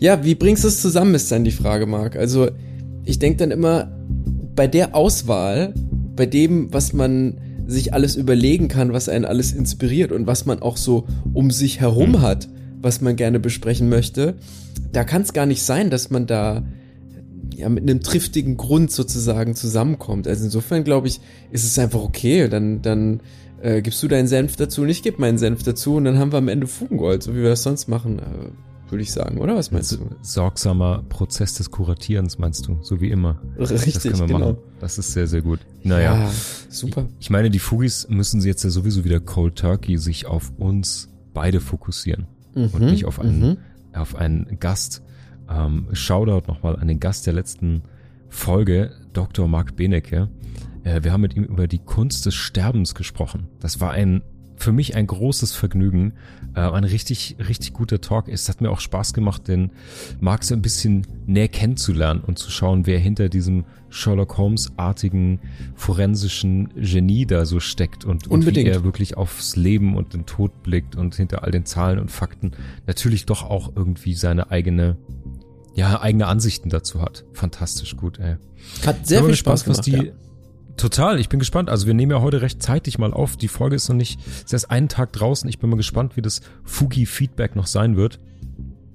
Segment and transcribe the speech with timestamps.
[0.00, 2.16] Ja, wie bringst du es zusammen, ist dann die Frage, Marc.
[2.16, 2.48] Also,
[3.04, 3.92] ich denke dann immer,
[4.56, 5.74] bei der Auswahl,
[6.16, 10.60] bei dem, was man sich alles überlegen kann, was einen alles inspiriert und was man
[10.60, 12.22] auch so um sich herum mhm.
[12.22, 12.48] hat,
[12.80, 14.34] was man gerne besprechen möchte,
[14.90, 16.64] da kann es gar nicht sein, dass man da
[17.54, 20.26] ja mit einem triftigen Grund sozusagen zusammenkommt.
[20.26, 21.20] Also insofern glaube ich,
[21.52, 22.48] ist es einfach okay.
[22.48, 23.20] Dann, dann
[23.62, 26.32] äh, gibst du deinen Senf dazu und ich gebe meinen Senf dazu und dann haben
[26.32, 28.20] wir am Ende Fugengold, so wie wir das sonst machen.
[28.90, 29.56] Würde ich sagen, oder?
[29.56, 29.98] Was meinst du?
[30.22, 32.78] Sorgsamer Prozess des Kuratierens, meinst du?
[32.82, 33.40] So wie immer.
[33.58, 34.38] Richtig, das können wir genau.
[34.38, 34.56] Machen.
[34.80, 35.60] Das ist sehr, sehr gut.
[35.82, 36.24] Naja.
[36.24, 36.30] Ja,
[36.68, 37.06] super.
[37.18, 41.08] Ich, ich meine, die Fugis müssen jetzt ja sowieso wieder Cold Turkey sich auf uns
[41.32, 43.56] beide fokussieren mhm, und nicht auf einen, mhm.
[43.92, 45.02] auf einen Gast.
[45.48, 47.82] Ähm, Shoutout nochmal an den Gast der letzten
[48.28, 49.48] Folge, Dr.
[49.48, 50.28] Mark Benecke.
[50.84, 53.48] Äh, wir haben mit ihm über die Kunst des Sterbens gesprochen.
[53.60, 54.22] Das war ein
[54.60, 56.12] für mich ein großes Vergnügen.
[56.54, 58.28] Äh, ein richtig, richtig guter Talk.
[58.28, 59.70] Es hat mir auch Spaß gemacht, den
[60.20, 65.40] Marx so ein bisschen näher kennenzulernen und zu schauen, wer hinter diesem Sherlock Holmes-artigen
[65.74, 70.62] forensischen Genie da so steckt und, und wie er wirklich aufs Leben und den Tod
[70.62, 72.52] blickt und hinter all den Zahlen und Fakten
[72.86, 74.96] natürlich doch auch irgendwie seine eigene
[75.74, 77.24] ja, eigene Ansichten dazu hat.
[77.32, 78.36] Fantastisch gut, ey.
[78.84, 80.12] Hat sehr viel Spaß gemacht, was die, ja.
[80.80, 81.68] Total, ich bin gespannt.
[81.68, 83.36] Also wir nehmen ja heute recht zeitig mal auf.
[83.36, 85.46] Die Folge ist noch nicht, ist erst einen Tag draußen.
[85.46, 88.18] Ich bin mal gespannt, wie das Fugi-Feedback noch sein wird.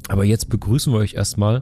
[0.07, 1.61] Aber jetzt begrüßen wir euch erstmal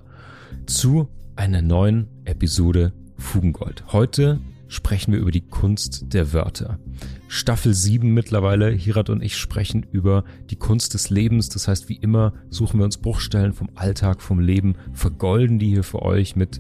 [0.66, 3.84] zu einer neuen Episode Fugengold.
[3.92, 6.80] Heute sprechen wir über die Kunst der Wörter.
[7.34, 8.70] Staffel 7 mittlerweile.
[8.70, 11.50] Hirat und ich sprechen über die Kunst des Lebens.
[11.50, 15.84] Das heißt, wie immer suchen wir uns Bruchstellen vom Alltag, vom Leben, vergolden die hier
[15.84, 16.60] für euch mit,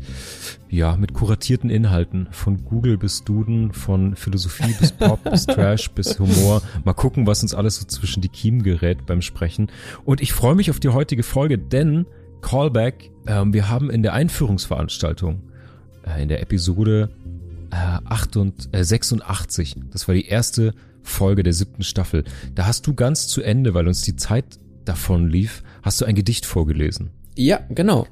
[0.70, 2.28] ja, mit kuratierten Inhalten.
[2.32, 6.64] Von Google bis Duden, von Philosophie bis Pop bis Trash bis Humor.
[6.84, 9.68] Mal gucken, was uns alles so zwischen die Kiemen gerät beim Sprechen.
[10.06, 12.08] Und ich freue mich auf die heutige Folge, denn
[12.42, 15.44] Callback, äh, wir haben in der Einführungsveranstaltung,
[16.04, 17.10] äh, in der Episode
[17.74, 19.76] äh, 8 und, äh, 86.
[19.92, 22.24] Das war die erste Folge der siebten Staffel.
[22.56, 26.16] Da hast du ganz zu Ende, weil uns die Zeit davon lief, hast du ein
[26.16, 27.10] Gedicht vorgelesen.
[27.36, 28.08] Ja, genau.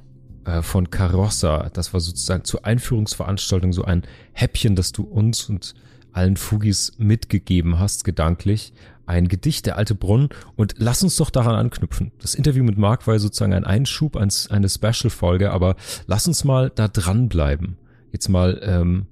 [0.45, 1.69] Äh, von Carossa.
[1.73, 5.75] Das war sozusagen zur Einführungsveranstaltung so ein Häppchen, das du uns und
[6.11, 8.73] allen Fugis mitgegeben hast, gedanklich.
[9.05, 10.29] Ein Gedicht, der alte Brunnen.
[10.55, 12.11] Und lass uns doch daran anknüpfen.
[12.19, 15.75] Das Interview mit Marc war sozusagen ein Einschub, eine Special-Folge, aber
[16.07, 17.77] lass uns mal da dranbleiben.
[18.11, 19.05] Jetzt mal ähm,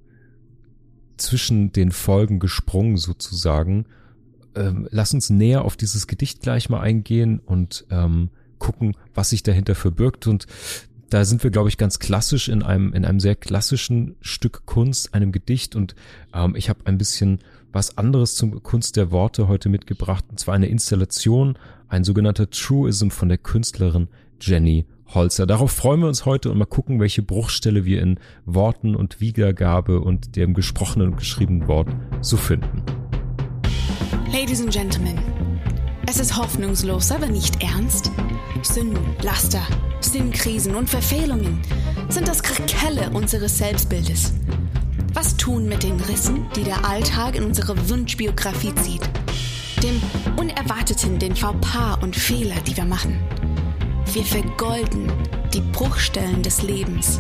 [1.20, 3.86] zwischen den Folgen gesprungen sozusagen.
[4.56, 9.44] Ähm, lass uns näher auf dieses Gedicht gleich mal eingehen und ähm, gucken, was sich
[9.44, 10.28] dahinter verbirgt.
[10.28, 10.48] Und
[11.10, 15.14] da sind wir, glaube ich, ganz klassisch in einem, in einem sehr klassischen Stück Kunst,
[15.14, 15.76] einem Gedicht.
[15.76, 15.96] Und
[16.34, 17.40] ähm, ich habe ein bisschen
[17.72, 21.58] was anderes zum Kunst der Worte heute mitgebracht, und zwar eine Installation,
[21.88, 24.08] ein sogenannter Truism von der Künstlerin
[24.42, 25.46] Jenny Holzer.
[25.48, 30.02] Darauf freuen wir uns heute und mal gucken, welche Bruchstelle wir in Worten und Wiedergabe
[30.02, 31.90] und dem gesprochenen und geschriebenen Wort
[32.22, 32.84] so finden.
[34.32, 35.18] Ladies and Gentlemen,
[36.08, 38.12] es ist hoffnungslos, aber nicht ernst.
[38.62, 39.62] Sünden, Laster,
[40.02, 41.60] Sinnkrisen und Verfehlungen
[42.10, 44.34] sind das Krakelle unseres Selbstbildes.
[45.14, 49.10] Was tun mit den Rissen, die der Alltag in unsere Wunschbiografie zieht?
[49.82, 50.00] Dem
[50.38, 53.20] Unerwarteten, den Fauxpas und Fehler, die wir machen?
[54.12, 55.12] Wir vergolden
[55.54, 57.20] die Bruchstellen des Lebens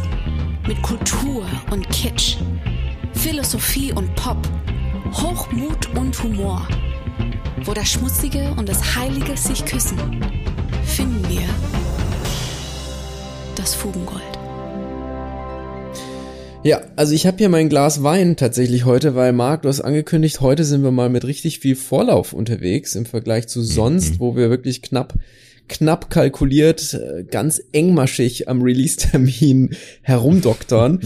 [0.68, 2.38] mit Kultur und Kitsch,
[3.14, 4.38] Philosophie und Pop,
[5.14, 6.68] Hochmut und Humor.
[7.64, 10.00] Wo das Schmutzige und das Heilige sich küssen,
[10.84, 11.48] finden wir
[13.56, 14.24] das Fugengold.
[16.64, 20.42] Ja, also ich habe hier mein Glas Wein tatsächlich heute, weil Marc, du hast angekündigt,
[20.42, 24.20] heute sind wir mal mit richtig viel Vorlauf unterwegs im Vergleich zu sonst, mhm.
[24.20, 25.14] wo wir wirklich knapp
[25.70, 31.00] knapp kalkuliert, äh, ganz engmaschig am Release-Termin herumdoktern.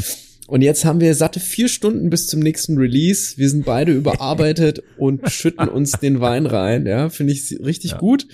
[0.48, 3.38] Und jetzt haben wir satte vier Stunden bis zum nächsten Release.
[3.38, 6.86] Wir sind beide überarbeitet und schütten uns den Wein rein.
[6.86, 7.98] Ja, finde ich richtig ja.
[7.98, 8.28] gut.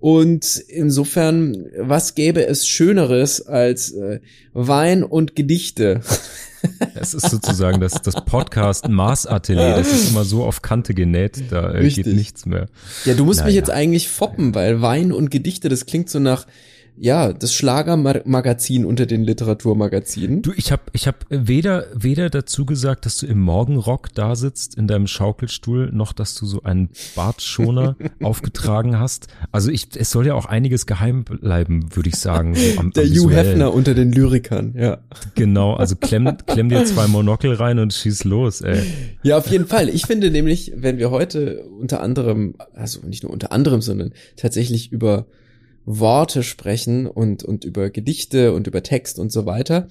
[0.00, 4.20] Und insofern, was gäbe es Schöneres als äh,
[4.52, 6.02] Wein und Gedichte?
[6.94, 9.76] Es ist sozusagen das, das Podcast Maßatelier.
[9.76, 12.66] Das ist immer so auf Kante genäht, da äh, geht nichts mehr.
[13.04, 13.48] Ja, du musst naja.
[13.48, 16.46] mich jetzt eigentlich foppen, weil Wein und Gedichte, das klingt so nach
[16.96, 20.42] ja, das Schlagermagazin unter den Literaturmagazinen.
[20.42, 24.76] Du, ich habe ich hab weder, weder dazu gesagt, dass du im Morgenrock da sitzt
[24.76, 29.26] in deinem Schaukelstuhl, noch dass du so einen Bartschoner aufgetragen hast.
[29.50, 32.54] Also ich, es soll ja auch einiges geheim bleiben, würde ich sagen.
[32.54, 34.98] So am, Der am Hugh Hefner unter den Lyrikern, ja.
[35.34, 38.82] Genau, also klemm, klemm dir zwei Monokel rein und schieß los, ey.
[39.22, 39.88] Ja, auf jeden Fall.
[39.88, 44.92] Ich finde nämlich, wenn wir heute unter anderem, also nicht nur unter anderem, sondern tatsächlich
[44.92, 45.26] über
[45.86, 49.88] Worte sprechen und, und über Gedichte und über Text und so weiter.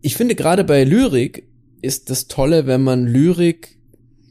[0.00, 1.46] Ich finde gerade bei Lyrik
[1.82, 3.78] ist das Tolle, wenn man Lyrik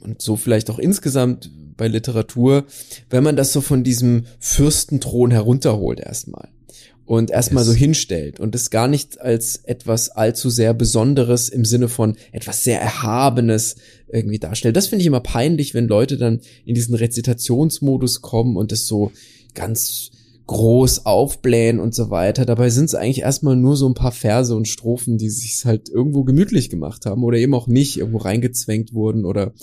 [0.01, 2.65] und so vielleicht auch insgesamt bei Literatur,
[3.09, 6.50] wenn man das so von diesem Fürstenthron herunterholt erstmal
[7.06, 7.74] und erstmal yes.
[7.74, 12.63] so hinstellt und es gar nicht als etwas allzu sehr Besonderes im Sinne von etwas
[12.63, 13.77] sehr Erhabenes
[14.12, 14.75] irgendwie darstellt.
[14.75, 19.12] Das finde ich immer peinlich, wenn Leute dann in diesen Rezitationsmodus kommen und es so
[19.56, 20.12] ganz
[20.50, 22.44] groß aufblähen und so weiter.
[22.44, 25.90] Dabei sind es eigentlich erstmal nur so ein paar Verse und Strophen, die sich halt
[25.90, 29.54] irgendwo gemütlich gemacht haben oder eben auch nicht irgendwo reingezwängt wurden oder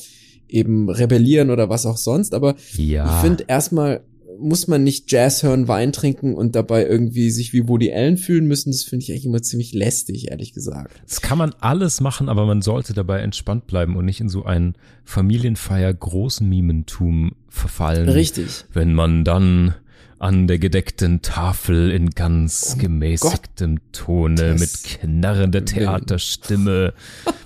[0.46, 2.34] eben rebellieren oder was auch sonst.
[2.34, 3.16] Aber ja.
[3.16, 4.04] ich finde erstmal
[4.38, 8.46] muss man nicht Jazz hören, Wein trinken und dabei irgendwie sich wie Woody Allen fühlen
[8.46, 8.70] müssen.
[8.70, 11.00] Das finde ich eigentlich immer ziemlich lästig, ehrlich gesagt.
[11.08, 14.44] Das kann man alles machen, aber man sollte dabei entspannt bleiben und nicht in so
[14.44, 14.74] ein
[15.04, 18.10] Familienfeier Großmimentum verfallen.
[18.10, 18.66] Richtig.
[18.74, 19.74] Wenn man dann
[20.18, 23.92] an der gedeckten Tafel in ganz oh gemäßigtem Gott.
[23.92, 26.94] Tone mit knarrender Theaterstimme.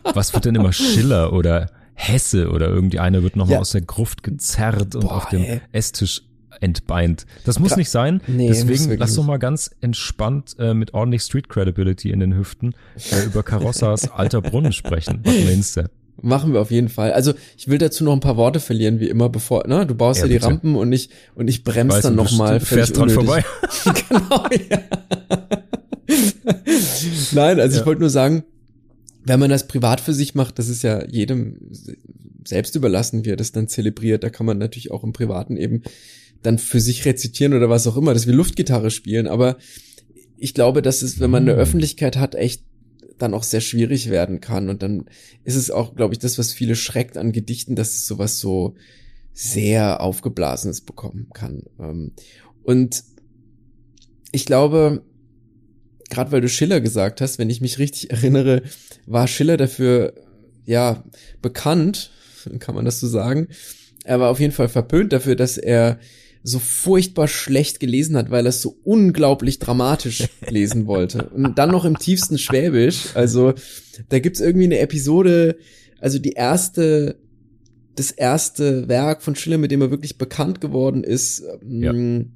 [0.03, 3.61] Was wird denn immer Schiller oder Hesse oder irgendwie einer wird nochmal ja.
[3.61, 5.61] aus der Gruft gezerrt und Boah, auf dem ey.
[5.73, 6.23] Esstisch
[6.61, 7.27] entbeint.
[7.45, 8.21] Das muss Gra nicht sein.
[8.27, 12.75] Nee, Deswegen lass doch mal ganz entspannt äh, mit ordentlich Street Credibility in den Hüften
[13.11, 15.21] äh, über Carossas alter Brunnen sprechen.
[15.25, 15.91] Was meinst du?
[16.23, 17.13] Machen wir auf jeden Fall.
[17.13, 20.21] Also ich will dazu noch ein paar Worte verlieren, wie immer, bevor, ne, du baust
[20.21, 22.59] ja, ja die Rampen und ich und ich bremse dann nochmal.
[22.59, 23.45] Du fährst dran vorbei.
[24.09, 24.79] genau, ja.
[27.33, 27.81] Nein, also ja.
[27.81, 28.45] ich wollte nur sagen,
[29.25, 31.57] wenn man das privat für sich macht, das ist ja jedem
[32.47, 34.25] selbst überlassen, wie er das dann zelebriert.
[34.25, 35.83] Da kann man natürlich auch im Privaten eben
[36.43, 39.27] dann für sich rezitieren oder was auch immer, dass wir Luftgitarre spielen.
[39.27, 39.57] Aber
[40.39, 41.61] ich glaube, dass es, wenn man eine mhm.
[41.61, 42.63] Öffentlichkeit hat, echt
[43.23, 44.69] dann auch sehr schwierig werden kann.
[44.69, 45.07] Und dann
[45.45, 48.75] ist es auch, glaube ich, das, was viele schreckt an Gedichten, dass es sowas so
[49.33, 51.65] sehr aufgeblasenes bekommen kann.
[51.79, 52.13] Ähm,
[52.63, 53.05] und
[54.33, 55.03] ich glaube,
[56.09, 58.63] gerade weil du Schiller gesagt hast, wenn ich mich richtig erinnere,
[59.07, 60.15] war Schiller dafür
[60.65, 61.05] ja
[61.43, 62.11] bekannt,
[62.59, 63.49] kann man das so sagen.
[64.05, 65.99] Er war auf jeden Fall verpönt dafür, dass er
[66.43, 71.29] so furchtbar schlecht gelesen hat, weil er es so unglaublich dramatisch lesen wollte.
[71.29, 73.15] Und dann noch im tiefsten Schwäbisch.
[73.15, 73.55] Also
[74.09, 75.57] da gibt's irgendwie eine Episode,
[76.01, 77.19] also die erste,
[77.95, 81.93] das erste Werk von Schiller, mit dem er wirklich bekannt geworden ist, ja.
[81.93, 82.33] Ähm,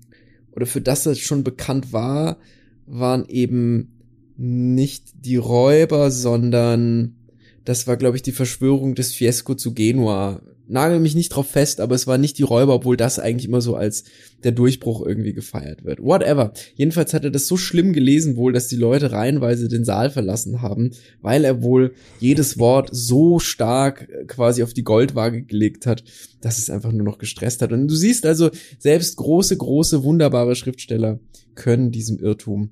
[0.52, 2.38] oder für das er schon bekannt war,
[2.86, 3.94] waren eben
[4.36, 7.16] nicht die Räuber, sondern
[7.64, 11.80] das war, glaube ich, die Verschwörung des Fiesco zu Genua nagel mich nicht drauf fest,
[11.80, 14.04] aber es war nicht die Räuber, obwohl das eigentlich immer so als
[14.42, 16.02] der Durchbruch irgendwie gefeiert wird.
[16.02, 16.52] Whatever.
[16.74, 20.62] Jedenfalls hat er das so schlimm gelesen wohl, dass die Leute reihenweise den Saal verlassen
[20.62, 26.04] haben, weil er wohl jedes Wort so stark äh, quasi auf die Goldwaage gelegt hat,
[26.40, 27.72] dass es einfach nur noch gestresst hat.
[27.72, 31.20] Und du siehst also, selbst große, große, wunderbare Schriftsteller
[31.54, 32.70] können diesem Irrtum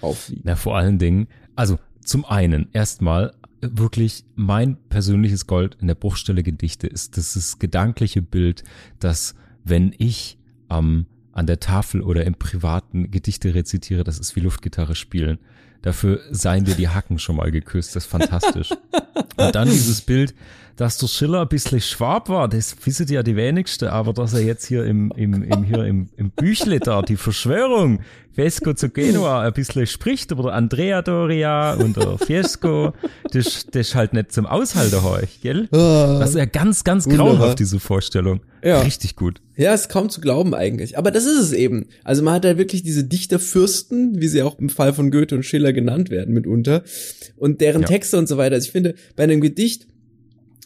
[0.00, 0.42] aufliegen.
[0.44, 6.42] Na, vor allen Dingen, also zum einen erstmal wirklich mein persönliches Gold in der Bruchstelle
[6.42, 8.64] Gedichte ist dieses gedankliche Bild,
[8.98, 10.38] dass wenn ich
[10.70, 15.38] ähm, an der Tafel oder im privaten Gedichte rezitiere, das ist wie Luftgitarre spielen.
[15.82, 18.70] Dafür seien dir die Hacken schon mal geküsst, das ist fantastisch.
[19.36, 20.34] Und dann dieses Bild,
[20.76, 24.42] dass der Schiller ein bisschen Schwab war, das wissen ja die wenigste, aber dass er
[24.42, 28.00] jetzt hier im, im, im, hier im, im Büchle da, die Verschwörung,
[28.34, 32.92] Fesco zu Genua ein bisschen spricht über der Andrea Doria und der Fiesco,
[33.32, 35.68] das, das ist halt nicht zum Aushalten euch, gell?
[35.72, 36.18] Ah.
[36.20, 38.40] Das ist ja ganz, ganz grauenhaft, diese Vorstellung.
[38.62, 38.82] Ja.
[38.82, 39.40] Richtig gut.
[39.56, 40.98] Ja, ist kaum zu glauben eigentlich.
[40.98, 41.86] Aber das ist es eben.
[42.04, 45.44] Also man hat da wirklich diese Dichterfürsten, wie sie auch im Fall von Goethe und
[45.44, 46.82] Schiller genannt werden mitunter.
[47.36, 47.88] Und deren ja.
[47.88, 48.56] Texte und so weiter.
[48.56, 49.86] Also ich finde, bei einem Gedicht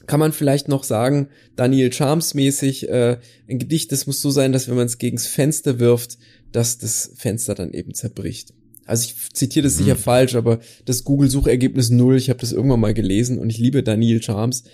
[0.07, 4.53] kann man vielleicht noch sagen, Daniel Charms mäßig, äh, ein Gedicht, das muss so sein,
[4.53, 6.19] dass wenn man es gegens Fenster wirft,
[6.53, 8.53] dass das Fenster dann eben zerbricht.
[8.87, 10.01] Also ich zitiere das sicher mhm.
[10.01, 14.21] falsch, aber das Google-Suchergebnis null, ich habe das irgendwann mal gelesen und ich liebe Daniel
[14.21, 14.65] Charms.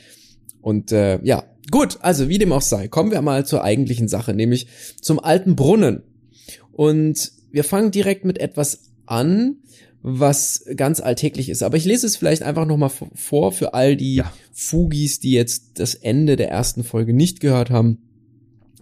[0.63, 4.33] Und äh, ja, gut, also wie dem auch sei, kommen wir mal zur eigentlichen Sache,
[4.33, 4.69] nämlich
[5.01, 6.03] zum alten Brunnen.
[6.73, 9.57] Und wir fangen direkt mit etwas an,
[10.09, 11.65] was ganz alltäglich ist.
[11.65, 14.33] Aber ich lese es vielleicht einfach nochmal vor für all die ja.
[14.53, 17.99] Fugis, die jetzt das Ende der ersten Folge nicht gehört haben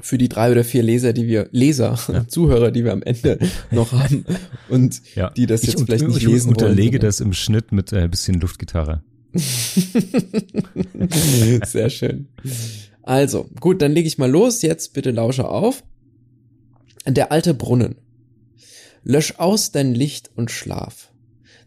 [0.02, 2.28] für die drei oder vier Leser, die wir, Leser, ja.
[2.28, 3.38] Zuhörer, die wir am Ende
[3.70, 4.26] noch haben
[4.68, 5.30] und ja.
[5.30, 6.56] die das jetzt ich vielleicht nicht ich lesen wollen.
[6.56, 9.02] Ich unterlege das im Schnitt mit ein äh, bisschen Luftgitarre.
[11.64, 12.28] Sehr schön.
[13.02, 14.60] Also, gut, dann lege ich mal los.
[14.60, 15.84] Jetzt bitte lausche auf.
[17.06, 17.94] Der alte Brunnen.
[19.04, 21.13] Lösch aus dein Licht und schlaf.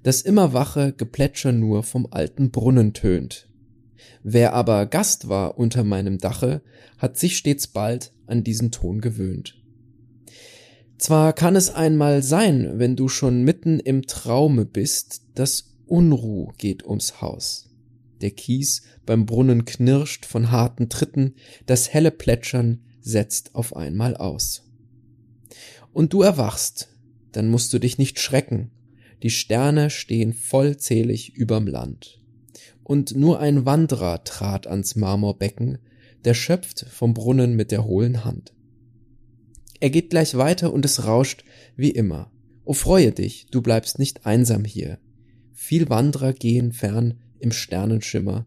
[0.04, 3.48] Das immer wache Geplätscher nur vom alten Brunnen tönt.
[4.24, 6.62] Wer aber Gast war unter meinem Dache,
[6.98, 9.62] hat sich stets bald an diesen Ton gewöhnt.
[10.98, 16.86] Zwar kann es einmal sein, wenn du schon mitten im Traume bist, dass Unruh geht
[16.86, 17.70] ums Haus.
[18.22, 21.36] Der Kies beim Brunnen knirscht von harten Tritten,
[21.66, 24.64] das helle Plätschern setzt auf einmal aus.
[25.94, 26.90] Und du erwachst,
[27.32, 28.72] dann musst du dich nicht schrecken,
[29.24, 32.22] die Sterne stehen vollzählig überm Land.
[32.84, 35.80] Und nur ein Wanderer trat ans Marmorbecken,
[36.24, 38.54] der schöpft vom Brunnen mit der hohlen Hand.
[39.80, 41.44] Er geht gleich weiter und es rauscht
[41.76, 42.32] wie immer.
[42.66, 45.00] O freue dich, du bleibst nicht einsam hier.
[45.54, 48.46] Viel Wanderer gehen fern im Sternenschimmer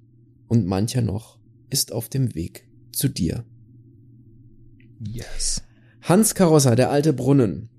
[0.48, 1.38] und mancher noch
[1.70, 3.44] ist auf dem Weg zu dir.
[5.00, 5.62] Yes.
[6.02, 7.69] Hans Karosser, der alte Brunnen.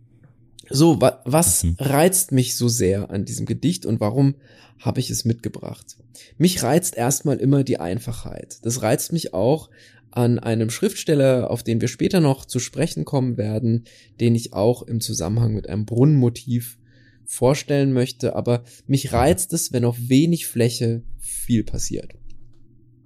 [0.72, 1.76] So, wa was Mhm.
[1.80, 4.36] reizt mich so sehr an diesem Gedicht und warum
[4.80, 5.98] habe ich es mitgebracht?
[6.38, 8.60] Mich reizt erstmal immer die Einfachheit.
[8.64, 9.70] Das reizt mich auch
[10.12, 13.86] an einem Schriftsteller, auf den wir später noch zu sprechen kommen werden,
[14.20, 16.78] den ich auch im Zusammenhang mit einem Brunnenmotiv
[17.26, 22.14] vorstellen möchte, aber mich reizt es, wenn auf wenig Fläche viel passiert.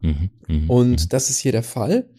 [0.02, 0.30] Mhm.
[0.48, 0.70] Mhm.
[0.70, 2.10] Und das ist hier der Fall.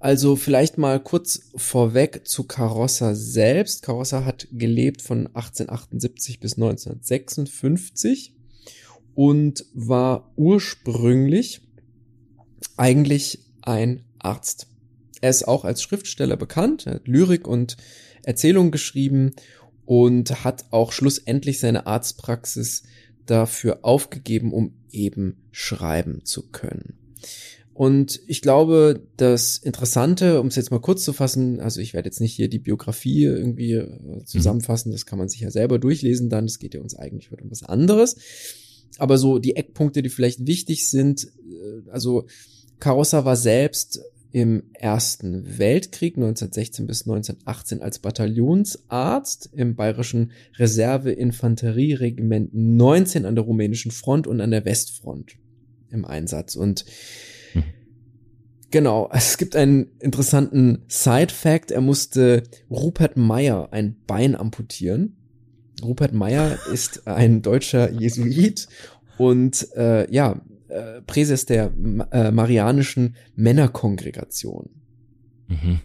[0.00, 3.82] Also vielleicht mal kurz vorweg zu Carossa selbst.
[3.82, 8.34] Carossa hat gelebt von 1878 bis 1956
[9.14, 11.62] und war ursprünglich
[12.76, 14.68] eigentlich ein Arzt.
[15.20, 17.76] Er ist auch als Schriftsteller bekannt, er hat Lyrik und
[18.22, 19.32] Erzählungen geschrieben
[19.84, 22.84] und hat auch schlussendlich seine Arztpraxis
[23.26, 26.94] dafür aufgegeben, um eben schreiben zu können.
[27.78, 32.08] Und ich glaube, das Interessante, um es jetzt mal kurz zu fassen, also ich werde
[32.08, 36.28] jetzt nicht hier die Biografie irgendwie äh, zusammenfassen, das kann man sich ja selber durchlesen
[36.28, 38.16] dann, es geht ja uns eigentlich um was anderes.
[38.98, 42.26] Aber so die Eckpunkte, die vielleicht wichtig sind, äh, also
[42.80, 44.00] Carossa war selbst
[44.32, 53.92] im Ersten Weltkrieg 1916 bis 1918 als Bataillonsarzt im bayerischen Reserveinfanterieregiment 19 an der rumänischen
[53.92, 55.36] Front und an der Westfront
[55.90, 56.56] im Einsatz.
[56.56, 57.37] Und Mhm.
[58.70, 61.70] Genau, es gibt einen interessanten Side-Fact.
[61.70, 65.16] Er musste Rupert Meyer ein Bein amputieren.
[65.82, 68.68] Rupert Meyer ist ein deutscher Jesuit
[69.16, 71.72] und äh, ja, äh, Präses der
[72.12, 74.70] äh, Marianischen Männerkongregation.
[75.48, 75.80] Mhm.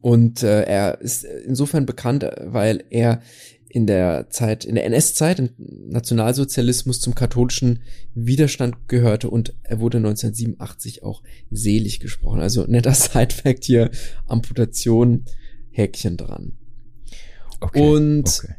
[0.00, 3.20] Und äh, er ist insofern bekannt, weil er
[3.68, 7.82] in der Zeit, in der NS-Zeit, im Nationalsozialismus zum katholischen
[8.14, 12.40] Widerstand gehörte und er wurde 1987 auch selig gesprochen.
[12.40, 13.90] Also netter Side-Fact hier,
[14.26, 15.24] Amputation,
[15.70, 16.52] Häkchen dran.
[17.60, 17.80] Okay.
[17.80, 18.54] Und okay.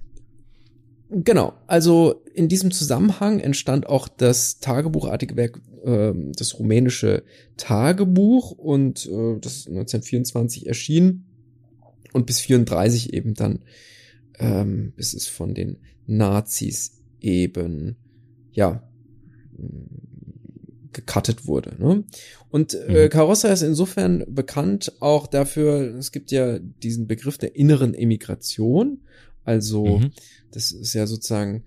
[1.11, 7.23] Genau, also in diesem Zusammenhang entstand auch das tagebuchartige Werk, äh, das rumänische
[7.57, 11.25] Tagebuch und äh, das 1924 erschien
[12.13, 13.63] und bis 34 eben dann,
[14.39, 15.77] ähm, bis es von den
[16.07, 17.95] Nazis eben,
[18.51, 18.83] ja,
[20.91, 21.75] gecuttet wurde.
[21.79, 22.03] Ne?
[22.49, 23.09] Und äh, Mhm.
[23.09, 29.01] Carossa ist insofern bekannt auch dafür, es gibt ja diesen Begriff der inneren Emigration,
[29.43, 30.11] also Mhm.
[30.51, 31.63] das ist ja sozusagen,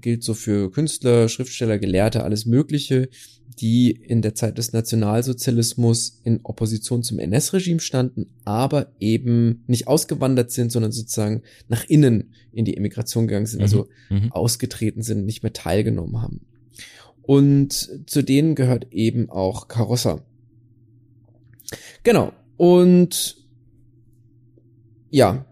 [0.00, 3.08] gilt so für Künstler, Schriftsteller, Gelehrte, alles Mögliche,
[3.58, 10.50] die in der Zeit des Nationalsozialismus in Opposition zum NS-Regime standen, aber eben nicht ausgewandert
[10.50, 14.32] sind, sondern sozusagen nach innen in die Emigration gegangen sind, also Mhm.
[14.32, 16.40] ausgetreten sind, nicht mehr teilgenommen haben.
[17.22, 20.24] Und zu denen gehört eben auch Carossa.
[22.02, 22.32] Genau.
[22.56, 23.36] Und
[25.10, 25.46] ja,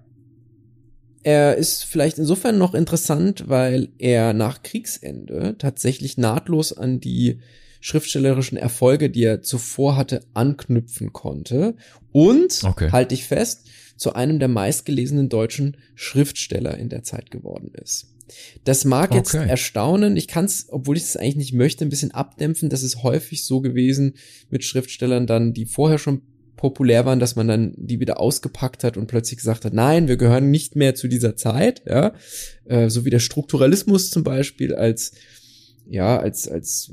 [1.23, 7.41] er ist vielleicht insofern noch interessant, weil er nach Kriegsende tatsächlich nahtlos an die
[7.81, 11.75] schriftstellerischen Erfolge, die er zuvor hatte, anknüpfen konnte
[12.13, 12.91] und, Okay.
[12.93, 18.07] halte ich fest, zu einem der meistgelesenen deutschen Schriftsteller in der Zeit geworden ist.
[18.65, 19.49] Das mag jetzt Okay.
[19.49, 22.69] erstaunen, ich kann es, obwohl ich es eigentlich nicht möchte, ein bisschen abdämpfen.
[22.71, 24.15] Das ist häufig so gewesen
[24.51, 26.23] mit Schriftstellern dann, die vorher schon
[26.57, 30.17] populär waren, dass man dann die wieder ausgepackt hat und plötzlich gesagt hat, nein, wir
[30.17, 32.13] gehören nicht mehr zu dieser Zeit, ja,
[32.67, 35.13] äh, so wie der Strukturalismus zum Beispiel als
[35.93, 36.93] ja, als, als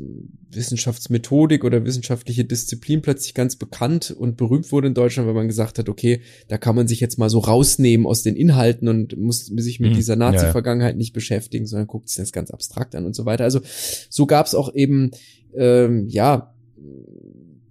[0.49, 5.77] Wissenschaftsmethodik oder wissenschaftliche Disziplin plötzlich ganz bekannt und berühmt wurde in Deutschland, weil man gesagt
[5.77, 9.45] hat, okay, da kann man sich jetzt mal so rausnehmen aus den Inhalten und muss
[9.45, 9.95] sich mit Mhm.
[9.95, 10.15] dieser.
[10.15, 13.43] Nazi-Vergangenheit nicht beschäftigen, sondern guckt sich das ganz abstrakt an und so weiter.
[13.43, 13.61] Also
[14.09, 15.11] so gab es auch eben,
[15.55, 16.55] ähm, ja,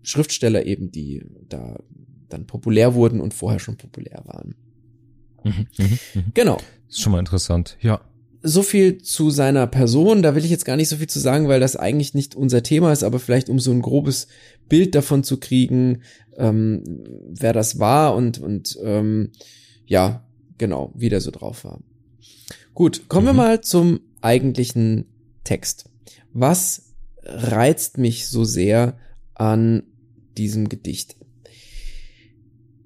[0.03, 1.81] Schriftsteller eben, die da
[2.29, 4.55] dann populär wurden und vorher schon populär waren.
[5.43, 5.67] Mhm.
[5.79, 5.99] Mhm.
[6.15, 6.25] Mhm.
[6.35, 6.59] Genau.
[6.89, 7.77] Ist schon mal interessant.
[7.81, 8.01] Ja.
[8.47, 10.23] So viel zu seiner Person.
[10.23, 12.63] Da will ich jetzt gar nicht so viel zu sagen, weil das eigentlich nicht unser
[12.63, 14.29] Thema ist, aber vielleicht um so ein grobes
[14.69, 16.03] Bild davon zu kriegen,
[16.37, 16.83] ähm,
[17.29, 19.31] wer das war und und ähm,
[19.87, 20.25] ja,
[20.59, 21.81] genau, wie der so drauf war.
[22.75, 23.31] Gut, kommen mhm.
[23.31, 25.07] wir mal zum eigentlichen
[25.45, 25.89] Text.
[26.33, 28.99] Was reizt mich so sehr
[29.35, 29.83] an
[30.37, 31.17] diesem Gedicht?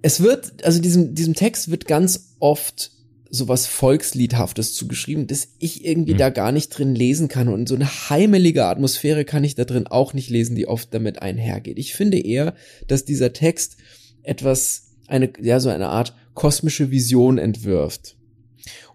[0.02, 2.92] Es wird, also diesem, diesem Text wird ganz oft
[3.30, 6.18] sowas Volksliedhaftes zugeschrieben, dass ich irgendwie mhm.
[6.18, 9.86] da gar nicht drin lesen kann und so eine heimelige Atmosphäre kann ich da drin
[9.86, 11.78] auch nicht lesen, die oft damit einhergeht.
[11.78, 12.54] Ich finde eher,
[12.88, 13.76] dass dieser Text
[14.22, 18.16] etwas, eine, ja, so eine Art kosmische Vision entwirft.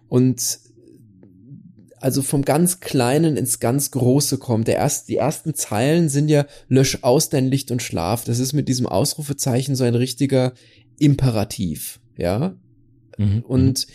[0.08, 0.60] Und
[1.98, 4.68] also vom ganz Kleinen ins ganz Große kommt.
[4.68, 8.24] Der erst, die ersten Zeilen sind ja lösch aus dein Licht und Schlaf.
[8.24, 10.52] Das ist mit diesem Ausrufezeichen so ein richtiger
[10.98, 12.54] Imperativ, ja.
[13.18, 13.40] Mhm.
[13.40, 13.86] Und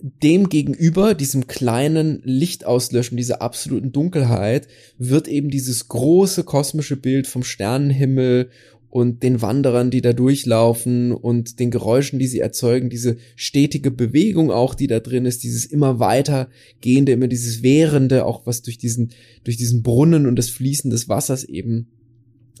[0.00, 7.42] dem gegenüber, diesem kleinen Lichtauslöschen, dieser absoluten Dunkelheit, wird eben dieses große kosmische Bild vom
[7.42, 8.50] Sternenhimmel
[8.90, 14.50] und den Wanderern, die da durchlaufen und den Geräuschen, die sie erzeugen, diese stetige Bewegung
[14.50, 16.48] auch, die da drin ist, dieses immer weiter
[16.80, 19.10] gehende, immer dieses Währende, auch was durch diesen,
[19.44, 21.88] durch diesen Brunnen und das Fließen des Wassers eben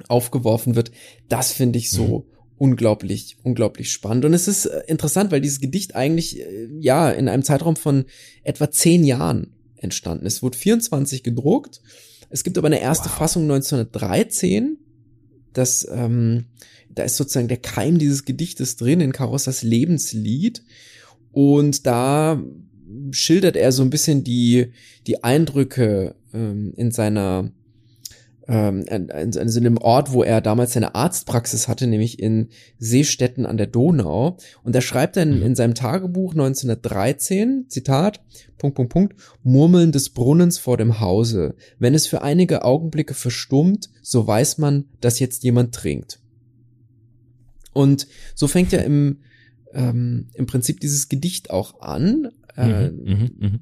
[0.08, 0.90] aufgeworfen wird,
[1.28, 2.35] das finde ich so mhm.
[2.58, 4.24] Unglaublich, unglaublich spannend.
[4.24, 8.04] Und es ist äh, interessant, weil dieses Gedicht eigentlich, äh, ja, in einem Zeitraum von
[8.42, 10.34] etwa zehn Jahren entstanden ist.
[10.34, 11.80] Es wurde 24 gedruckt.
[12.30, 13.16] Es gibt aber eine erste wow.
[13.16, 14.78] Fassung 1913
[15.56, 16.46] dass ähm,
[16.90, 20.62] da ist sozusagen der Keim dieses Gedichtes drin in Carossas Lebenslied
[21.32, 22.42] und da
[23.10, 24.72] schildert er so ein bisschen die
[25.06, 27.50] die Eindrücke ähm, in seiner
[28.48, 32.48] ähm, in, in einem Ort, wo er damals seine Arztpraxis hatte, nämlich in
[32.78, 34.36] Seestetten an der Donau.
[34.62, 35.42] Und da schreibt er in, mhm.
[35.42, 38.22] in seinem Tagebuch 1913, Zitat,
[38.58, 41.56] Punkt, Punkt, Punkt, Murmeln des Brunnens vor dem Hause.
[41.78, 46.20] Wenn es für einige Augenblicke verstummt, so weiß man, dass jetzt jemand trinkt.
[47.72, 49.18] Und so fängt ja im,
[49.74, 52.28] ähm, im Prinzip dieses Gedicht auch an.
[52.56, 53.58] Äh, mhm, mh, mh.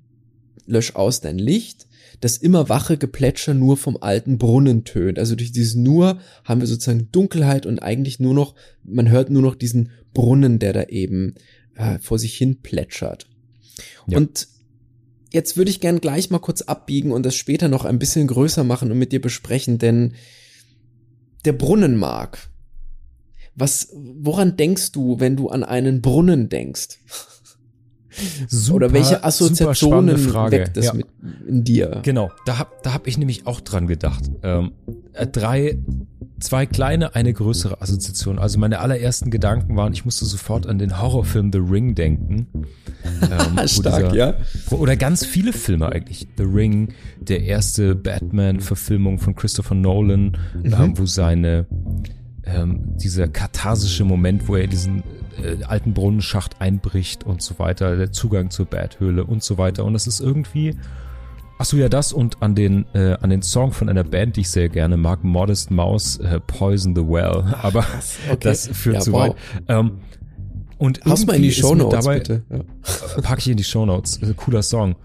[0.67, 1.87] Lösch aus dein Licht
[2.21, 5.19] das immer wache Geplätscher nur vom alten Brunnen tönt.
[5.19, 9.43] Also durch dieses nur haben wir sozusagen Dunkelheit und eigentlich nur noch, man hört nur
[9.43, 11.35] noch diesen Brunnen, der da eben
[11.75, 13.29] äh, vor sich hin plätschert.
[14.07, 14.19] Ja.
[14.19, 14.49] Und
[15.33, 18.65] jetzt würde ich gern gleich mal kurz abbiegen und das später noch ein bisschen größer
[18.65, 20.15] machen und mit dir besprechen, denn
[21.45, 22.49] der Brunnenmark.
[23.57, 26.99] Was, woran denkst du, wenn du an einen Brunnen denkst?
[28.49, 30.95] Super, Oder welche Assoziationen weckt das ja.
[30.95, 31.07] mit
[31.47, 32.01] in dir?
[32.03, 34.31] Genau, da hab, da hab ich nämlich auch dran gedacht.
[34.43, 34.73] Ähm,
[35.13, 35.79] äh, drei,
[36.41, 38.39] zwei kleine, eine größere Assoziation.
[38.39, 42.47] Also meine allerersten Gedanken waren, ich musste sofort an den Horrorfilm The Ring denken.
[43.23, 44.35] Ähm, Stark, dieser, ja.
[44.71, 46.29] Oder ganz viele Filme eigentlich.
[46.37, 50.73] The Ring, der erste Batman-Verfilmung von Christopher Nolan, mhm.
[50.73, 51.67] ähm, wo seine
[52.47, 55.03] ähm, dieser katharsische Moment, wo er diesen
[55.43, 59.85] äh, alten Brunnenschacht einbricht und so weiter, der Zugang zur Badhöhle und so weiter.
[59.85, 60.77] Und das ist irgendwie.
[61.57, 64.41] Ach so, ja, das und an den, äh, an den Song von einer Band, die
[64.41, 67.45] ich sehr gerne mag, Modest Mouse, äh, Poison the Well.
[67.47, 67.87] Ach, Aber
[68.29, 68.39] okay.
[68.41, 69.29] das führt ja, zu wow.
[69.29, 69.37] weit.
[69.69, 69.99] Ähm,
[70.79, 72.43] und Pass mal in die Show Notes, dabei, bitte.
[72.51, 73.23] Ja.
[73.23, 74.21] Pack ich in die Show Notes.
[74.37, 74.97] Cooler Song.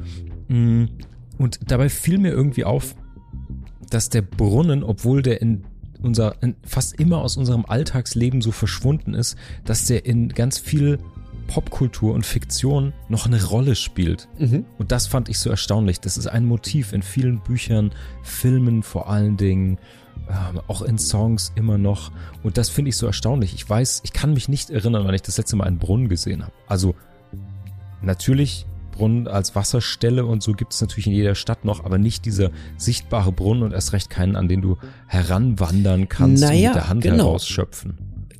[0.47, 0.85] Mm,
[1.37, 2.95] und dabei fiel mir irgendwie auf,
[3.91, 5.63] dass der Brunnen, obwohl der in
[6.01, 9.35] unser fast immer aus unserem Alltagsleben so verschwunden ist,
[9.65, 10.99] dass der in ganz viel
[11.47, 14.27] Popkultur und Fiktion noch eine Rolle spielt.
[14.37, 14.65] Mhm.
[14.77, 15.99] Und das fand ich so erstaunlich.
[15.99, 19.79] Das ist ein Motiv in vielen Büchern, Filmen vor allen Dingen,
[20.27, 22.11] äh, auch in Songs immer noch.
[22.43, 23.55] Und das finde ich so erstaunlich.
[23.55, 26.43] Ich weiß, ich kann mich nicht erinnern, wann ich das letzte Mal einen Brunnen gesehen
[26.43, 26.53] habe.
[26.67, 26.93] Also
[28.01, 28.67] natürlich
[28.99, 32.51] Brunnen als Wasserstelle und so gibt es natürlich in jeder Stadt noch, aber nicht dieser
[32.77, 36.89] sichtbare Brunnen und erst recht keinen, an den du heranwandern kannst naja, und mit der
[36.89, 37.17] Hand genau.
[37.17, 37.97] herausschöpfen.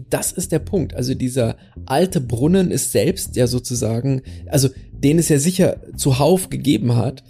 [0.10, 0.94] Das ist der Punkt.
[0.94, 6.96] Also dieser alte Brunnen ist selbst ja sozusagen, also den es ja sicher zuhauf gegeben
[6.98, 7.24] hat,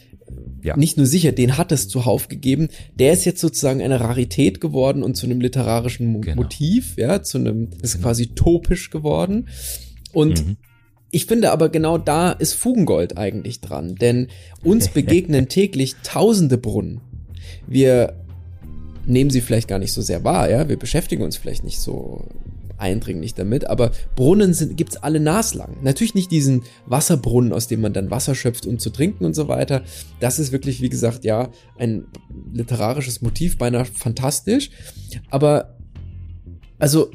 [0.64, 0.76] ja.
[0.76, 2.70] nicht nur sicher, den hat es zuhauf gegeben.
[2.96, 6.42] Der ist jetzt sozusagen eine Rarität geworden und zu einem literarischen genau.
[6.42, 8.08] Motiv, ja, zu einem, ist genau.
[8.08, 9.50] quasi topisch geworden.
[10.14, 10.58] Und mhm.
[11.12, 14.28] Ich finde aber genau da ist Fugengold eigentlich dran, denn
[14.64, 17.02] uns begegnen täglich tausende Brunnen.
[17.68, 18.16] Wir
[19.06, 22.26] nehmen sie vielleicht gar nicht so sehr wahr, ja, wir beschäftigen uns vielleicht nicht so
[22.80, 25.78] eindringlich damit, aber Brunnen sind, gibt's alle naslang.
[25.82, 29.48] Natürlich nicht diesen Wasserbrunnen, aus dem man dann Wasser schöpft, um zu trinken und so
[29.48, 29.84] weiter.
[30.20, 32.06] Das ist wirklich, wie gesagt, ja, ein
[32.54, 34.72] literarisches Motiv, beinahe fantastisch.
[35.30, 35.78] Aber,
[36.78, 37.12] also,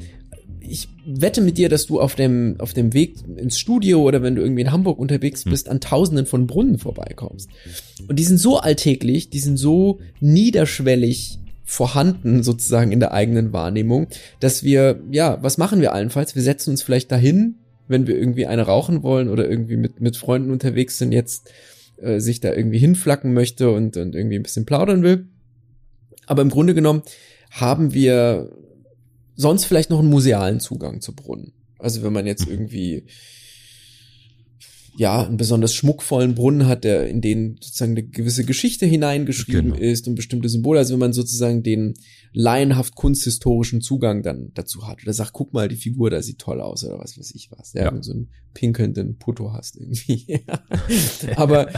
[0.69, 4.35] ich wette mit dir, dass du auf dem, auf dem Weg ins Studio oder wenn
[4.35, 5.51] du irgendwie in Hamburg unterwegs hm.
[5.51, 7.49] bist, an tausenden von Brunnen vorbeikommst.
[8.07, 14.07] Und die sind so alltäglich, die sind so niederschwellig vorhanden sozusagen in der eigenen Wahrnehmung,
[14.39, 16.35] dass wir, ja, was machen wir allenfalls?
[16.35, 17.55] Wir setzen uns vielleicht dahin,
[17.87, 21.51] wenn wir irgendwie eine rauchen wollen oder irgendwie mit, mit Freunden unterwegs sind, jetzt
[21.97, 25.27] äh, sich da irgendwie hinflacken möchte und, und irgendwie ein bisschen plaudern will.
[26.27, 27.03] Aber im Grunde genommen
[27.51, 28.51] haben wir
[29.35, 31.53] sonst vielleicht noch einen musealen Zugang zu Brunnen.
[31.79, 33.05] Also wenn man jetzt irgendwie
[34.97, 39.83] ja, einen besonders schmuckvollen Brunnen hat, der in den sozusagen eine gewisse Geschichte hineingeschrieben genau.
[39.83, 40.79] ist und bestimmte Symbole.
[40.79, 41.95] Also wenn man sozusagen den
[42.31, 46.61] laienhaft kunsthistorischen Zugang dann dazu hat oder sagt, guck mal, die Figur da sieht toll
[46.61, 47.73] aus oder was weiß ich was.
[47.73, 48.03] Ja, ja.
[48.03, 50.45] so einen pinkelnden Putto hast irgendwie.
[51.35, 51.69] Aber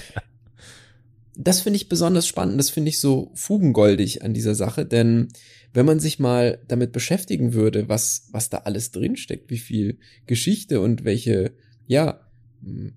[1.35, 2.59] das finde ich besonders spannend.
[2.59, 5.29] Das finde ich so fugengoldig an dieser Sache, denn
[5.77, 10.81] wenn man sich mal damit beschäftigen würde, was, was da alles drinsteckt, wie viel Geschichte
[10.81, 11.51] und welche,
[11.85, 12.19] ja,
[12.63, 12.95] hm,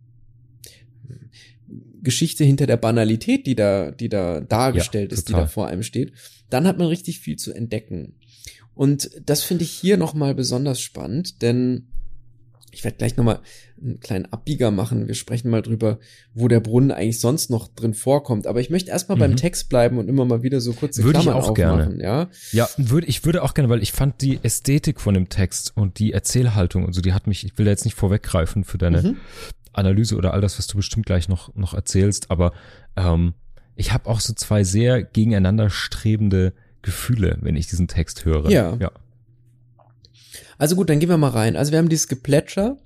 [2.02, 5.82] Geschichte hinter der Banalität, die da, die da dargestellt ja, ist, die da vor einem
[5.82, 6.12] steht,
[6.48, 8.14] dann hat man richtig viel zu entdecken.
[8.72, 11.88] Und das finde ich hier nochmal besonders spannend, denn
[12.70, 13.40] ich werde gleich nochmal
[13.80, 15.08] einen kleinen Abbieger machen.
[15.08, 15.98] Wir sprechen mal drüber,
[16.34, 18.46] wo der Brunnen eigentlich sonst noch drin vorkommt.
[18.46, 19.20] Aber ich möchte erstmal mhm.
[19.20, 21.98] beim Text bleiben und immer mal wieder so kurze würde Klammern ich auch aufmachen.
[21.98, 22.02] Gerne.
[22.02, 25.76] Ja, ja würde, ich würde auch gerne, weil ich fand die Ästhetik von dem Text
[25.76, 28.78] und die Erzählhaltung und so, die hat mich, ich will da jetzt nicht vorweggreifen für
[28.78, 29.16] deine mhm.
[29.72, 32.52] Analyse oder all das, was du bestimmt gleich noch, noch erzählst, aber
[32.96, 33.34] ähm,
[33.76, 36.52] ich habe auch so zwei sehr gegeneinander strebende
[36.82, 38.50] Gefühle, wenn ich diesen Text höre.
[38.50, 38.76] Ja.
[38.78, 38.90] ja.
[40.60, 41.56] Also gut, dann gehen wir mal rein.
[41.56, 42.76] Also wir haben dieses Geplätscher,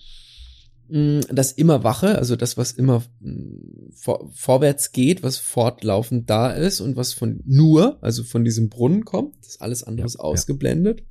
[0.91, 6.53] mm, das immer wache, also das, was immer mm, vor, vorwärts geht, was fortlaufend da
[6.53, 10.21] ist und was von nur, also von diesem Brunnen kommt, das ist alles andere ja,
[10.21, 11.01] ausgeblendet.
[11.01, 11.07] Ja.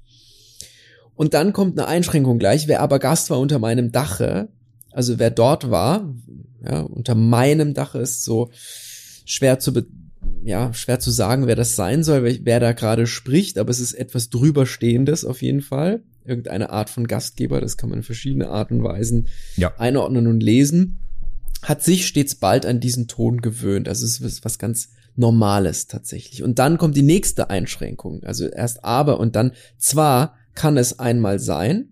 [1.15, 2.69] Und dann kommt eine Einschränkung gleich.
[2.69, 4.47] Wer aber Gast war unter meinem Dache,
[4.89, 6.15] also wer dort war,
[6.63, 8.51] ja, unter meinem Dach ist so
[9.25, 9.73] schwer zu,
[10.45, 13.95] ja, schwer zu sagen, wer das sein soll, wer da gerade spricht, aber es ist
[13.95, 16.03] etwas drüberstehendes auf jeden Fall.
[16.25, 19.73] Irgendeine Art von Gastgeber, das kann man in verschiedene Arten und Weisen ja.
[19.77, 20.97] einordnen und lesen.
[21.61, 23.87] Hat sich stets bald an diesen Ton gewöhnt.
[23.87, 26.43] Also es ist was ganz Normales tatsächlich.
[26.43, 28.23] Und dann kommt die nächste Einschränkung.
[28.23, 31.89] Also erst aber und dann zwar kann es einmal sein,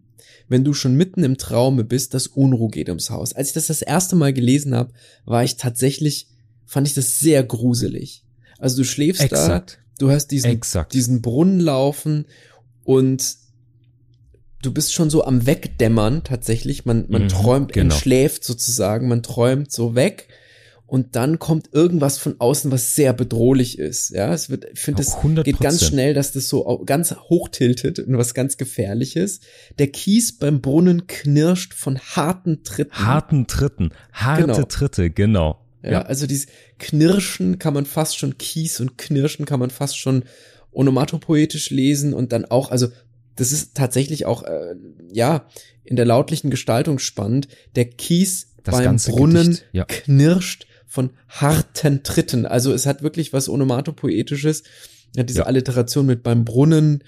[0.47, 3.33] wenn du schon mitten im Traume bist, dass Unruhe geht ums Haus.
[3.33, 4.91] Als ich das das erste Mal gelesen habe,
[5.23, 6.27] war ich tatsächlich,
[6.65, 8.25] fand ich das sehr gruselig.
[8.57, 9.79] Also du schläfst Exakt.
[9.97, 10.93] da, du hast diesen, Exakt.
[10.93, 12.25] diesen Brunnen laufen
[12.83, 13.37] und
[14.61, 16.85] du bist schon so am Wegdämmern tatsächlich.
[16.85, 17.93] Man, man mhm, träumt, genau.
[17.93, 20.27] man schläft sozusagen, man träumt so weg
[20.91, 24.09] und dann kommt irgendwas von außen, was sehr bedrohlich ist.
[24.09, 28.17] Ja, es wird, ich finde, es geht ganz schnell, dass das so ganz hochtiltet und
[28.17, 29.39] was ganz gefährliches.
[29.79, 33.05] Der Kies beim Brunnen knirscht von harten Tritten.
[33.05, 34.63] Harten Tritten, harte genau.
[34.63, 35.65] Tritte, genau.
[35.81, 36.47] Ja, ja, also dieses
[36.77, 40.25] Knirschen kann man fast schon Kies und Knirschen kann man fast schon
[40.71, 42.89] onomatopoetisch lesen und dann auch, also
[43.35, 44.75] das ist tatsächlich auch, äh,
[45.11, 45.47] ja,
[45.83, 47.47] in der lautlichen Gestaltung spannend.
[47.75, 49.85] Der Kies das beim Brunnen ja.
[49.85, 52.45] knirscht von harten Tritten.
[52.45, 54.63] Also es hat wirklich was Onomatopoetisches.
[55.15, 55.45] Ja, diese ja.
[55.45, 57.03] Alliteration mit beim Brunnen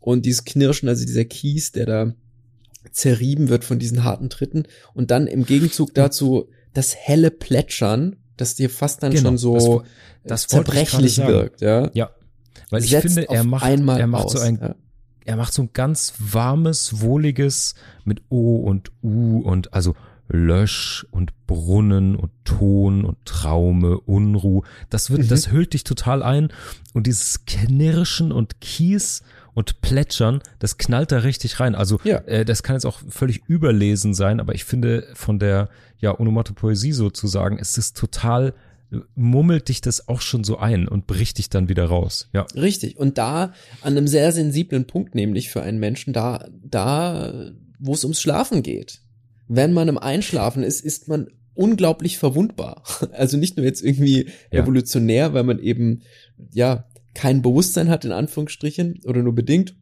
[0.00, 2.14] und dieses Knirschen, also dieser Kies, der da
[2.92, 4.64] zerrieben wird von diesen harten Tritten.
[4.94, 9.82] Und dann im Gegenzug dazu das helle Plätschern, das dir fast dann genau, schon so
[10.24, 11.60] das, das zerbrechlich wirkt.
[11.60, 12.10] Ja, ja.
[12.70, 14.74] weil ich Setzt finde, er macht, er macht aus, so ein ja
[15.24, 19.94] er macht so ein ganz warmes, wohliges mit O und U und also
[20.28, 24.62] Lösch und Brunnen und Ton und Traume, Unruh.
[24.88, 25.28] Das wird, mhm.
[25.28, 26.48] das hüllt dich total ein.
[26.94, 29.22] Und dieses Knirschen und Kies
[29.54, 31.74] und Plätschern, das knallt da richtig rein.
[31.74, 32.18] Also ja.
[32.20, 36.92] äh, das kann jetzt auch völlig überlesen sein, aber ich finde von der ja Onomatopoesie
[36.92, 38.54] sozusagen ist es total
[39.14, 42.28] mummelt dich das auch schon so ein und bricht dich dann wieder raus.
[42.32, 42.42] Ja.
[42.54, 42.98] Richtig.
[42.98, 48.04] Und da an einem sehr sensiblen Punkt, nämlich für einen Menschen, da, da, wo es
[48.04, 49.02] ums Schlafen geht
[49.54, 52.82] wenn man im Einschlafen ist, ist man unglaublich verwundbar.
[53.12, 54.60] Also nicht nur jetzt irgendwie ja.
[54.60, 56.02] evolutionär, weil man eben,
[56.52, 59.76] ja, kein Bewusstsein hat, in Anführungsstrichen, oder nur bedingt,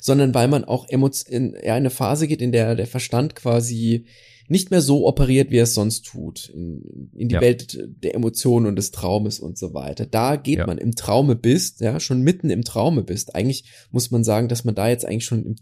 [0.00, 4.06] sondern weil man auch in ja, eine Phase geht, in der der Verstand quasi
[4.48, 7.40] nicht mehr so operiert, wie er es sonst tut, in, in die ja.
[7.40, 10.06] Welt der Emotionen und des Traumes und so weiter.
[10.06, 10.66] Da geht ja.
[10.66, 13.34] man im Traume bist, ja, schon mitten im Traume bist.
[13.34, 15.56] Eigentlich muss man sagen, dass man da jetzt eigentlich schon im,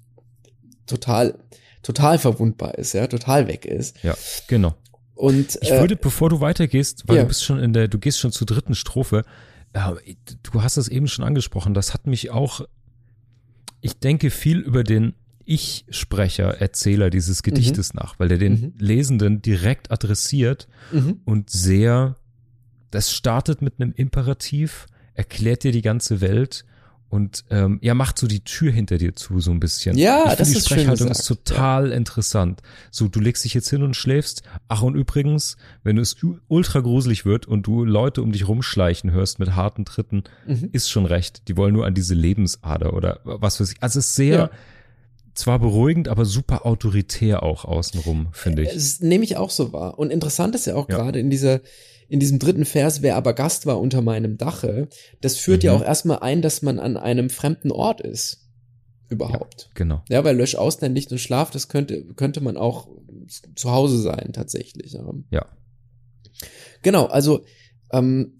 [0.86, 1.38] total
[1.84, 4.02] total verwundbar ist, ja, total weg ist.
[4.02, 4.16] Ja,
[4.48, 4.74] genau.
[5.14, 7.22] Und ich äh, würde, bevor du weitergehst, weil ja.
[7.22, 9.24] du bist schon in der, du gehst schon zur dritten Strophe,
[9.72, 12.62] äh, du hast das eben schon angesprochen, das hat mich auch,
[13.80, 15.14] ich denke viel über den
[15.46, 17.42] Ich-Sprecher, Erzähler dieses.
[17.42, 18.00] Gedichtes mhm.
[18.02, 18.72] nach, weil der den mhm.
[18.78, 21.20] Lesenden direkt adressiert mhm.
[21.24, 22.16] und sehr,
[22.90, 26.64] das startet mit einem Imperativ, erklärt dir die ganze Welt
[27.14, 29.96] und ähm, ja, macht so die Tür hinter dir zu so ein bisschen.
[29.96, 32.60] Ja, ich das die ist Sprechhaltung ist total interessant.
[32.90, 34.42] So, du legst dich jetzt hin und schläfst.
[34.66, 36.16] Ach und übrigens, wenn es
[36.48, 40.70] ultra gruselig wird und du Leute um dich rumschleichen hörst mit harten Tritten, Mhm.
[40.72, 41.46] ist schon recht.
[41.46, 43.76] Die wollen nur an diese Lebensader oder was weiß ich.
[43.80, 44.50] Also es ist sehr Ja.
[45.34, 48.72] Zwar beruhigend, aber super autoritär auch außenrum, finde ich.
[48.72, 49.98] Das nehme ich auch so wahr.
[49.98, 50.96] Und interessant ist ja auch Ja.
[50.96, 51.60] gerade in dieser,
[52.08, 54.88] in diesem dritten Vers, wer aber Gast war unter meinem Dache,
[55.20, 55.80] das führt ja Mhm.
[55.80, 58.40] auch erstmal ein, dass man an einem fremden Ort ist.
[59.10, 59.70] Überhaupt.
[59.74, 60.02] Genau.
[60.08, 62.88] Ja, weil lösch aus dein Licht und schlaf, das könnte, könnte man auch
[63.54, 64.92] zu Hause sein, tatsächlich.
[64.92, 65.04] Ja.
[65.30, 65.46] Ja.
[66.82, 67.44] Genau, also
[67.92, 68.32] ähm,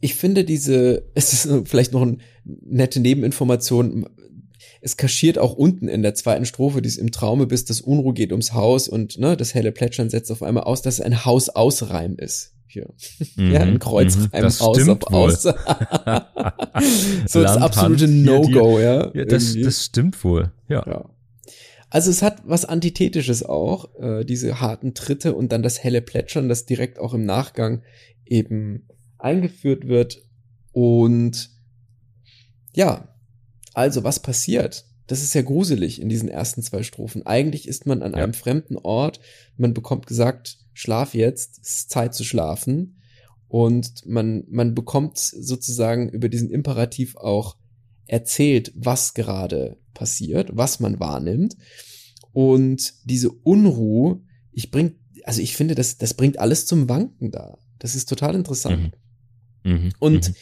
[0.00, 4.06] ich finde diese, es ist vielleicht noch eine nette Nebeninformation,
[4.84, 8.12] es kaschiert auch unten in der zweiten Strophe, die es im Traume bist, das Unruhe
[8.12, 11.24] geht ums Haus und ne, das helle Plätschern setzt auf einmal aus, dass es ein
[11.24, 12.52] Haus-Ausreim ist.
[12.66, 12.92] Hier.
[13.36, 15.18] ja, ein Mhm, Kreuzreim mhm, das aus auf wohl.
[15.30, 15.42] aus.
[15.42, 19.10] so das Landhand, absolute hier No-Go, ja.
[19.14, 20.52] Ja, das, das stimmt wohl.
[20.68, 20.84] Ja.
[20.86, 21.08] Ja.
[21.88, 26.50] Also es hat was Antithetisches auch, äh, diese harten Tritte und dann das helle Plätschern,
[26.50, 27.82] das direkt auch im Nachgang
[28.26, 30.20] eben eingeführt wird.
[30.72, 31.48] Und
[32.74, 33.13] ja,
[33.74, 34.86] also was passiert?
[35.06, 37.26] Das ist ja gruselig in diesen ersten zwei Strophen.
[37.26, 38.24] Eigentlich ist man an Ja.
[38.24, 39.20] einem fremden Ort,
[39.56, 43.00] man bekommt gesagt, schlaf jetzt, es ist Zeit zu schlafen.
[43.48, 47.56] Und man, man bekommt sozusagen über diesen Imperativ auch
[48.06, 51.56] erzählt, was gerade passiert, was man wahrnimmt.
[52.32, 57.58] Und diese Unruhe, ich bring, also ich finde, das, das bringt alles zum Wanken da.
[57.78, 58.98] Das ist total interessant.
[59.62, 59.92] Mhm.
[59.98, 60.34] Und mhm.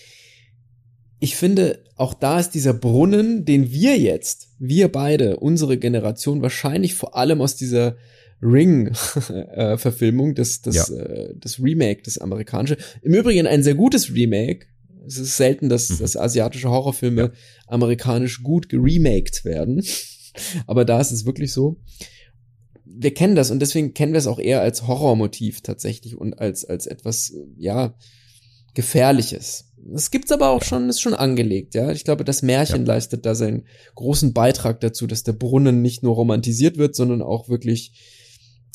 [1.22, 6.94] Ich finde, auch da ist dieser Brunnen, den wir jetzt, wir beide, unsere Generation, wahrscheinlich
[6.94, 7.96] vor allem aus dieser
[8.42, 10.96] Ring-Verfilmung, das, das, Ja.
[10.96, 12.76] äh, das Remake, das amerikanische.
[13.02, 14.66] Im Übrigen ein sehr gutes Remake.
[15.06, 15.98] Es ist selten, dass, Mhm.
[15.98, 17.32] dass asiatische Horrorfilme
[17.66, 19.82] amerikanisch gut geremaked werden.
[20.66, 21.76] Aber da ist es wirklich so.
[22.84, 26.64] Wir kennen das und deswegen kennen wir es auch eher als Horrormotiv tatsächlich und als,
[26.64, 27.94] als etwas, äh, ja,
[28.74, 29.71] Gefährliches.
[29.84, 31.90] Das gibt's aber auch schon, ist schon angelegt, ja.
[31.90, 33.64] Ich glaube, das Märchen leistet da seinen
[33.94, 37.92] großen Beitrag dazu, dass der Brunnen nicht nur romantisiert wird, sondern auch wirklich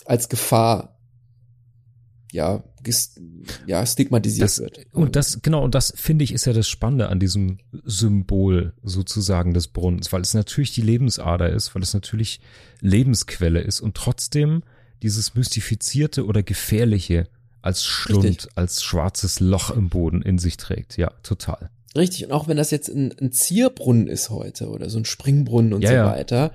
[0.06, 1.00] als Gefahr,
[2.32, 2.63] ja,
[3.65, 4.86] ja stigmatisiert Das, wird.
[4.93, 9.54] und das, genau, und das finde ich ist ja das Spannende an diesem Symbol sozusagen
[9.54, 12.41] des Brunnens, weil es natürlich die Lebensader ist, weil es natürlich
[12.82, 14.63] Lebensquelle ist und trotzdem
[15.04, 17.28] dieses mystifizierte oder gefährliche
[17.62, 18.52] als Schlund, Richtig.
[18.56, 20.98] als schwarzes Loch im Boden in sich trägt.
[20.98, 21.70] Ja, total.
[21.96, 25.74] Richtig, und auch wenn das jetzt ein, ein Zierbrunnen ist heute oder so ein Springbrunnen
[25.74, 26.06] und Ja, so ja.
[26.06, 26.52] weiter,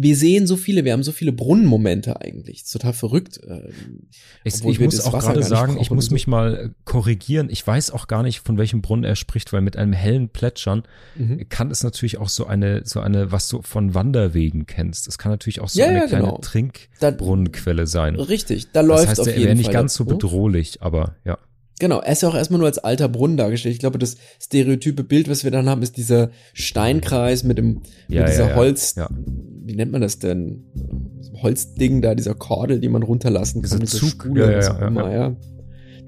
[0.00, 2.62] wir sehen so viele, wir haben so viele Brunnenmomente eigentlich.
[2.62, 3.40] Ist total verrückt.
[3.48, 4.08] ähm,
[4.44, 6.12] Ich, ich muss das auch Wasser gerade sagen, ich muss so.
[6.12, 7.48] mich mal äh, korrigieren.
[7.50, 10.84] Ich weiß auch gar nicht, von welchem Brunnen er spricht, weil mit einem hellen Plätschern
[11.16, 11.48] Mhm.
[11.48, 15.08] kann es natürlich auch so eine, so eine, was du von Wanderwegen kennst.
[15.08, 16.38] Es kann natürlich auch so Ja, eine ja, kleine genau.
[16.38, 18.14] Trinkbrunnenquelle sein.
[18.16, 21.38] Richtig, da Das läuft heißt, auf er wäre nicht ganz so bedrohlich, aber ja.
[21.78, 23.74] Genau, er ist ja auch erstmal nur als alter Brunnen dargestellt.
[23.74, 28.22] Ich glaube, das stereotype Bild, was wir dann haben, ist dieser Steinkreis mit dem Ja,
[28.22, 28.56] mit dieser ja, ja.
[28.56, 28.96] Holz,
[29.64, 30.64] wie nennt man das denn?
[31.40, 33.80] Holzding da, dieser Kordel, die man runterlassen kann.
[33.80, 35.36] Diese Zug, Spule, ja, ja, immer, ja.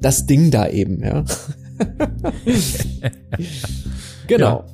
[0.01, 1.25] Das Ding da eben, ja.
[4.27, 4.65] genau.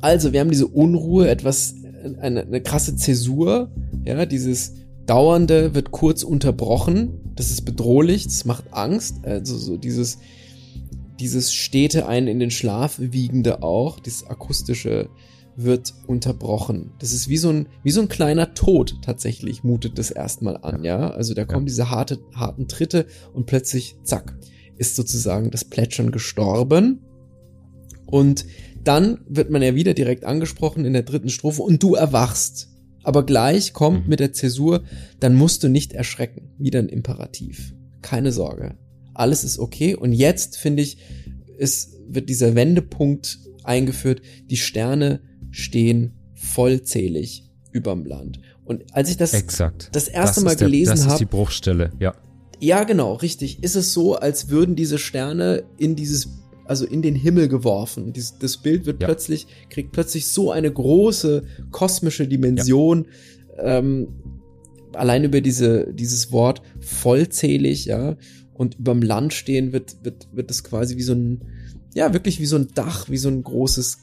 [0.00, 1.74] Also, wir haben diese Unruhe, etwas,
[2.20, 3.70] eine, eine krasse Zäsur,
[4.04, 4.74] ja, dieses
[5.06, 7.32] Dauernde wird kurz unterbrochen.
[7.34, 9.24] Das ist bedrohlich, das macht Angst.
[9.24, 10.18] Also so dieses,
[11.20, 15.08] dieses stete einen in den Schlaf wiegende auch, dieses akustische
[15.56, 16.92] wird unterbrochen.
[16.98, 20.84] Das ist wie so ein, wie so ein kleiner Tod tatsächlich, mutet das erstmal an,
[20.84, 21.10] ja.
[21.10, 24.36] Also da kommen diese harte, harten Tritte und plötzlich, zack,
[24.76, 27.00] ist sozusagen das Plätschern gestorben.
[28.06, 28.46] Und
[28.82, 32.73] dann wird man ja wieder direkt angesprochen in der dritten Strophe und du erwachst.
[33.04, 34.08] Aber gleich kommt Mhm.
[34.10, 34.82] mit der Zäsur,
[35.20, 36.50] dann musst du nicht erschrecken.
[36.58, 37.74] Wieder ein Imperativ.
[38.02, 38.76] Keine Sorge.
[39.14, 39.94] Alles ist okay.
[39.94, 40.98] Und jetzt, finde ich,
[41.58, 44.20] es wird dieser Wendepunkt eingeführt.
[44.50, 48.40] Die Sterne stehen vollzählig überm Land.
[48.64, 49.90] Und als ich das Exakt.
[49.92, 52.14] das erste das Mal der, gelesen Das ist die habe, Bruchstelle, ja.
[52.60, 53.62] ja, genau, richtig.
[53.62, 56.28] Ist es so, als würden diese Sterne in dieses,
[56.66, 58.12] also in den Himmel geworfen.
[58.12, 59.06] Dies, das Bild wird Ja.
[59.06, 63.06] plötzlich, kriegt plötzlich so eine große kosmische Dimension.
[63.58, 64.08] Ähm,
[64.92, 68.16] allein über diese, dieses Wort vollzählig, ja,
[68.54, 71.42] und überm Land stehen wird, wird, wird es quasi wie so ein,
[71.94, 73.98] ja, wirklich wie so ein Dach, wie so ein großes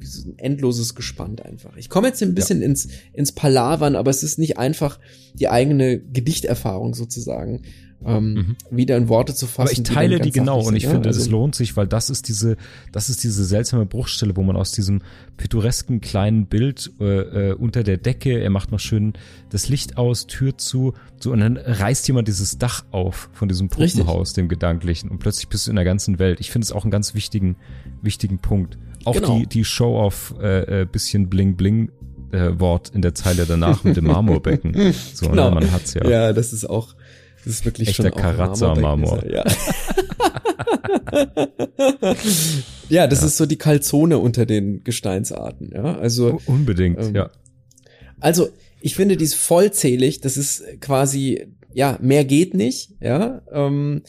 [0.00, 1.76] wie so ein endloses Gespann einfach.
[1.76, 2.66] Ich komme jetzt ein bisschen ja.
[2.66, 4.98] ins, ins Palavern, aber es ist nicht einfach
[5.34, 7.62] die eigene Gedichterfahrung sozusagen
[8.04, 8.56] ähm, mhm.
[8.70, 9.60] wieder in Worte zu fassen.
[9.62, 11.86] Aber ich teile die, die genau und ich sind, finde, also, es lohnt sich, weil
[11.86, 12.56] das ist diese,
[12.92, 15.02] das ist diese seltsame Bruchstelle, wo man aus diesem
[15.36, 19.12] pittoresken kleinen Bild äh, äh, unter der Decke, er macht noch schön
[19.50, 23.68] das Licht aus, Tür zu, so und dann reißt jemand dieses Dach auf von diesem
[23.68, 24.34] Puppenhaus, Richtig.
[24.34, 26.40] dem Gedanklichen und plötzlich bist du in der ganzen Welt.
[26.40, 27.56] Ich finde es auch einen ganz wichtigen,
[28.02, 28.78] wichtigen Punkt.
[29.04, 29.38] Auch genau.
[29.38, 31.90] die, die Show auf äh, äh, bisschen Bling Bling
[32.32, 34.74] äh, Wort in der Zeile danach mit dem Marmorbecken.
[35.14, 35.48] So, ne, genau.
[35.48, 36.08] ne, man hat's ja.
[36.08, 36.94] Ja, das ist auch
[37.44, 39.24] das ist wirklich Echter schon Karazza-Marmor.
[39.26, 39.40] Ja.
[42.88, 43.26] ja, das ja.
[43.26, 45.70] ist so die Kalzone unter den Gesteinsarten.
[45.74, 47.00] Ja, also unbedingt.
[47.00, 47.30] Ähm, ja.
[48.20, 50.20] Also ich finde dies vollzählig.
[50.20, 52.92] Das ist quasi ja mehr geht nicht.
[53.00, 53.42] Ja.
[53.50, 54.02] Ähm,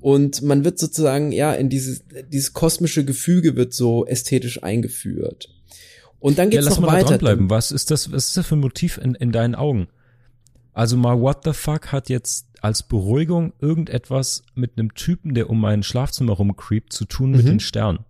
[0.00, 5.48] und man wird sozusagen ja in dieses dieses kosmische Gefüge wird so ästhetisch eingeführt.
[6.18, 7.10] Und dann geht's ja, lass noch mal weiter.
[7.10, 7.50] Dranbleiben.
[7.50, 8.10] Was ist das?
[8.12, 9.88] Was ist das für ein Motiv in, in deinen Augen?
[10.72, 15.60] Also mal What the fuck hat jetzt als Beruhigung irgendetwas mit einem Typen, der um
[15.60, 17.36] mein Schlafzimmer rumcreept, zu tun mhm.
[17.36, 18.00] mit den Sternen.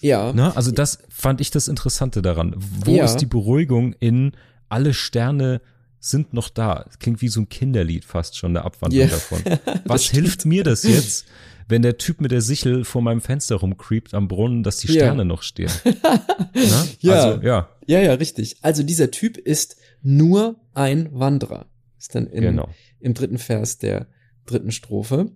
[0.00, 0.32] Ja.
[0.34, 2.56] Na, also das fand ich das Interessante daran.
[2.56, 3.04] Wo ja.
[3.04, 4.32] ist die Beruhigung in
[4.68, 5.60] alle Sterne
[6.04, 6.86] sind noch da?
[6.98, 9.10] klingt wie so ein Kinderlied fast schon, eine Abwandlung yeah.
[9.10, 9.42] davon.
[9.84, 11.26] Was hilft mir das jetzt,
[11.68, 15.22] wenn der Typ mit der Sichel vor meinem Fenster rumcreept am Brunnen, dass die Sterne
[15.22, 15.24] ja.
[15.24, 15.70] noch stehen?
[17.00, 17.14] ja.
[17.14, 17.70] Also, ja.
[17.86, 18.56] Ja, ja, richtig.
[18.62, 21.66] Also dieser Typ ist nur ein Wanderer.
[21.98, 22.68] Ist dann in, genau
[23.02, 24.06] im dritten Vers der
[24.46, 25.32] dritten Strophe.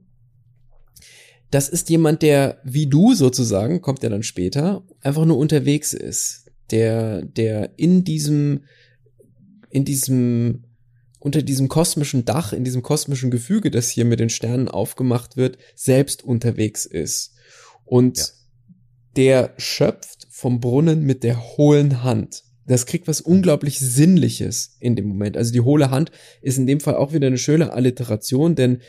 [1.50, 6.50] Das ist jemand, der wie du sozusagen, kommt ja dann später, einfach nur unterwegs ist,
[6.70, 8.64] der, der in diesem,
[9.76, 10.64] in diesem,
[11.18, 15.58] unter diesem kosmischen Dach, in diesem kosmischen Gefüge, das hier mit den Sternen aufgemacht wird,
[15.74, 17.34] selbst unterwegs ist.
[17.84, 18.24] Und ja.
[19.16, 25.06] der schöpft vom Brunnen mit der hohlen Hand das kriegt was unglaublich Sinnliches in dem
[25.06, 25.36] Moment.
[25.36, 26.10] Also die hohle Hand
[26.42, 28.80] ist in dem Fall auch wieder eine schöne Alliteration, denn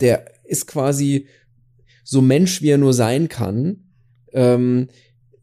[0.00, 1.26] der ist quasi
[2.04, 3.90] so Mensch, wie er nur sein kann,
[4.32, 4.88] ähm,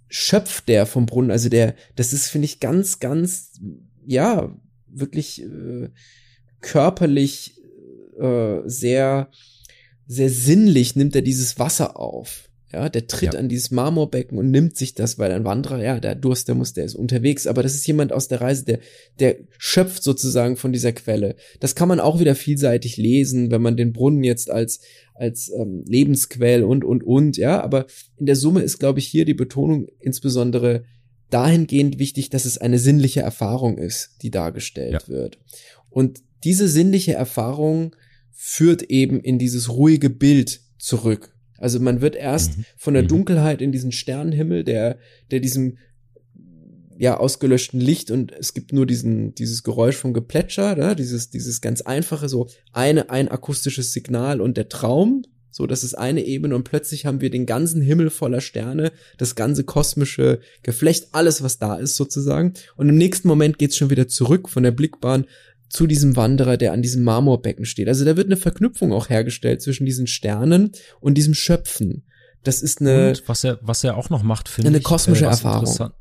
[0.08, 1.30] schöpft der vom Brunnen.
[1.30, 3.60] Also der, das ist, finde ich, ganz, ganz,
[4.06, 4.56] ja,
[4.89, 5.89] wirklich äh,
[6.62, 7.56] körperlich
[8.19, 9.30] äh, sehr,
[10.08, 12.47] sehr sinnlich nimmt er dieses Wasser auf.
[12.73, 13.39] Ja, der tritt ja.
[13.39, 16.73] an dieses Marmorbecken und nimmt sich das, weil ein Wanderer, ja, der Durst, der muss,
[16.73, 17.47] der ist unterwegs.
[17.47, 18.80] Aber das ist jemand aus der Reise, der,
[19.19, 21.38] der schöpft sozusagen von dieser Quelle.
[21.62, 24.82] Das kann man auch wieder vielseitig lesen, wenn man den Brunnen jetzt als,
[25.13, 27.62] als ähm, Lebensquell und, und, und, ja.
[27.63, 27.86] Aber
[28.17, 30.84] in der Summe ist, glaube ich, hier die Betonung insbesondere
[31.30, 35.08] dahingehend wichtig, dass es eine sinnliche Erfahrung ist, die dargestellt ja.
[35.08, 35.40] wird.
[35.90, 37.96] Und diese sinnliche Erfahrung
[38.32, 42.66] führt eben in dieses ruhige Bild zurück also man wird erst mhm.
[42.78, 43.08] von der mhm.
[43.08, 45.00] Dunkelheit in diesen Sternenhimmel, der,
[45.32, 45.78] der diesem
[47.00, 50.96] ja ausgelöschten Licht und es gibt nur diesen dieses Geräusch vom Geplätscher, ne?
[50.96, 55.22] dieses dieses ganz einfache so eine ein akustisches Signal und der Traum,
[55.58, 59.34] so das ist eine Ebene und plötzlich haben wir den ganzen Himmel voller Sterne, das
[59.34, 64.08] ganze kosmische Geflecht, alles was da ist sozusagen und im nächsten Moment geht's schon wieder
[64.08, 65.26] zurück von der Blickbahn
[65.67, 67.88] zu diesem Wanderer, der an diesem Marmorbecken steht.
[67.88, 72.04] Also da wird eine Verknüpfung auch hergestellt zwischen diesen Sternen und diesem Schöpfen.
[72.43, 73.10] Das ist eine.
[73.10, 74.76] Und was er, was er auch noch macht, finde ich.
[74.76, 75.91] Eine kosmische äh, Erfahrung.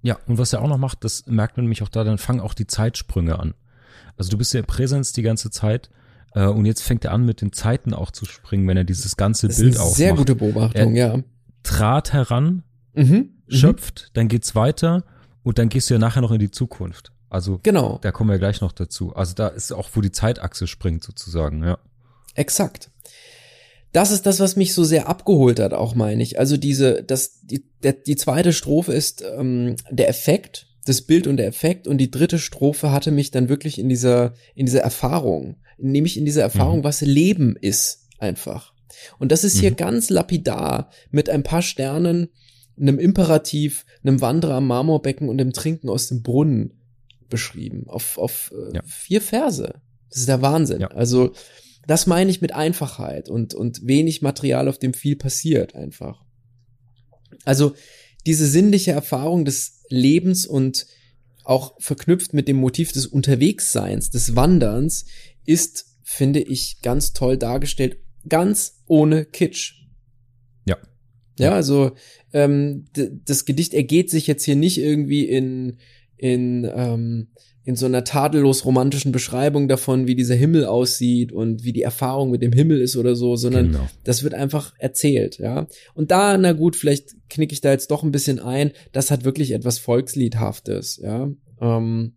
[0.00, 2.40] Ja, und was er auch noch macht, das merkt man nämlich auch da, dann fangen
[2.40, 3.52] auch die Zeitsprünge an.
[4.16, 5.90] Also du bist ja Präsenz die ganze Zeit
[6.34, 9.16] äh, und jetzt fängt er an, mit den Zeiten auch zu springen, wenn er dieses
[9.16, 9.96] ganze das Bild aufmacht.
[9.96, 11.22] Sehr gute Beobachtung, er ja.
[11.62, 12.62] Trat heran,
[12.94, 15.04] mhm, mhm, schöpft, dann geht's weiter
[15.42, 17.12] und dann gehst du ja nachher noch in die Zukunft.
[17.28, 17.98] Also genau.
[18.02, 19.14] da kommen wir gleich noch dazu.
[19.14, 21.78] Also da ist auch, wo die Zeitachse springt sozusagen, ja.
[22.34, 22.90] Exakt.
[23.92, 26.38] Das ist das, was mich so sehr abgeholt hat, auch meine ich.
[26.38, 31.36] Also diese, das, die, der, die zweite Strophe ist ähm, der Effekt, das Bild und
[31.36, 35.56] der Effekt und die dritte Strophe hatte mich dann wirklich in dieser, in dieser Erfahrung,
[35.80, 36.84] nämlich in dieser Erfahrung, mhm.
[36.84, 38.74] was Leben ist, einfach.
[39.18, 39.60] Und das ist mhm.
[39.60, 42.28] hier ganz lapidar mit ein paar Sternen,
[42.78, 46.72] einem Imperativ, einem Wanderer am Marmorbecken und dem Trinken aus dem Brunnen
[47.28, 47.84] beschrieben.
[47.88, 48.82] Auf, auf äh, ja.
[48.84, 49.80] vier Verse.
[50.08, 50.80] Das ist der Wahnsinn.
[50.80, 50.88] Ja.
[50.88, 51.32] Also,
[51.86, 56.24] das meine ich mit Einfachheit und, und wenig Material, auf dem viel passiert einfach.
[57.44, 57.74] Also,
[58.26, 60.86] diese sinnliche Erfahrung des Lebens und
[61.44, 65.06] auch verknüpft mit dem Motiv des Unterwegsseins, des Wanderns,
[65.50, 67.98] ist, finde ich, ganz toll dargestellt,
[68.28, 69.74] ganz ohne Kitsch.
[70.66, 70.78] Ja.
[71.38, 71.92] Ja, also
[72.32, 72.84] ähm,
[73.24, 75.78] das Gedicht ergeht sich jetzt hier nicht irgendwie in
[76.16, 77.28] in ähm,
[77.64, 82.30] in so einer tadellos romantischen Beschreibung davon, wie dieser Himmel aussieht und wie die Erfahrung
[82.30, 83.88] mit dem Himmel ist oder so, sondern genau.
[84.02, 85.66] das wird einfach erzählt, ja.
[85.94, 89.24] Und da, na gut, vielleicht knicke ich da jetzt doch ein bisschen ein, das hat
[89.24, 91.30] wirklich etwas Volksliedhaftes, ja.
[91.60, 92.14] Ähm,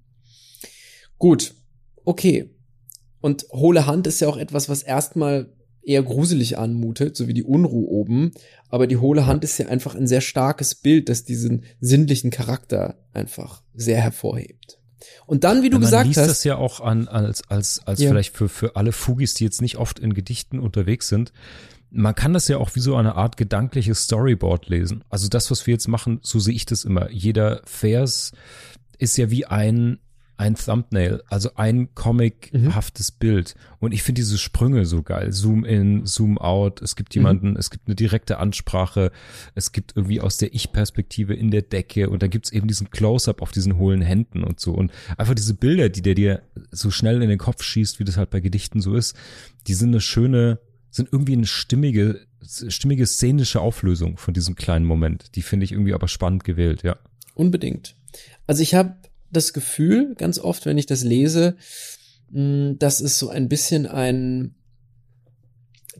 [1.18, 1.54] gut,
[2.06, 2.50] okay.
[3.24, 5.48] Und hohle Hand ist ja auch etwas, was erstmal
[5.82, 8.34] eher gruselig anmutet, so wie die Unruhe oben.
[8.68, 12.98] Aber die hohle Hand ist ja einfach ein sehr starkes Bild, das diesen sinnlichen Charakter
[13.14, 14.78] einfach sehr hervorhebt.
[15.26, 16.28] Und dann, wie du ja, gesagt liest hast.
[16.28, 18.10] das ja auch an, als, als, als ja.
[18.10, 21.32] vielleicht für, für alle Fugis, die jetzt nicht oft in Gedichten unterwegs sind.
[21.92, 25.06] Man kann das ja auch wie so eine Art gedankliches Storyboard lesen.
[25.08, 27.10] Also das, was wir jetzt machen, so sehe ich das immer.
[27.10, 28.34] Jeder Vers
[28.98, 30.00] ist ja wie ein
[30.38, 33.18] ein Thumbnail, also ein comichaftes mhm.
[33.20, 33.56] Bild.
[33.80, 35.32] Und ich finde diese Sprünge so geil.
[35.32, 36.82] Zoom in, Zoom out.
[36.82, 37.58] Es gibt jemanden, mhm.
[37.58, 39.12] es gibt eine direkte Ansprache.
[39.54, 42.10] Es gibt irgendwie aus der Ich-Perspektive in der Decke.
[42.10, 44.74] Und da gibt's eben diesen Close-up auf diesen hohlen Händen und so.
[44.74, 48.18] Und einfach diese Bilder, die der dir so schnell in den Kopf schießt, wie das
[48.18, 49.16] halt bei Gedichten so ist,
[49.68, 50.60] die sind eine schöne,
[50.90, 55.36] sind irgendwie eine stimmige, stimmige szenische Auflösung von diesem kleinen Moment.
[55.36, 56.98] Die finde ich irgendwie aber spannend gewählt, ja.
[57.36, 57.96] Unbedingt.
[58.46, 58.96] Also ich habe
[59.34, 61.56] das Gefühl, ganz oft, wenn ich das lese,
[62.32, 64.56] mm, dass es so ein bisschen einen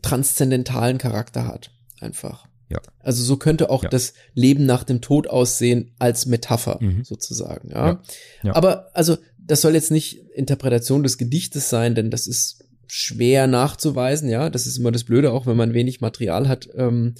[0.02, 1.70] transzendentalen Charakter hat.
[2.00, 2.46] Einfach.
[2.68, 2.80] Ja.
[2.98, 3.88] Also so könnte auch ja.
[3.88, 7.04] das Leben nach dem Tod aussehen als Metapher mhm.
[7.04, 7.70] sozusagen.
[7.70, 7.86] Ja?
[7.86, 8.02] ja?
[8.42, 8.54] Ja.
[8.54, 14.28] Aber also das soll jetzt nicht Interpretation des Gedichtes sein, denn das ist schwer nachzuweisen.
[14.28, 16.68] Ja, das ist immer das Blöde, auch wenn man wenig Material hat.
[16.74, 17.14] Ähm,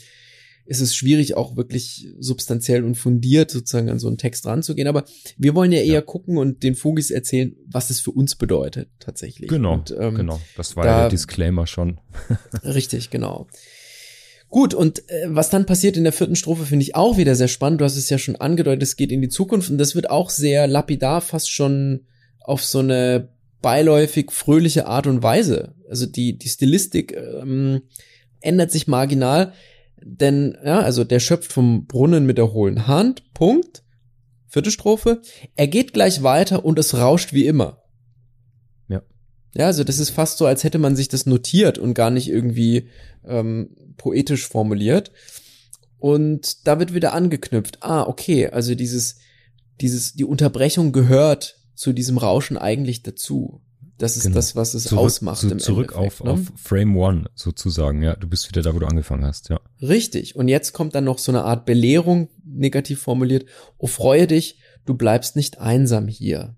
[0.67, 4.89] ist es schwierig, auch wirklich substanziell und fundiert sozusagen an so einen Text ranzugehen.
[4.89, 5.05] Aber
[5.37, 6.01] wir wollen ja eher ja.
[6.01, 9.51] gucken und den Fugis erzählen, was es für uns bedeutet, tatsächlich.
[9.51, 10.41] Genau, und, ähm, genau.
[10.57, 12.01] Das war da, ja der Disclaimer schon.
[12.65, 13.47] richtig, genau.
[14.49, 17.49] Gut, und äh, was dann passiert in der vierten Strophe, finde ich auch wieder sehr
[17.49, 17.81] spannend.
[17.81, 20.31] Du hast es ja schon angedeutet, es geht in die Zukunft und das wird auch
[20.31, 22.07] sehr lapidar, fast schon
[22.41, 25.75] auf so eine beiläufig fröhliche Art und Weise.
[25.89, 27.83] Also die, die Stilistik ähm,
[28.41, 29.55] ändert sich marginal.
[30.07, 33.83] Denn, ja, also der schöpft vom Brunnen mit der hohlen Hand, Punkt.
[34.47, 35.23] Vierte Strophe.
[35.57, 37.83] Er geht gleich weiter und es rauscht wie immer.
[38.87, 39.01] Ja.
[39.55, 42.29] Ja, also das ist fast so, als hätte man sich das notiert und gar nicht
[42.29, 42.91] irgendwie
[43.25, 45.11] ähm, poetisch formuliert.
[45.99, 47.83] Und da wird wieder angeknüpft.
[47.83, 49.17] Ah, okay, also dieses,
[49.81, 53.63] dieses, die Unterbrechung gehört zu diesem Rauschen eigentlich dazu.
[53.99, 54.35] Das ist genau.
[54.35, 55.39] das, was es zurück, ausmacht.
[55.39, 56.33] So, zurück auf, ne?
[56.33, 58.17] auf Frame One sozusagen, ja.
[58.17, 59.61] Du bist wieder da, wo du angefangen hast, ja.
[59.81, 60.35] Richtig.
[60.35, 63.47] Und jetzt kommt dann noch so eine Art Belehrung, negativ formuliert.
[63.79, 66.57] Oh, freue dich, du bleibst nicht einsam hier.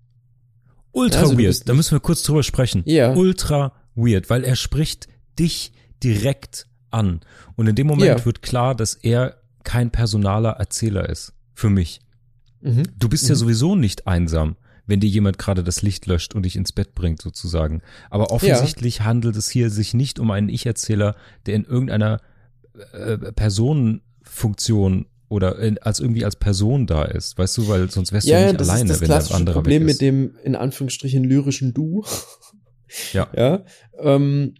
[0.91, 1.69] Ultra also, weird.
[1.69, 2.81] Da müssen wir kurz drüber sprechen.
[2.85, 3.13] Ja.
[3.13, 5.07] Ultra weird, weil er spricht
[5.37, 5.73] dich
[6.03, 7.19] direkt an.
[7.55, 8.25] Und in dem Moment ja.
[8.25, 11.33] wird klar, dass er kein personaler Erzähler ist.
[11.53, 11.99] Für mich.
[12.61, 12.83] Mhm.
[12.97, 13.29] Du bist mhm.
[13.29, 14.55] ja sowieso nicht einsam
[14.87, 17.81] wenn dir jemand gerade das Licht löscht und dich ins Bett bringt, sozusagen.
[18.09, 19.03] Aber offensichtlich ja.
[19.05, 21.15] handelt es hier sich nicht um einen Ich-Erzähler,
[21.45, 22.21] der in irgendeiner
[22.93, 28.27] äh, Personenfunktion oder in, als irgendwie als Person da ist, weißt du, weil sonst wärst
[28.27, 29.95] ja, du nicht das alleine, ist das wenn der andere Problem weg ist.
[29.95, 32.05] mit dem in Anführungsstrichen lyrischen Du.
[33.13, 33.27] ja.
[33.35, 33.65] Ja.
[33.99, 34.55] Ähm,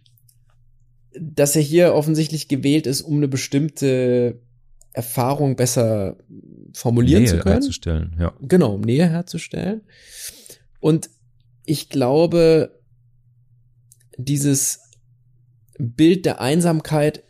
[1.18, 4.40] dass er hier offensichtlich gewählt ist, um eine bestimmte
[4.98, 6.16] Erfahrung besser
[6.72, 7.52] formulieren Nähe zu können.
[7.52, 8.32] herzustellen, ja.
[8.42, 9.82] Genau, um Nähe herzustellen.
[10.80, 11.08] Und
[11.64, 12.80] ich glaube,
[14.16, 14.80] dieses
[15.78, 17.22] Bild der Einsamkeit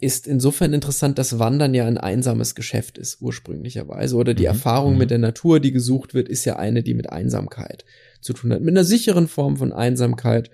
[0.00, 4.16] ist insofern interessant, dass Wandern ja ein einsames Geschäft ist, ursprünglicherweise.
[4.16, 4.48] Oder die mhm.
[4.48, 4.98] Erfahrung mhm.
[4.98, 7.84] mit der Natur, die gesucht wird, ist ja eine, die mit Einsamkeit
[8.22, 8.62] zu tun hat.
[8.62, 10.50] Mit einer sicheren Form von Einsamkeit.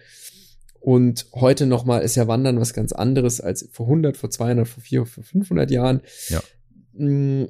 [0.81, 4.83] Und heute nochmal ist ja Wandern was ganz anderes als vor 100, vor 200, vor
[4.83, 6.01] 400, vor 500 Jahren.
[6.29, 6.43] Ja.
[6.95, 7.49] Mm,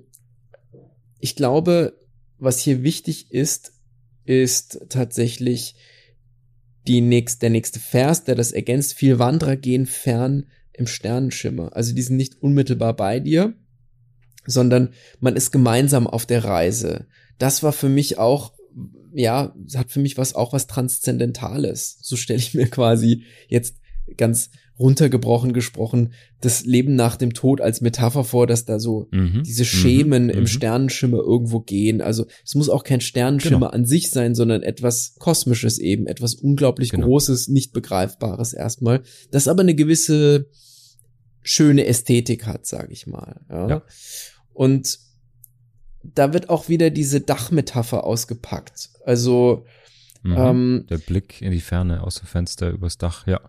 [1.21, 1.97] ich glaube,
[2.39, 3.73] was hier wichtig ist,
[4.25, 5.77] ist tatsächlich
[6.87, 8.95] die nächst, der nächste Vers, der das ergänzt.
[8.95, 11.77] Viel Wanderer gehen fern im Sternenschimmer.
[11.77, 13.55] Also die sind nicht unmittelbar bei dir,
[14.47, 17.07] sondern man ist gemeinsam auf der Reise.
[17.39, 18.55] Das war für mich auch
[19.13, 21.99] ja, hat für mich was auch was Transzendentales.
[22.03, 23.77] So stelle ich mir quasi jetzt
[24.17, 24.51] ganz
[24.81, 29.67] runtergebrochen gesprochen das Leben nach dem Tod als Metapher vor, dass da so mhm, diese
[29.67, 30.47] Schemen mhm, im mhm.
[30.47, 32.01] Sternenschimmer irgendwo gehen.
[32.01, 33.71] Also es muss auch kein Sternenschimmer genau.
[33.71, 37.07] an sich sein, sondern etwas Kosmisches eben, etwas unglaublich genau.
[37.07, 40.49] Großes, nicht begreifbares erstmal, das aber eine gewisse
[41.43, 43.43] schöne Ästhetik hat, sage ich mal.
[43.51, 43.69] Ja.
[43.69, 43.83] ja.
[44.55, 44.99] Und
[46.03, 48.91] da wird auch wieder diese Dachmetapher ausgepackt.
[49.05, 49.65] Also
[50.23, 53.41] mhm, ähm, der Blick in die Ferne aus dem Fenster übers Dach, ja.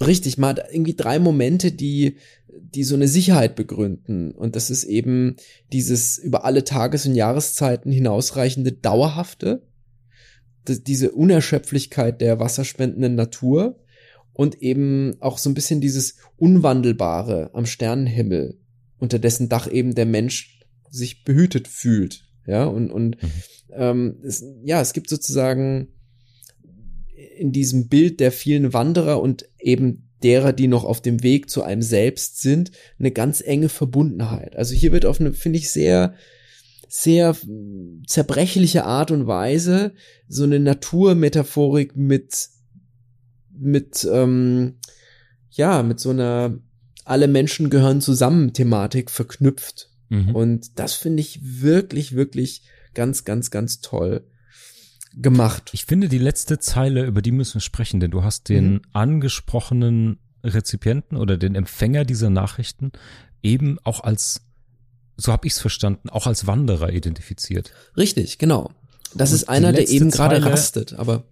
[0.00, 2.16] Richtig, man hat irgendwie drei Momente, die,
[2.48, 4.32] die so eine Sicherheit begründen.
[4.32, 5.36] Und das ist eben
[5.72, 9.62] dieses über alle Tages- und Jahreszeiten hinausreichende Dauerhafte.
[10.66, 13.78] diese Unerschöpflichkeit der wasserspendenden Natur
[14.32, 18.58] und eben auch so ein bisschen dieses Unwandelbare am Sternenhimmel,
[18.98, 20.53] unter dessen Dach eben der Mensch
[20.94, 22.24] sich behütet fühlt.
[22.46, 23.30] Ja, und, und mhm.
[23.72, 25.88] ähm, es, ja, es gibt sozusagen
[27.36, 31.62] in diesem Bild der vielen Wanderer und eben derer, die noch auf dem Weg zu
[31.62, 34.56] einem selbst sind, eine ganz enge Verbundenheit.
[34.56, 36.14] Also hier wird auf eine, finde ich, sehr,
[36.88, 37.36] sehr
[38.06, 39.92] zerbrechliche Art und Weise
[40.28, 42.48] so eine Naturmetaphorik mit,
[43.50, 44.76] mit, ähm,
[45.50, 46.58] ja, mit so einer
[47.04, 49.90] alle Menschen gehören zusammen Thematik verknüpft.
[50.14, 50.34] Mhm.
[50.34, 52.62] Und das finde ich wirklich, wirklich
[52.94, 54.24] ganz, ganz, ganz toll
[55.16, 55.70] gemacht.
[55.72, 58.82] Ich finde die letzte Zeile, über die müssen wir sprechen, denn du hast den mhm.
[58.92, 62.92] angesprochenen Rezipienten oder den Empfänger dieser Nachrichten
[63.42, 64.42] eben auch als,
[65.16, 67.72] so habe ich es verstanden, auch als Wanderer identifiziert.
[67.96, 68.70] Richtig, genau.
[69.14, 71.24] Das und ist einer, der eben gerade rastet, aber.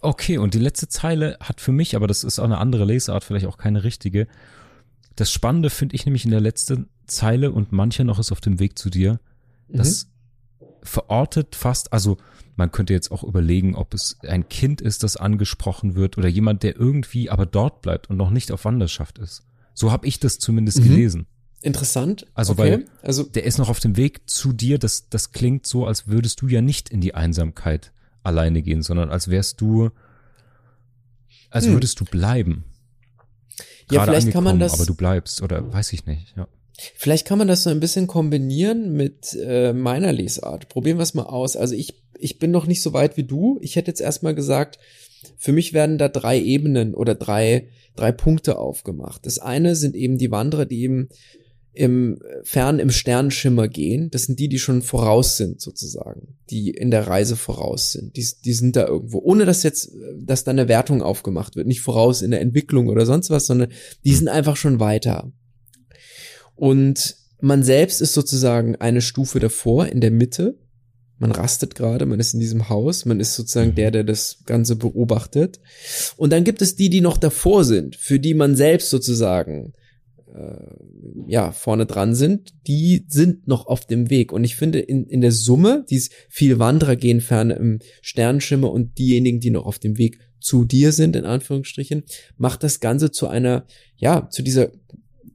[0.00, 3.24] Okay, und die letzte Zeile hat für mich, aber das ist auch eine andere Lesart,
[3.24, 4.26] vielleicht auch keine richtige.
[5.16, 8.58] Das Spannende finde ich nämlich in der letzten Zeile und mancher noch ist auf dem
[8.58, 9.20] Weg zu dir.
[9.68, 10.06] Das
[10.60, 10.66] mhm.
[10.82, 12.18] verortet fast, also
[12.56, 16.62] man könnte jetzt auch überlegen, ob es ein Kind ist, das angesprochen wird oder jemand,
[16.62, 19.44] der irgendwie aber dort bleibt und noch nicht auf Wanderschaft ist.
[19.74, 20.84] So habe ich das zumindest mhm.
[20.84, 21.26] gelesen.
[21.62, 22.26] Interessant.
[22.34, 22.62] Also okay.
[22.62, 24.78] weil also der ist noch auf dem Weg zu dir.
[24.78, 27.92] Das das klingt so, als würdest du ja nicht in die Einsamkeit
[28.22, 29.90] alleine gehen, sondern als wärst du,
[31.50, 31.74] als hm.
[31.74, 32.64] würdest du bleiben.
[33.90, 34.74] Ja, vielleicht kann man das.
[34.74, 36.34] Aber du bleibst oder weiß ich nicht.
[36.36, 36.48] Ja.
[36.96, 40.68] Vielleicht kann man das so ein bisschen kombinieren mit äh, meiner Lesart.
[40.68, 41.56] Probieren wir es mal aus.
[41.56, 43.58] Also ich ich bin noch nicht so weit wie du.
[43.60, 44.78] Ich hätte jetzt erstmal gesagt,
[45.36, 49.26] für mich werden da drei Ebenen oder drei, drei Punkte aufgemacht.
[49.26, 51.08] Das eine sind eben die Wanderer, die eben
[51.74, 54.10] im fern im Sternenschimmer gehen.
[54.10, 58.16] Das sind die, die schon voraus sind, sozusagen, die in der Reise voraus sind.
[58.16, 61.80] Die, die sind da irgendwo, ohne dass jetzt, dass da eine Wertung aufgemacht wird, nicht
[61.80, 63.72] voraus in der Entwicklung oder sonst was, sondern
[64.04, 65.32] die sind einfach schon weiter.
[66.54, 70.58] Und man selbst ist sozusagen eine Stufe davor in der Mitte
[71.22, 73.74] man rastet gerade, man ist in diesem Haus, man ist sozusagen mhm.
[73.76, 75.60] der, der das Ganze beobachtet.
[76.16, 79.72] Und dann gibt es die, die noch davor sind, für die man selbst sozusagen
[80.34, 80.56] äh,
[81.28, 84.32] ja vorne dran sind, die sind noch auf dem Weg.
[84.32, 88.98] Und ich finde in, in der Summe, dies viel Wanderer gehen ferne im Sternschimmer und
[88.98, 92.02] diejenigen, die noch auf dem Weg zu dir sind, in Anführungsstrichen,
[92.36, 94.72] macht das Ganze zu einer, ja, zu dieser,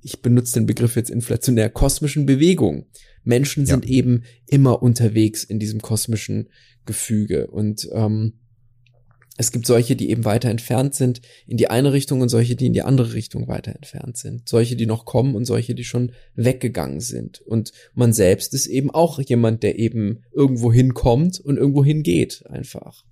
[0.01, 2.85] ich benutze den Begriff jetzt inflationär, kosmischen Bewegung.
[3.23, 3.91] Menschen sind ja.
[3.91, 6.49] eben immer unterwegs in diesem kosmischen
[6.85, 8.33] Gefüge und ähm,
[9.37, 12.65] es gibt solche, die eben weiter entfernt sind in die eine Richtung und solche, die
[12.65, 14.49] in die andere Richtung weiter entfernt sind.
[14.49, 17.39] Solche, die noch kommen und solche, die schon weggegangen sind.
[17.41, 23.05] Und man selbst ist eben auch jemand, der eben irgendwo hinkommt und irgendwo hingeht, einfach.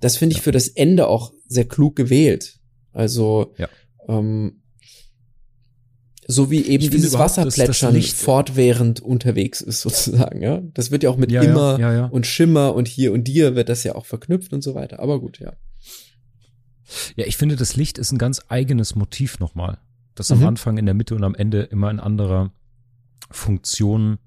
[0.00, 2.58] Das finde ich für das Ende auch sehr klug gewählt.
[2.90, 3.68] Also, ja.
[4.08, 4.63] ähm,
[6.26, 10.62] so wie eben dieses Wasserplätschern das, das fortwährend unterwegs ist sozusagen, ja.
[10.74, 13.54] Das wird ja auch mit ja, immer ja, ja, und Schimmer und hier und dir
[13.54, 15.00] wird das ja auch verknüpft und so weiter.
[15.00, 15.52] Aber gut, ja.
[17.16, 19.78] Ja, ich finde, das Licht ist ein ganz eigenes Motiv nochmal.
[20.14, 20.36] Das mhm.
[20.36, 22.52] am Anfang, in der Mitte und am Ende immer in anderer
[23.30, 24.18] Funktion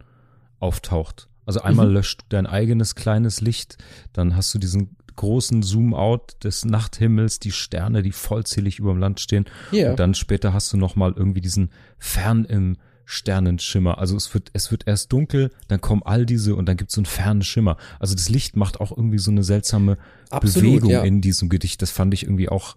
[0.59, 1.29] auftaucht.
[1.45, 1.93] Also einmal mhm.
[1.93, 3.77] löscht du dein eigenes kleines Licht,
[4.11, 9.19] dann hast du diesen großen Zoom-out des Nachthimmels, die Sterne, die vollzählig über dem Land
[9.19, 9.45] stehen.
[9.73, 9.91] Yeah.
[9.91, 13.97] Und dann später hast du nochmal irgendwie diesen Fern im Sternenschimmer.
[13.97, 16.95] Also es wird, es wird erst dunkel, dann kommen all diese und dann gibt es
[16.95, 17.77] so einen fernen Schimmer.
[17.99, 19.97] Also das Licht macht auch irgendwie so eine seltsame
[20.29, 21.03] Absolut, Bewegung ja.
[21.03, 21.81] in diesem Gedicht.
[21.81, 22.75] Das fand ich irgendwie auch.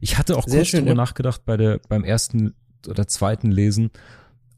[0.00, 0.96] Ich hatte auch Sehr kurz schön, drüber ja.
[0.96, 2.54] nachgedacht bei der, beim ersten
[2.88, 3.90] oder zweiten Lesen,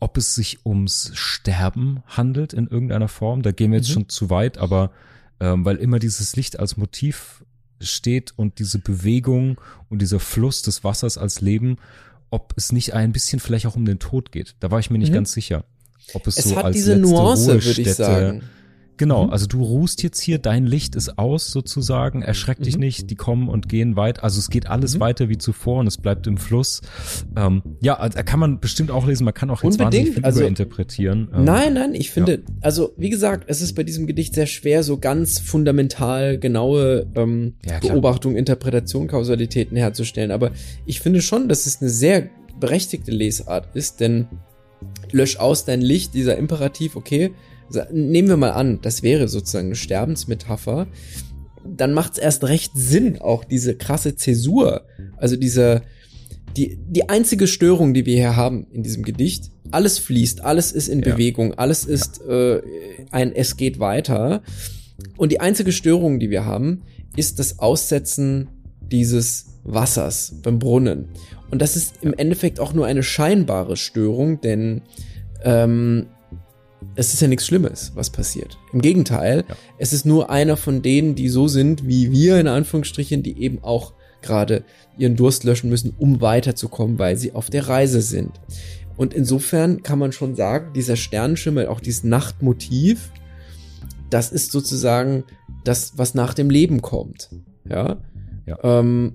[0.00, 3.42] ob es sich ums Sterben handelt in irgendeiner Form.
[3.42, 3.94] Da gehen wir jetzt mhm.
[3.94, 4.90] schon zu weit, aber
[5.40, 7.44] ähm, weil immer dieses Licht als Motiv
[7.80, 11.78] steht und diese Bewegung und dieser Fluss des Wassers als Leben,
[12.30, 14.54] ob es nicht ein bisschen vielleicht auch um den Tod geht.
[14.60, 15.14] Da war ich mir nicht mhm.
[15.14, 15.64] ganz sicher.
[16.12, 18.42] Ob es, es so hat als diese Nuance, würde ich sagen.
[19.00, 19.30] Genau, mhm.
[19.30, 22.80] also du ruhst jetzt hier, dein Licht ist aus sozusagen, erschreck dich mhm.
[22.80, 24.22] nicht, die kommen und gehen weit.
[24.22, 25.00] Also es geht alles mhm.
[25.00, 26.82] weiter wie zuvor und es bleibt im Fluss.
[27.34, 29.84] Ähm, ja, also da kann man bestimmt auch lesen, man kann auch jetzt Unbedingt.
[29.94, 31.30] wahnsinnig viel also, interpretieren.
[31.34, 32.54] Ähm, nein, nein, ich finde, ja.
[32.60, 37.54] also wie gesagt, es ist bei diesem Gedicht sehr schwer, so ganz fundamental genaue ähm,
[37.64, 40.30] ja, Beobachtung, Interpretation, Kausalitäten herzustellen.
[40.30, 40.50] Aber
[40.84, 42.28] ich finde schon, dass es eine sehr
[42.60, 44.26] berechtigte Lesart ist, denn
[45.10, 47.32] lösch aus dein Licht, dieser Imperativ, okay,
[47.92, 50.86] nehmen wir mal an, das wäre sozusagen eine Sterbensmetapher,
[51.64, 55.82] dann macht es erst recht Sinn, auch diese krasse Zäsur, also diese,
[56.56, 60.88] die, die einzige Störung, die wir hier haben in diesem Gedicht, alles fließt, alles ist
[60.88, 61.12] in ja.
[61.12, 62.60] Bewegung, alles ist äh,
[63.10, 64.42] ein Es geht weiter.
[65.16, 66.82] Und die einzige Störung, die wir haben,
[67.16, 68.48] ist das Aussetzen
[68.80, 71.08] dieses Wassers beim Brunnen.
[71.50, 74.82] Und das ist im Endeffekt auch nur eine scheinbare Störung, denn
[75.44, 76.06] ähm,
[76.94, 78.58] es ist ja nichts Schlimmes, was passiert.
[78.72, 79.56] Im Gegenteil, ja.
[79.78, 83.62] es ist nur einer von denen, die so sind wie wir, in Anführungsstrichen, die eben
[83.62, 84.64] auch gerade
[84.98, 88.40] ihren Durst löschen müssen, um weiterzukommen, weil sie auf der Reise sind.
[88.96, 93.12] Und insofern kann man schon sagen, dieser Sternenschimmer, auch dieses Nachtmotiv,
[94.10, 95.24] das ist sozusagen
[95.64, 97.30] das, was nach dem Leben kommt.
[97.68, 97.98] Ja.
[98.46, 98.58] ja.
[98.62, 99.14] Ähm,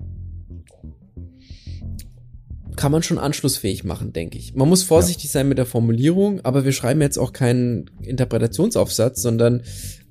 [2.75, 4.55] kann man schon anschlussfähig machen, denke ich.
[4.55, 5.31] Man muss vorsichtig ja.
[5.31, 9.63] sein mit der Formulierung, aber wir schreiben jetzt auch keinen Interpretationsaufsatz, sondern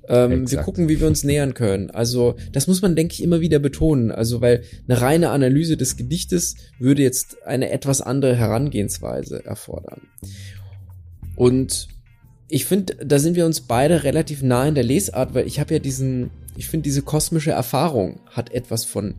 [0.09, 1.91] ähm, wir gucken, wie wir uns nähern können.
[1.91, 4.11] Also das muss man, denke ich, immer wieder betonen.
[4.11, 10.03] Also weil eine reine Analyse des Gedichtes würde jetzt eine etwas andere Herangehensweise erfordern.
[11.37, 11.89] Und
[12.49, 15.75] ich finde, da sind wir uns beide relativ nah in der Lesart, weil ich habe
[15.75, 19.15] ja diesen, ich finde, diese kosmische Erfahrung hat etwas von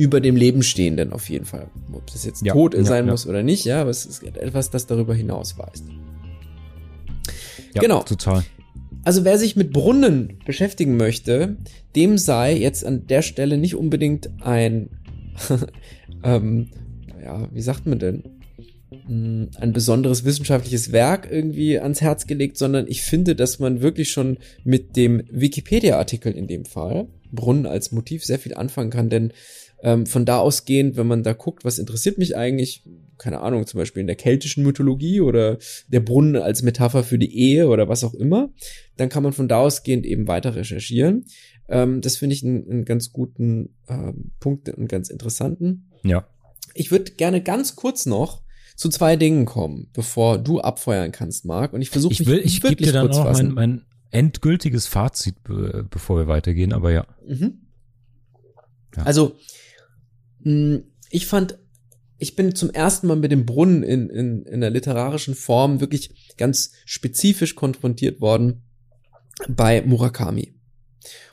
[0.00, 1.68] über dem Leben stehenden auf jeden Fall.
[1.92, 3.12] Ob das jetzt ja, tot sein ja.
[3.12, 5.84] muss oder nicht, ja, aber es ist etwas, das darüber hinaus weist.
[7.74, 8.02] Ja, genau.
[8.02, 8.42] Total.
[9.04, 11.58] Also wer sich mit Brunnen beschäftigen möchte,
[11.96, 14.88] dem sei jetzt an der Stelle nicht unbedingt ein,
[16.24, 16.70] ähm,
[17.22, 18.22] ja, wie sagt man denn,
[19.06, 24.10] hm, ein besonderes wissenschaftliches Werk irgendwie ans Herz gelegt, sondern ich finde, dass man wirklich
[24.10, 29.32] schon mit dem Wikipedia-Artikel in dem Fall, Brunnen als Motiv, sehr viel anfangen kann, denn
[29.82, 32.84] ähm, von da ausgehend, wenn man da guckt, was interessiert mich eigentlich,
[33.18, 35.58] keine Ahnung, zum Beispiel in der keltischen Mythologie oder
[35.88, 38.52] der Brunnen als Metapher für die Ehe oder was auch immer,
[38.96, 41.26] dann kann man von da ausgehend eben weiter recherchieren.
[41.68, 45.90] Ähm, das finde ich einen, einen, ganz guten ähm, Punkt und ganz interessanten.
[46.02, 46.26] Ja.
[46.74, 48.42] Ich würde gerne ganz kurz noch
[48.76, 51.72] zu zwei Dingen kommen, bevor du abfeuern kannst, Marc.
[51.72, 56.18] Und ich versuche mich will, ich wirklich dir dann auch mein, mein endgültiges Fazit, bevor
[56.18, 57.06] wir weitergehen, aber ja.
[57.26, 57.60] Mhm.
[58.96, 59.02] ja.
[59.04, 59.36] Also
[61.10, 61.58] ich fand,
[62.18, 66.34] ich bin zum ersten Mal mit dem Brunnen in, in, in der literarischen Form wirklich
[66.36, 68.62] ganz spezifisch konfrontiert worden
[69.48, 70.54] bei Murakami.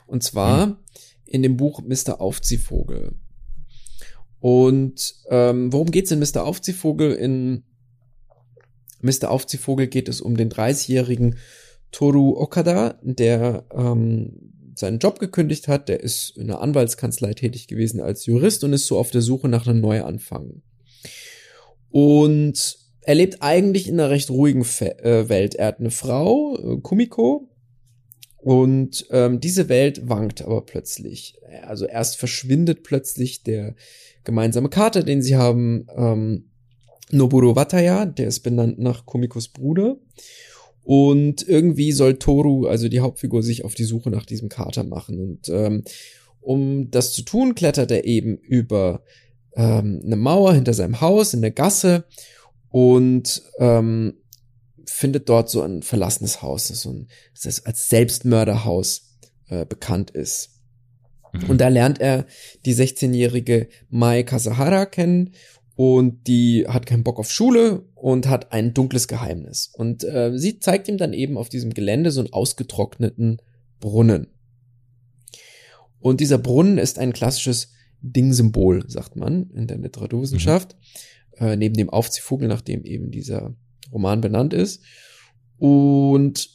[0.06, 0.78] Und zwar hm.
[1.26, 2.22] in dem Buch Mr.
[2.22, 3.16] Aufziehvogel.
[4.40, 6.44] Und ähm, worum geht's in Mr.
[6.46, 7.14] Aufziehvogel?
[7.14, 7.64] In
[9.02, 9.30] Mr.
[9.30, 11.38] Aufziehvogel geht es um den 30-jährigen
[11.92, 15.90] Toru Okada, der ähm, seinen Job gekündigt hat.
[15.90, 19.48] Der ist in einer Anwaltskanzlei tätig gewesen als Jurist und ist so auf der Suche
[19.48, 20.62] nach einem Neuanfang.
[21.90, 25.56] Und er lebt eigentlich in einer recht ruhigen Fe äh, Welt.
[25.56, 27.50] Er hat eine Frau, äh, Kumiko,
[28.48, 31.38] und ähm, diese Welt wankt aber plötzlich.
[31.64, 33.76] Also erst verschwindet plötzlich der
[34.24, 36.46] gemeinsame Kater, den sie haben, ähm,
[37.12, 39.98] Noburo Wataya, der ist benannt nach Kumikos Bruder.
[40.88, 45.20] Und irgendwie soll Toru, also die Hauptfigur, sich auf die Suche nach diesem Kater machen.
[45.20, 45.84] Und ähm,
[46.40, 49.04] um das zu tun, klettert er eben über
[49.58, 52.06] ähm, eine Mauer hinter seinem Haus in der Gasse
[52.70, 54.14] und ähm,
[54.86, 57.10] findet dort so ein verlassenes Haus, das so ein,
[57.44, 59.18] das als Selbstmörderhaus
[59.50, 60.52] äh, bekannt ist.
[61.34, 61.50] Mhm.
[61.50, 62.26] Und da lernt er
[62.66, 65.34] die 16-jährige Mai Kasahara kennen
[65.78, 69.70] und die hat keinen Bock auf Schule und hat ein dunkles Geheimnis.
[69.72, 73.44] Und äh, sie zeigt ihm dann eben auf diesem Gelände so einen ausgetrockneten
[73.80, 74.26] Brunnen.
[76.00, 80.76] Und dieser Brunnen ist ein klassisches Dingsymbol, sagt man in der Literaturwissenschaft,
[81.40, 81.46] mhm.
[81.46, 83.56] äh, neben dem Aufziehvogel, nach dem eben dieser
[83.92, 84.82] Roman benannt ist.
[85.60, 86.50] Und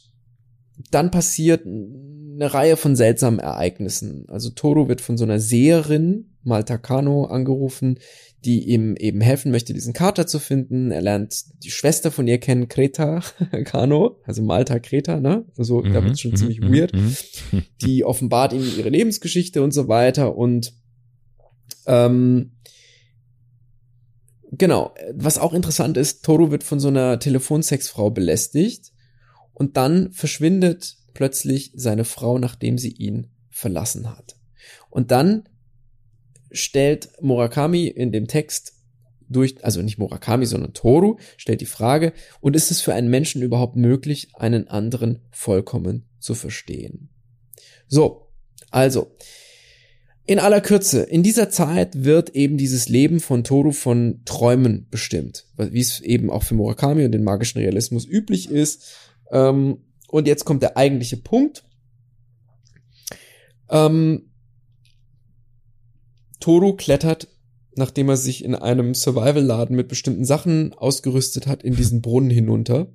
[0.91, 4.25] dann passiert eine Reihe von seltsamen Ereignissen.
[4.27, 7.99] Also Toro wird von so einer Seherin, Malta Kano, angerufen,
[8.45, 10.91] die ihm eben helfen möchte, diesen Kater zu finden.
[10.91, 13.21] Er lernt die Schwester von ihr kennen, Kreta
[13.63, 15.45] Kano, also Malta Kreta, ne?
[15.57, 16.93] Also mhm, da wird's schon mhm, ziemlich mhm, weird.
[16.93, 17.15] Mhm.
[17.81, 20.35] Die offenbart ihm ihre Lebensgeschichte und so weiter.
[20.35, 20.73] Und
[21.85, 22.51] ähm,
[24.51, 28.91] genau, was auch interessant ist, Toru wird von so einer Telefonsexfrau belästigt
[29.53, 34.35] und dann verschwindet plötzlich seine Frau, nachdem sie ihn verlassen hat.
[34.89, 35.47] Und dann
[36.53, 38.73] stellt Murakami in dem Text
[39.29, 43.41] durch, also nicht Murakami, sondern Toru, stellt die Frage, und ist es für einen Menschen
[43.41, 47.09] überhaupt möglich, einen anderen vollkommen zu verstehen?
[47.87, 48.27] So,
[48.71, 49.15] also,
[50.25, 55.47] in aller Kürze, in dieser Zeit wird eben dieses Leben von Toru von Träumen bestimmt,
[55.57, 58.85] wie es eben auch für Murakami und den magischen Realismus üblich ist.
[59.31, 61.65] Ähm, und jetzt kommt der eigentliche Punkt.
[63.69, 64.32] Ähm,
[66.43, 67.29] Toru klettert,
[67.77, 72.87] nachdem er sich in einem Survival-Laden mit bestimmten Sachen ausgerüstet hat, in diesen Brunnen hinunter.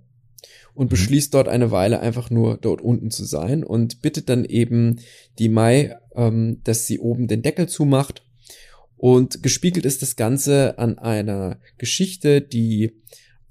[0.74, 0.90] und mhm.
[0.90, 5.00] beschließt dort eine Weile einfach nur dort unten zu sein und bittet dann eben
[5.38, 8.22] die Mai, ähm, dass sie oben den Deckel zumacht.
[8.98, 12.92] Und gespiegelt ist das Ganze an einer Geschichte, die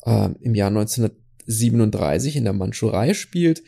[0.05, 3.63] äh, im Jahr 1937 in der Mandschurei spielt.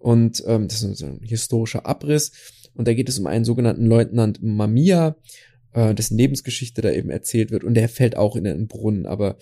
[0.00, 2.32] Und ähm, das ist ein historischer Abriss.
[2.76, 5.16] Und da geht es um einen sogenannten Leutnant Mamiya,
[5.76, 7.62] äh, dessen Lebensgeschichte da eben erzählt wird.
[7.62, 9.36] Und der fällt auch in einen Brunnen, aber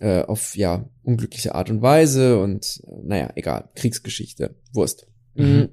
[0.00, 5.06] äh, auf ja unglückliche Art und Weise und äh, naja, egal, Kriegsgeschichte, Wurst.
[5.34, 5.44] Mhm.
[5.44, 5.68] mhm.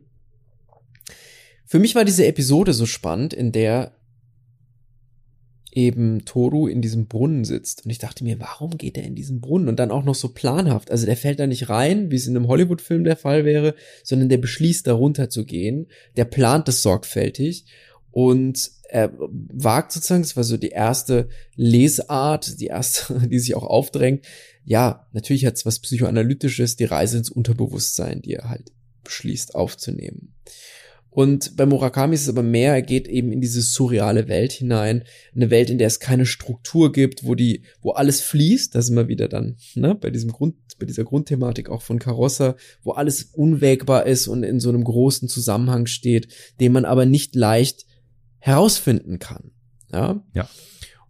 [1.65, 3.91] Für mich war diese Episode so spannend, in der
[5.71, 7.85] eben Toru in diesem Brunnen sitzt.
[7.85, 9.67] Und ich dachte mir, warum geht er in diesen Brunnen?
[9.67, 10.89] Und dann auch noch so planhaft.
[10.89, 14.29] Also der fällt da nicht rein, wie es in einem Hollywood-Film der Fall wäre, sondern
[14.29, 15.85] der beschließt, da runter zu gehen.
[16.17, 17.65] Der plant es sorgfältig.
[18.11, 23.63] Und er wagt sozusagen, das war so die erste Lesart, die erste, die sich auch
[23.63, 24.25] aufdrängt.
[24.65, 28.71] Ja, natürlich hat es was Psychoanalytisches, die Reise ins Unterbewusstsein, die er halt
[29.03, 30.33] beschließt aufzunehmen.
[31.11, 35.03] Und bei Murakami ist es aber mehr, er geht eben in diese surreale Welt hinein,
[35.35, 38.95] eine Welt, in der es keine Struktur gibt, wo die, wo alles fließt, da sind
[38.95, 43.23] wir wieder dann, ne, bei diesem Grund, bei dieser Grundthematik auch von Carossa, wo alles
[43.23, 46.27] unwägbar ist und in so einem großen Zusammenhang steht,
[46.59, 47.85] den man aber nicht leicht
[48.39, 49.51] herausfinden kann.
[49.91, 50.23] Ja.
[50.33, 50.49] Ja.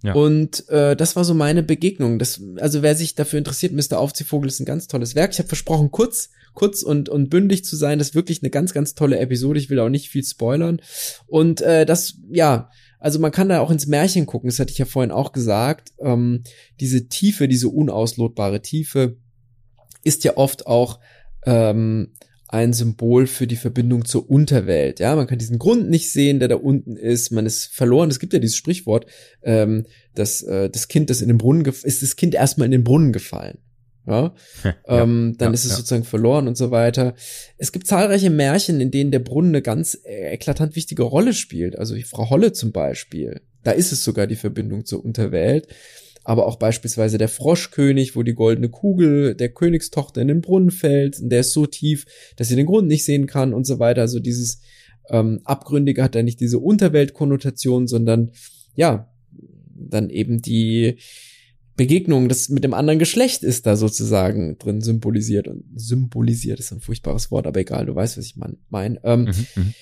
[0.01, 0.13] Ja.
[0.13, 2.19] Und äh, das war so meine Begegnung.
[2.19, 3.99] Das, also wer sich dafür interessiert, Mr.
[3.99, 5.33] Aufziehvogel ist ein ganz tolles Werk.
[5.33, 7.99] Ich habe versprochen, kurz, kurz und, und bündig zu sein.
[7.99, 9.59] Das ist wirklich eine ganz, ganz tolle Episode.
[9.59, 10.81] Ich will auch nicht viel spoilern.
[11.27, 12.69] Und äh, das, ja,
[12.99, 14.49] also man kann da auch ins Märchen gucken.
[14.49, 15.91] Das hatte ich ja vorhin auch gesagt.
[15.99, 16.43] Ähm,
[16.79, 19.17] diese Tiefe, diese unauslotbare Tiefe
[20.03, 20.99] ist ja oft auch
[21.45, 22.13] ähm,
[22.51, 24.99] ein Symbol für die Verbindung zur Unterwelt.
[24.99, 27.31] Ja, man kann diesen Grund nicht sehen, der da unten ist.
[27.31, 28.09] Man ist verloren.
[28.09, 29.05] Es gibt ja dieses Sprichwort,
[29.43, 29.85] ähm,
[30.15, 33.13] dass äh, das Kind, das in den Brunnen ist, das Kind erstmal in den Brunnen
[33.13, 33.59] gefallen.
[34.07, 34.33] Ja,
[34.63, 35.77] ja ähm, dann ja, ist es ja.
[35.77, 37.13] sozusagen verloren und so weiter.
[37.59, 41.77] Es gibt zahlreiche Märchen, in denen der Brunnen eine ganz äh, eklatant wichtige Rolle spielt.
[41.77, 43.41] Also Frau Holle zum Beispiel.
[43.63, 45.67] Da ist es sogar die Verbindung zur Unterwelt
[46.23, 51.19] aber auch beispielsweise der Froschkönig, wo die goldene Kugel der Königstochter in den Brunnen fällt,
[51.19, 52.05] und der ist so tief,
[52.35, 54.01] dass sie den Grund nicht sehen kann und so weiter.
[54.01, 54.61] Also dieses
[55.09, 58.31] ähm, Abgründige hat da nicht diese Unterweltkonnotation, sondern
[58.75, 59.11] ja,
[59.75, 60.97] dann eben die
[61.75, 66.81] Begegnung, das mit dem anderen Geschlecht ist da sozusagen drin symbolisiert und symbolisiert ist ein
[66.81, 68.35] furchtbares Wort, aber egal, du weißt, was ich
[68.69, 68.99] meine.
[69.03, 69.73] Ähm, mhm, mhm.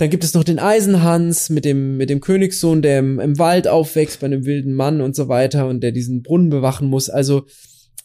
[0.00, 3.68] Dann gibt es noch den Eisenhans mit dem, mit dem Königssohn, der im, im Wald
[3.68, 7.10] aufwächst bei einem wilden Mann und so weiter und der diesen Brunnen bewachen muss.
[7.10, 7.44] Also,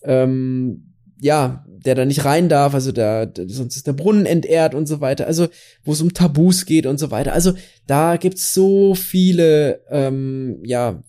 [0.04, 0.92] ähm,
[1.22, 5.00] ja, der da nicht rein darf, also da, sonst ist der Brunnen entehrt und so
[5.00, 5.26] weiter.
[5.26, 5.48] Also,
[5.86, 7.32] wo es um Tabus geht und so weiter.
[7.32, 7.54] Also,
[7.88, 11.02] da gibt's so viele, ähm, ja,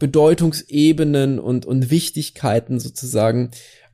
[0.00, 3.52] Bedeutungsebenen und, und Wichtigkeiten sozusagen.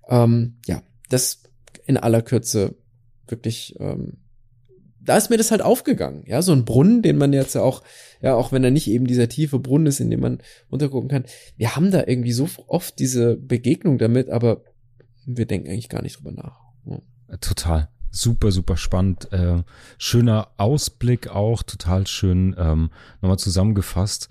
[0.09, 1.43] Ähm, ja, das
[1.85, 2.77] in aller Kürze
[3.29, 4.20] wirklich ähm,
[5.03, 6.25] da ist mir das halt aufgegangen.
[6.27, 7.83] Ja, so ein Brunnen, den man jetzt ja auch,
[8.21, 10.39] ja, auch wenn er nicht eben dieser tiefe Brunnen ist, in dem man
[10.71, 11.25] runtergucken kann.
[11.57, 14.63] Wir haben da irgendwie so oft diese Begegnung damit, aber
[15.27, 16.59] wir denken eigentlich gar nicht drüber nach.
[16.87, 17.37] Ja.
[17.39, 17.89] Total.
[18.11, 19.33] Super, super spannend.
[19.33, 19.63] Äh,
[19.97, 22.91] schöner Ausblick auch, total schön ähm,
[23.23, 24.29] nochmal zusammengefasst.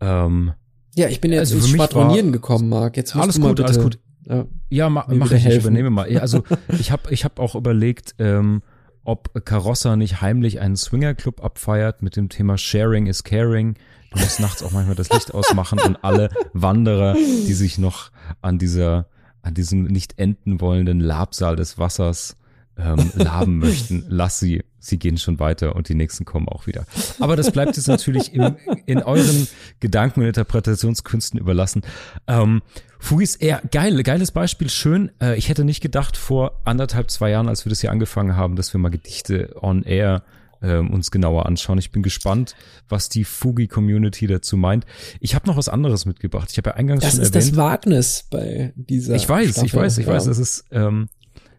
[0.00, 0.52] Ähm,
[0.94, 2.96] ja, ich bin jetzt also ins Schwadronieren gekommen, Marc.
[2.96, 3.98] Jetzt alles gut, bitte, alles gut.
[4.24, 6.10] Ja, ja ma, mach ich, ich übernehme mal.
[6.10, 6.44] Ja, also
[6.78, 8.62] ich habe ich hab auch überlegt, ähm,
[9.04, 13.74] ob Carossa nicht heimlich einen Swingerclub abfeiert mit dem Thema Sharing is Caring.
[14.12, 18.10] Du musst nachts auch manchmal das Licht ausmachen und alle Wanderer, die sich noch
[18.42, 19.06] an dieser,
[19.42, 22.36] an diesem nicht enden wollenden Labsaal des Wassers
[22.76, 24.64] ähm, laben möchten, lass sie.
[24.84, 26.86] Sie gehen schon weiter und die nächsten kommen auch wieder.
[27.20, 29.46] Aber das bleibt jetzt natürlich im, in euren
[29.78, 31.82] Gedanken und Interpretationskünsten überlassen.
[32.26, 32.62] Ähm,
[33.02, 35.10] Fugis, eher geil, geiles Beispiel, schön.
[35.20, 38.54] Äh, ich hätte nicht gedacht vor anderthalb, zwei Jahren, als wir das hier angefangen haben,
[38.54, 40.22] dass wir mal Gedichte on air
[40.62, 41.78] ähm, uns genauer anschauen.
[41.78, 42.54] Ich bin gespannt,
[42.88, 44.86] was die Fugi-Community dazu meint.
[45.18, 46.48] Ich habe noch was anderes mitgebracht.
[46.52, 47.34] Ich habe ja eingangs das schon erwähnt.
[47.34, 49.16] Das ist das Wagnis bei dieser.
[49.16, 49.66] Ich weiß, Staffel.
[49.66, 50.12] ich weiß, ich ja.
[50.12, 50.24] weiß.
[50.26, 51.08] Das ist ähm,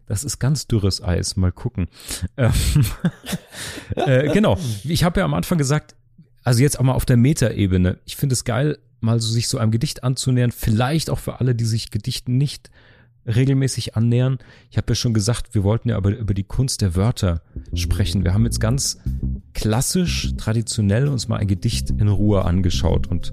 [0.06, 1.36] das ist ganz dürres Eis.
[1.36, 1.88] Mal gucken.
[2.38, 2.52] Ähm,
[3.96, 4.56] äh, genau.
[4.84, 5.94] Ich habe ja am Anfang gesagt,
[6.42, 7.98] also jetzt auch mal auf der Metaebene.
[8.06, 10.50] Ich finde es geil, mal so sich so einem Gedicht anzunähern.
[10.50, 12.70] Vielleicht auch für alle, die sich Gedichten nicht
[13.26, 14.38] regelmäßig annähern.
[14.70, 17.42] Ich habe ja schon gesagt, wir wollten ja aber über die Kunst der Wörter
[17.74, 18.24] sprechen.
[18.24, 18.98] Wir haben jetzt ganz
[19.54, 23.32] klassisch, traditionell uns mal ein Gedicht in Ruhe angeschaut und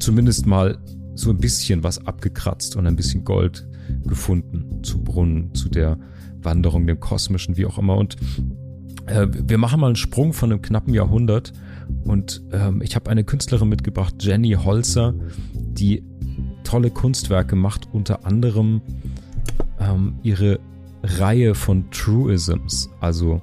[0.00, 0.78] zumindest mal
[1.14, 3.66] so ein bisschen was abgekratzt und ein bisschen Gold
[4.04, 5.98] gefunden zu Brunnen, zu der
[6.42, 7.96] Wanderung, dem kosmischen, wie auch immer.
[7.96, 8.16] Und
[9.06, 11.52] äh, wir machen mal einen Sprung von einem knappen Jahrhundert.
[12.04, 15.14] Und ähm, ich habe eine Künstlerin mitgebracht, Jenny Holzer,
[15.54, 16.02] die
[16.64, 19.16] tolle Kunstwerke macht, unter anderem, äh,
[19.80, 20.58] ähm, ihre
[21.02, 23.40] Reihe von Truisms, also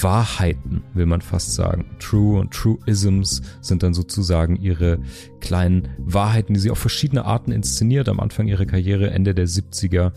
[0.00, 1.84] Wahrheiten, will man fast sagen.
[1.98, 4.98] True und Truisms sind dann sozusagen ihre
[5.40, 8.08] kleinen Wahrheiten, die sie auf verschiedene Arten inszeniert.
[8.08, 10.12] Am Anfang ihrer Karriere, Ende der 70er,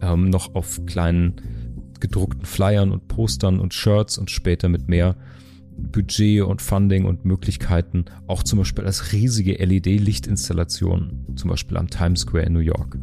[0.00, 1.34] ähm, noch auf kleinen
[2.00, 5.14] gedruckten Flyern und Postern und Shirts und später mit mehr
[5.76, 12.20] Budget und Funding und Möglichkeiten, auch zum Beispiel als riesige LED-Lichtinstallationen, zum Beispiel am Times
[12.20, 12.98] Square in New York.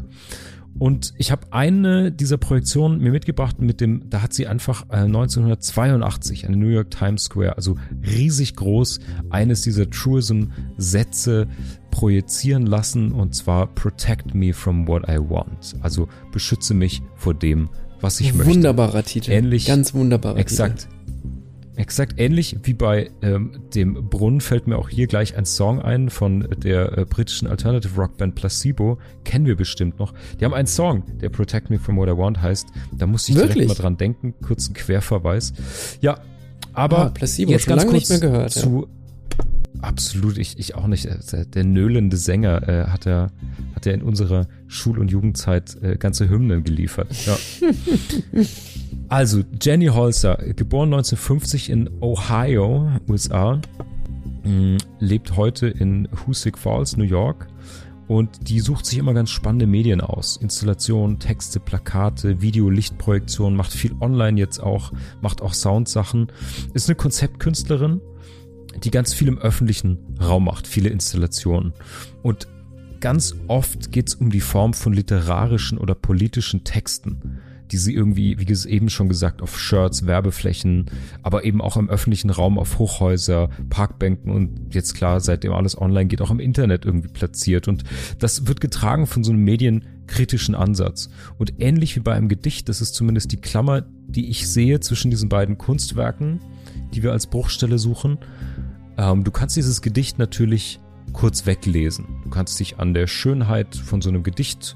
[0.77, 4.97] Und ich habe eine dieser Projektionen mir mitgebracht mit dem, da hat sie einfach äh,
[4.97, 8.99] 1982 an New York Times Square, also riesig groß,
[9.29, 11.47] eines dieser Truism-Sätze
[11.91, 15.75] projizieren lassen und zwar Protect me from what I want.
[15.81, 18.53] Also beschütze mich vor dem, was ich möchte.
[18.53, 19.31] Wunderbarer Titel.
[19.31, 19.65] Ähnlich.
[19.65, 20.81] Ganz wunderbarer exakt.
[20.81, 20.85] Titel.
[20.85, 20.98] Exakt
[22.17, 26.47] ähnlich wie bei ähm, dem Brunnen fällt mir auch hier gleich ein Song ein von
[26.57, 28.97] der äh, britischen Alternative Rock Band Placebo.
[29.23, 30.13] Kennen wir bestimmt noch.
[30.39, 32.67] Die haben einen Song, der Protect Me From What I Want heißt.
[32.97, 33.53] Da musste ich Wirklich?
[33.53, 34.33] direkt mal dran denken.
[34.41, 35.53] Kurzen Querverweis.
[36.01, 36.19] Ja,
[36.73, 38.61] aber Ah, Placebo, jetzt ganz kurz nicht mehr gehört, ja.
[38.61, 38.87] zu
[39.81, 41.07] Absolut, ich, ich auch nicht.
[41.31, 43.31] Der, der nöhlende Sänger äh, hat er
[43.75, 47.07] hat er in unserer Schul- und Jugendzeit äh, ganze Hymnen geliefert.
[47.25, 47.37] Ja.
[49.09, 53.59] also Jenny Holzer, geboren 1950 in Ohio, USA,
[54.43, 57.47] mh, lebt heute in Hoosick Falls, New York.
[58.07, 60.35] Und die sucht sich immer ganz spannende Medien aus.
[60.37, 64.91] Installationen, Texte, Plakate, Video, Lichtprojektion, macht viel online jetzt auch,
[65.21, 66.31] macht auch Soundsachen.
[66.73, 68.01] Ist eine Konzeptkünstlerin,
[68.83, 71.73] die ganz viel im öffentlichen Raum macht, viele Installationen.
[72.23, 72.47] Und
[72.99, 77.39] ganz oft geht es um die Form von literarischen oder politischen Texten,
[77.71, 80.85] die sie irgendwie, wie eben schon gesagt, auf Shirts, Werbeflächen,
[81.21, 86.07] aber eben auch im öffentlichen Raum auf Hochhäuser, Parkbänken und jetzt klar, seitdem alles online
[86.07, 87.67] geht, auch im Internet irgendwie platziert.
[87.67, 87.83] Und
[88.17, 91.09] das wird getragen von so einem medienkritischen Ansatz.
[91.37, 95.11] Und ähnlich wie bei einem Gedicht, das ist zumindest die Klammer, die ich sehe zwischen
[95.11, 96.39] diesen beiden Kunstwerken,
[96.93, 98.17] die wir als Bruchstelle suchen.
[98.97, 100.79] Ähm, du kannst dieses Gedicht natürlich
[101.13, 102.21] kurz weglesen.
[102.23, 104.75] Du kannst dich an der Schönheit von so einem Gedicht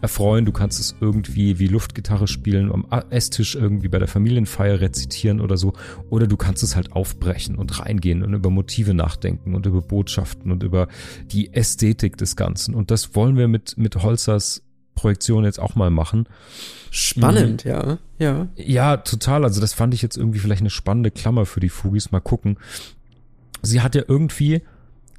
[0.00, 0.44] erfreuen.
[0.44, 5.56] Du kannst es irgendwie wie Luftgitarre spielen, am Esstisch irgendwie bei der Familienfeier rezitieren oder
[5.56, 5.72] so.
[6.10, 10.52] Oder du kannst es halt aufbrechen und reingehen und über Motive nachdenken und über Botschaften
[10.52, 10.88] und über
[11.30, 12.74] die Ästhetik des Ganzen.
[12.74, 14.62] Und das wollen wir mit, mit Holzers
[15.00, 16.26] Projektion jetzt auch mal machen.
[16.90, 17.98] Spannend, ja.
[18.18, 18.48] Ja.
[18.56, 19.44] Ja, total.
[19.44, 22.12] Also das fand ich jetzt irgendwie vielleicht eine spannende Klammer für die Fugis.
[22.12, 22.58] Mal gucken.
[23.62, 24.62] Sie hat ja irgendwie,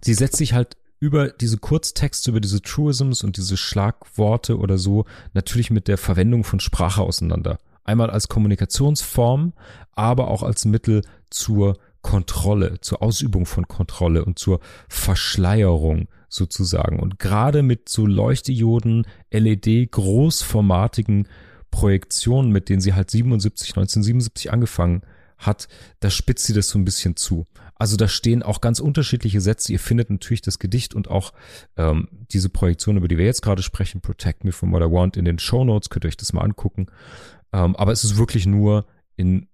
[0.04, 5.06] sie setzt sich halt über diese Kurztexte, über diese Truisms und diese Schlagworte oder so
[5.34, 7.60] natürlich mit der Verwendung von Sprache auseinander.
[7.84, 9.54] Einmal als Kommunikationsform,
[9.94, 17.00] aber auch als Mittel zur Kontrolle, zur Ausübung von Kontrolle und zur Verschleierung sozusagen.
[17.00, 21.28] Und gerade mit so Leuchtdioden, LED, großformatigen
[21.72, 25.02] Projektionen, mit denen sie halt 77, 1977 angefangen
[25.42, 25.68] hat,
[26.00, 27.46] da spitzt sie das so ein bisschen zu.
[27.76, 29.72] Also da stehen auch ganz unterschiedliche Sätze.
[29.74, 31.34] Ihr findet natürlich das Gedicht und auch
[31.78, 35.18] ähm, diese Projektion, über die wir jetzt gerade sprechen, Protect Me From What I Want,
[35.18, 36.88] in den Show Notes, könnt ihr euch das mal angucken.
[37.54, 38.86] Ähm, aber es ist wirklich nur
[39.16, 39.48] in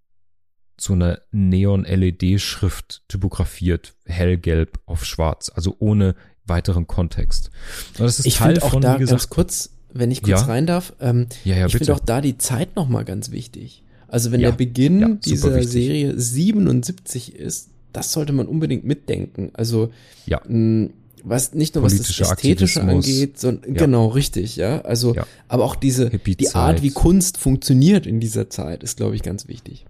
[0.80, 6.16] so einer Neon-LED-Schrift typografiert, hellgelb auf schwarz, also ohne
[6.46, 7.50] weiteren Kontext.
[7.98, 10.22] Und das ist Ich Teil finde auch von, da wie gesagt, ganz kurz, wenn ich
[10.22, 10.46] kurz Ja.
[10.48, 13.84] rein darf, ähm, Ja, ja, ich finde auch da die Zeit nochmal ganz wichtig.
[14.08, 15.72] Also wenn Ja, der Beginn ja, dieser wichtig.
[15.72, 19.49] Serie 77 ist, das sollte man unbedingt mitdenken.
[19.53, 19.89] Also
[20.26, 20.41] Ja.
[20.47, 20.89] mh,
[21.24, 23.82] was nicht nur was das Ästhetische angeht, sondern Ja.
[23.82, 24.82] genau richtig, ja.
[24.82, 25.14] Also
[25.47, 29.47] aber auch diese die Art, wie Kunst funktioniert in dieser Zeit, ist glaube ich ganz
[29.47, 29.86] wichtig.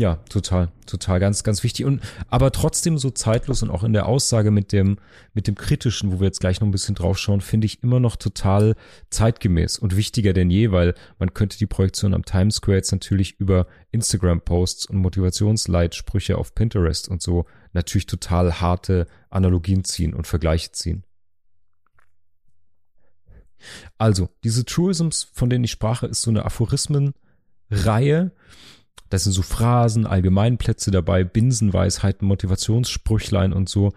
[0.00, 4.06] Ja, total, total, ganz, ganz wichtig und aber trotzdem so zeitlos und auch in der
[4.06, 4.96] Aussage mit dem
[5.34, 8.00] mit dem kritischen, wo wir jetzt gleich noch ein bisschen drauf schauen, finde ich immer
[8.00, 8.76] noch total
[9.10, 13.38] zeitgemäß und wichtiger denn je, weil man könnte die Projektion am Times Square jetzt natürlich
[13.38, 17.44] über Instagram Posts und Motivationsleitsprüche auf Pinterest und so
[17.74, 21.04] natürlich total harte Analogien ziehen und Vergleiche ziehen.
[23.98, 28.32] Also, diese Truisms, von denen ich sprach, ist so eine Aphorismenreihe.
[29.08, 33.92] Da sind so Phrasen, Allgemeinplätze dabei, Binsenweisheiten, Motivationssprüchlein und so.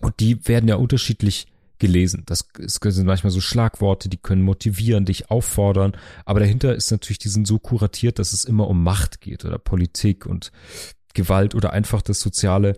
[0.00, 1.46] Und die werden ja unterschiedlich
[1.78, 2.22] gelesen.
[2.26, 5.92] Das sind manchmal so Schlagworte, die können motivieren, dich auffordern.
[6.24, 9.58] Aber dahinter ist natürlich, die sind so kuratiert, dass es immer um Macht geht oder
[9.58, 10.52] Politik und
[11.14, 12.74] Gewalt oder einfach das soziale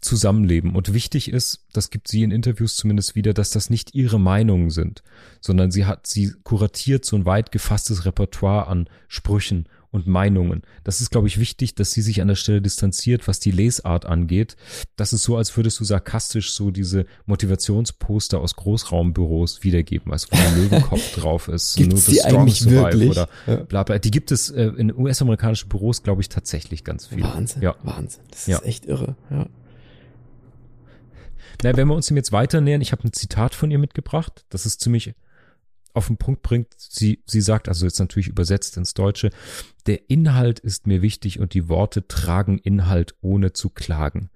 [0.00, 0.76] Zusammenleben.
[0.76, 4.70] Und wichtig ist, das gibt sie in Interviews zumindest wieder, dass das nicht ihre Meinungen
[4.70, 5.02] sind,
[5.40, 10.62] sondern sie hat, sie kuratiert so ein weit gefasstes Repertoire an Sprüchen und Meinungen.
[10.82, 14.06] Das ist, glaube ich, wichtig, dass sie sich an der Stelle distanziert, was die Lesart
[14.06, 14.56] angeht.
[14.96, 20.36] Das ist so, als würdest du sarkastisch so diese Motivationsposter aus Großraumbüros wiedergeben, also wo
[20.36, 21.76] ein Löwenkopf drauf ist.
[21.76, 23.10] Gibt's die eigentlich wirklich?
[23.10, 23.28] Oder
[23.68, 24.00] bla bla.
[24.00, 27.22] Die gibt es äh, in US-amerikanischen Büros, glaube ich, tatsächlich ganz viel.
[27.22, 27.76] Wahnsinn, ja.
[27.84, 28.24] Wahnsinn.
[28.30, 28.58] Das ist ja.
[28.62, 29.46] echt irre, ja.
[31.62, 34.44] Na, wenn wir uns dem jetzt weiter nähern, ich habe ein Zitat von ihr mitgebracht,
[34.48, 35.14] das ist ziemlich
[35.94, 36.74] auf den Punkt bringt.
[36.76, 39.30] Sie, sie sagt, also jetzt natürlich übersetzt ins Deutsche,
[39.86, 44.30] der Inhalt ist mir wichtig und die Worte tragen Inhalt ohne zu klagen.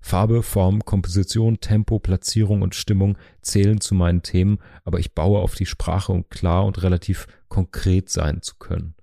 [0.00, 5.54] Farbe, Form, Komposition, Tempo, Platzierung und Stimmung zählen zu meinen Themen, aber ich baue auf
[5.54, 8.94] die Sprache, um klar und relativ konkret sein zu können.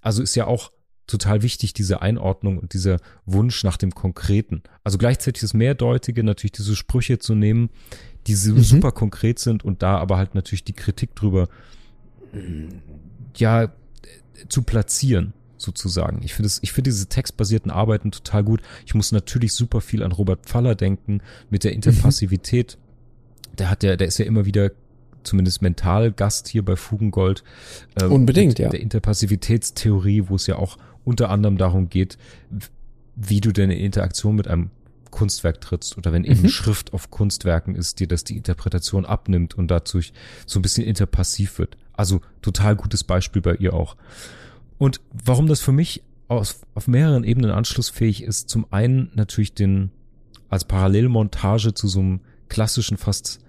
[0.00, 0.72] Also ist ja auch
[1.06, 4.62] total wichtig, diese Einordnung und dieser Wunsch nach dem Konkreten.
[4.82, 7.70] Also gleichzeitig das Mehrdeutige, natürlich diese Sprüche zu nehmen,
[8.26, 8.62] die mhm.
[8.62, 11.48] super konkret sind und da aber halt natürlich die Kritik drüber,
[13.36, 13.72] ja,
[14.48, 16.20] zu platzieren sozusagen.
[16.22, 18.60] Ich finde ich finde diese textbasierten Arbeiten total gut.
[18.84, 22.76] Ich muss natürlich super viel an Robert Pfaller denken mit der Interpassivität.
[22.78, 23.56] Mhm.
[23.56, 24.70] Der hat ja, der ist ja immer wieder
[25.22, 27.42] zumindest mental Gast hier bei Fugengold.
[28.00, 28.68] Äh, Unbedingt, ja.
[28.68, 32.18] Der Interpassivitätstheorie, wo es ja auch unter anderem darum geht,
[33.16, 34.70] wie du deine Interaktion mit einem
[35.16, 36.48] Kunstwerk trittst oder wenn eben mhm.
[36.50, 40.12] Schrift auf Kunstwerken ist, dir das die Interpretation abnimmt und dadurch
[40.44, 41.78] so ein bisschen interpassiv wird.
[41.94, 43.96] Also total gutes Beispiel bei ihr auch.
[44.76, 49.90] Und warum das für mich aus, auf mehreren Ebenen anschlussfähig ist, zum einen natürlich den
[50.50, 53.40] als Parallelmontage zu so einem klassischen, fast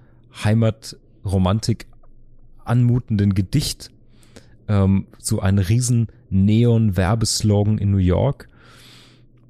[0.46, 1.88] Heimatromantik
[2.64, 3.92] anmutenden Gedicht,
[4.70, 8.48] ähm, so ein riesen Neon-Werbeslogan in New York.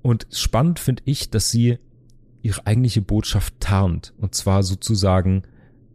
[0.01, 1.77] Und spannend finde ich, dass sie
[2.47, 4.13] ihre eigentliche Botschaft tarnt.
[4.17, 5.43] Und zwar sozusagen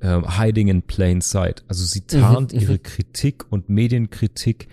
[0.00, 1.64] äh, hiding in plain sight.
[1.66, 2.82] Also sie tarnt mhm, ihre mhm.
[2.82, 4.68] Kritik und Medienkritik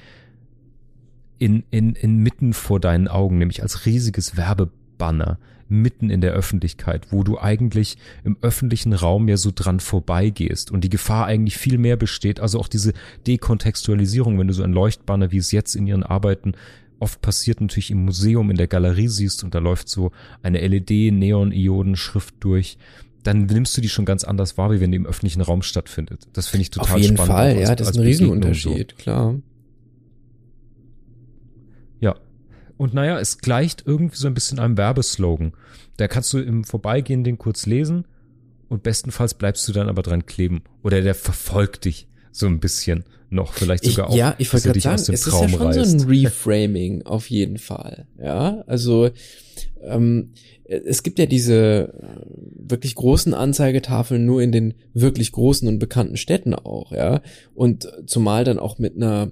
[1.38, 7.07] in, in, in mitten vor deinen Augen, nämlich als riesiges Werbebanner mitten in der Öffentlichkeit,
[7.11, 11.77] wo du eigentlich im öffentlichen Raum ja so dran vorbeigehst und die Gefahr eigentlich viel
[11.77, 12.91] mehr besteht, also auch diese
[13.25, 16.53] Dekontextualisierung, wenn du so ein Leuchtbanner, wie es jetzt in ihren Arbeiten
[16.99, 22.35] oft passiert natürlich im Museum, in der Galerie siehst und da läuft so eine LED-Neon-Ioden-Schrift
[22.39, 22.77] durch,
[23.23, 26.27] dann nimmst du die schon ganz anders wahr, wie wenn die im öffentlichen Raum stattfindet.
[26.33, 27.03] Das finde ich total spannend.
[27.03, 28.97] Auf jeden spannend, Fall, ja, das ist ein Riesenunterschied, so.
[28.97, 29.35] klar.
[31.99, 32.15] Ja.
[32.77, 35.53] Und naja, es gleicht irgendwie so ein bisschen einem Werbeslogan.
[35.97, 38.05] Da kannst du im Vorbeigehen den kurz lesen
[38.69, 40.61] und bestenfalls bleibst du dann aber dran kleben.
[40.81, 44.67] Oder der verfolgt dich so ein bisschen noch, vielleicht sogar ich, auch, ja, ich wollte
[44.67, 45.91] gerade sagen, es Traum ist ja schon reißt.
[45.91, 48.07] so ein Reframing auf jeden Fall.
[48.21, 49.09] Ja, also
[49.82, 50.32] ähm,
[50.65, 56.17] es gibt ja diese äh, wirklich großen Anzeigetafeln nur in den wirklich großen und bekannten
[56.17, 57.21] Städten auch, ja.
[57.53, 59.32] Und zumal dann auch mit einer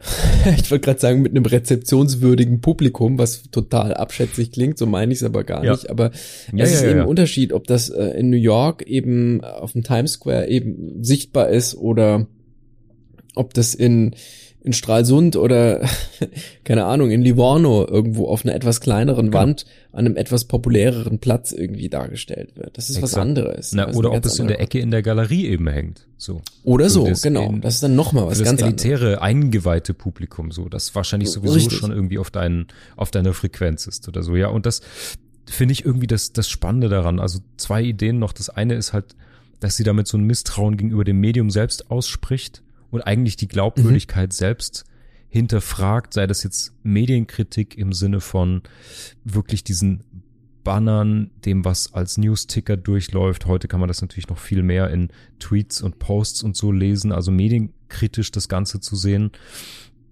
[0.58, 5.18] ich wollte gerade sagen, mit einem rezeptionswürdigen Publikum, was total abschätzig klingt, so meine ich
[5.18, 5.72] es aber gar ja.
[5.72, 5.90] nicht.
[5.90, 6.10] Aber
[6.52, 9.72] ja, es ja, ist eben ein Unterschied, ob das äh, in New York eben auf
[9.72, 12.26] dem Times Square eben sichtbar ist oder
[13.34, 14.14] ob das in
[14.62, 15.80] in Stralsund oder
[16.64, 19.38] keine Ahnung, in Livorno irgendwo auf einer etwas kleineren genau.
[19.38, 22.76] Wand an einem etwas populäreren Platz irgendwie dargestellt wird.
[22.76, 23.12] Das ist Exakt.
[23.12, 23.72] was anderes.
[23.72, 26.06] Na, oder ob es in der Ecke in der Galerie eben hängt.
[26.18, 26.42] So.
[26.62, 27.48] Oder so, genau.
[27.48, 28.76] In, das ist dann nochmal was ganz anderes.
[28.76, 31.78] Das elitäre, eingeweihte Publikum, so, das wahrscheinlich sowieso Richtig.
[31.78, 34.48] schon irgendwie auf deinen, auf deiner Frequenz ist oder so, ja.
[34.48, 34.82] Und das
[35.46, 37.18] finde ich irgendwie das, das Spannende daran.
[37.18, 38.32] Also zwei Ideen noch.
[38.32, 39.16] Das eine ist halt,
[39.58, 44.30] dass sie damit so ein Misstrauen gegenüber dem Medium selbst ausspricht und eigentlich die Glaubwürdigkeit
[44.30, 44.34] mhm.
[44.34, 44.84] selbst
[45.28, 48.62] hinterfragt, sei das jetzt Medienkritik im Sinne von
[49.24, 50.02] wirklich diesen
[50.64, 53.46] Bannern, dem was als News-Ticker durchläuft.
[53.46, 57.12] Heute kann man das natürlich noch viel mehr in Tweets und Posts und so lesen,
[57.12, 59.30] also medienkritisch das Ganze zu sehen.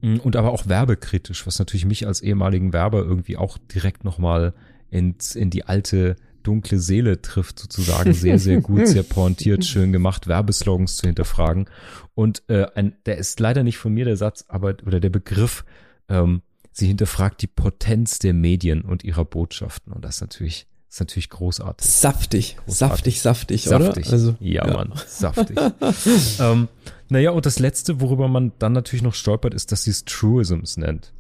[0.01, 4.55] Mm, und aber auch werbekritisch, was natürlich mich als ehemaligen Werber irgendwie auch direkt nochmal
[4.91, 6.17] ins, in die alte
[6.49, 11.69] dunkle Seele trifft, sozusagen sehr, sehr gut, sehr pointiert, schön gemacht, Werbeslogans zu hinterfragen.
[12.15, 15.65] Und äh, ein, der ist leider nicht von mir der Satz, aber oder der Begriff,
[16.09, 16.41] ähm,
[16.73, 19.93] sie hinterfragt die Potenz der Medien und ihrer Botschaften.
[19.93, 21.87] Und das ist natürlich, ist natürlich großartig.
[21.87, 23.21] Saftig, großartig.
[23.21, 24.07] saftig, saftig, saftig.
[24.07, 24.13] oder?
[24.13, 25.59] Also, ja, ja, Mann, saftig.
[26.41, 26.69] ähm,
[27.11, 30.79] naja, und das Letzte, worüber man dann natürlich noch stolpert, ist, dass sie es Truisms
[30.79, 31.13] nennt.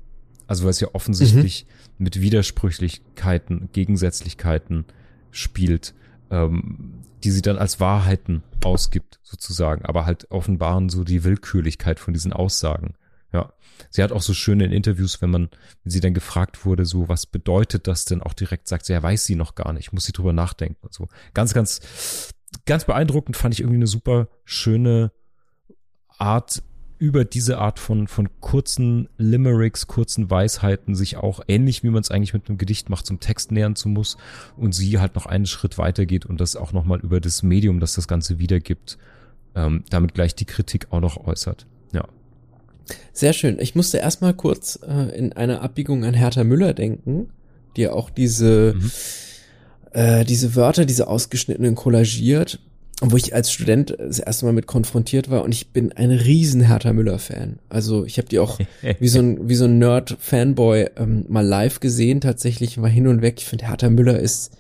[0.48, 1.66] Also weil es ja offensichtlich
[1.98, 2.04] mhm.
[2.04, 4.86] mit Widersprüchlichkeiten, Gegensätzlichkeiten
[5.30, 5.94] spielt,
[6.30, 12.14] ähm, die sie dann als Wahrheiten ausgibt, sozusagen, aber halt offenbaren so die Willkürlichkeit von
[12.14, 12.94] diesen Aussagen.
[13.32, 13.52] Ja.
[13.90, 15.50] Sie hat auch so schön in Interviews, wenn man,
[15.82, 19.02] wenn sie dann gefragt wurde, so, was bedeutet das denn, auch direkt sagt sie, ja,
[19.02, 21.08] weiß sie noch gar nicht, muss sie drüber nachdenken und so.
[21.34, 22.32] Ganz, ganz,
[22.66, 25.12] ganz beeindruckend fand ich irgendwie eine super schöne
[26.18, 26.62] Art,
[26.98, 32.10] über diese Art von, von kurzen Limericks, kurzen Weisheiten sich auch ähnlich, wie man es
[32.10, 34.16] eigentlich mit einem Gedicht macht, zum Text nähern zu muss
[34.56, 37.78] und sie halt noch einen Schritt weiter geht und das auch nochmal über das Medium,
[37.78, 38.98] das das Ganze wiedergibt,
[39.54, 41.66] ähm, damit gleich die Kritik auch noch äußert.
[41.92, 42.04] Ja.
[43.12, 43.58] Sehr schön.
[43.60, 47.30] Ich musste erstmal kurz äh, in einer Abbiegung an Hertha Müller denken,
[47.76, 48.90] die ja auch diese, mhm.
[49.92, 52.58] äh, diese Wörter, diese ausgeschnittenen kollagiert
[53.00, 56.62] wo ich als Student das erste Mal mit konfrontiert war und ich bin ein riesen
[56.62, 57.60] Hertha Müller Fan.
[57.68, 58.58] Also ich habe die auch
[58.98, 63.06] wie so ein wie so ein Nerd Fanboy ähm, mal live gesehen tatsächlich war hin
[63.06, 63.36] und weg.
[63.38, 64.52] Ich finde Hertha Müller ist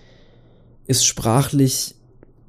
[0.86, 1.96] ist sprachlich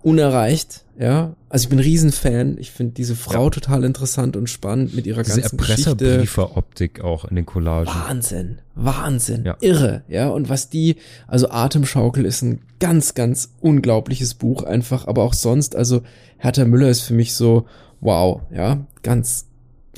[0.02, 1.36] unerreicht, ja.
[1.48, 2.58] Also ich bin ein Riesenfan.
[2.60, 3.50] Ich finde diese Frau ja.
[3.50, 6.28] total interessant und spannend mit ihrer diese ganzen Geschichte.
[6.56, 7.88] Optik auch in den Collagen.
[7.88, 9.58] Wahnsinn, Wahnsinn, ja.
[9.62, 10.30] irre, ja.
[10.30, 10.98] Und was die,
[11.28, 16.02] also Atemschaukel ist ein ganz, ganz unglaubliches Buch einfach, aber auch sonst, also
[16.38, 17.66] Hertha Müller ist für mich so,
[18.02, 19.48] wow, ja, ganz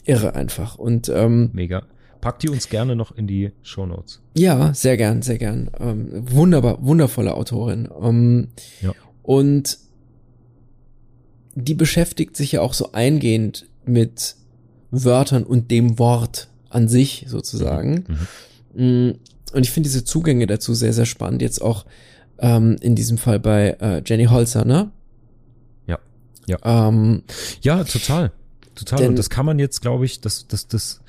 [0.06, 0.78] irre einfach.
[0.78, 1.84] Und ähm, mega.
[2.22, 4.22] Packt die uns gerne noch in die Show Notes.
[4.36, 5.72] Ja, sehr gern, sehr gern.
[5.80, 7.89] Ähm, wunderbar, wundervolle Autorin.
[7.99, 8.49] Ähm,
[8.82, 8.93] ja.
[9.24, 9.80] Und
[11.56, 14.36] die beschäftigt sich ja auch so eingehend mit
[14.91, 18.06] Wörtern und dem Wort an sich sozusagen.
[18.74, 19.08] Mhm.
[19.10, 19.16] Mm,
[19.54, 21.41] und ich finde diese Zugänge dazu sehr, sehr spannend.
[21.41, 21.86] Jetzt auch
[22.39, 24.91] ähm, in diesem Fall bei äh, Jenny Holzer, ne?
[25.88, 25.99] Ja.
[26.47, 26.58] Ja.
[26.64, 27.24] Ähm,
[27.62, 28.32] ja, total.
[28.76, 28.99] Total.
[28.99, 31.02] Denn, und das kann man jetzt, glaube ich, das, das, das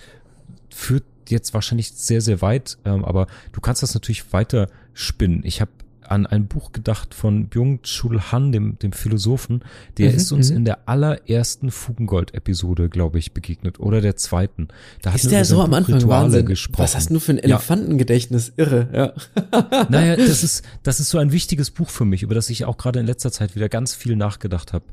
[0.71, 5.43] führt jetzt wahrscheinlich sehr, sehr weit, ähm, aber du kannst das natürlich weiter spinnen.
[5.45, 5.71] Ich habe
[6.13, 9.65] an ein Buch gedacht von Byung-Chul Han, dem, dem Philosophen.
[9.97, 10.59] Der mhm, ist uns mhm.
[10.59, 13.81] in der allerersten Fugengold-Episode, glaube ich, begegnet.
[13.81, 14.69] Oder der zweiten.
[15.01, 16.47] Da ist der so am Anfang Rituale Wahnsinn.
[16.47, 16.83] gesprochen.
[16.83, 18.53] Was hast du für ein Elefantengedächtnis?
[18.57, 18.65] Ja.
[18.65, 19.87] Irre, ja.
[19.89, 22.77] naja, das ist, das ist so ein wichtiges Buch für mich, über das ich auch
[22.77, 24.85] gerade in letzter Zeit wieder ganz viel nachgedacht habe.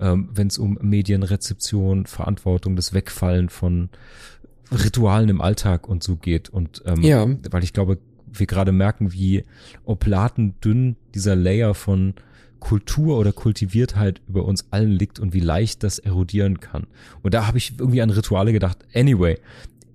[0.00, 3.90] Ähm, Wenn es um Medienrezeption, Verantwortung, das Wegfallen von
[4.72, 6.48] Ritualen im Alltag und so geht.
[6.48, 7.26] Und ähm, ja.
[7.50, 7.98] weil ich glaube,
[8.38, 9.44] wir gerade merken, wie
[9.84, 12.14] oblatendünn dieser Layer von
[12.60, 16.86] Kultur oder Kultiviertheit über uns allen liegt und wie leicht das erodieren kann.
[17.22, 18.78] Und da habe ich irgendwie an Rituale gedacht.
[18.94, 19.38] Anyway.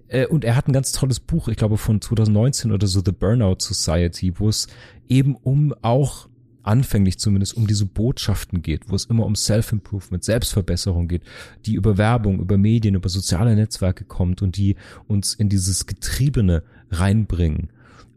[0.10, 3.12] Äh, und er hat ein ganz tolles Buch, ich glaube von 2019 oder so, The
[3.12, 4.68] Burnout Society, wo es
[5.08, 6.28] eben um auch
[6.68, 11.24] anfänglich zumindest um diese Botschaften geht, wo es immer um Self-Improvement, Selbstverbesserung geht,
[11.66, 14.76] die über Werbung, über Medien, über soziale Netzwerke kommt und die
[15.08, 17.70] uns in dieses Getriebene reinbringen.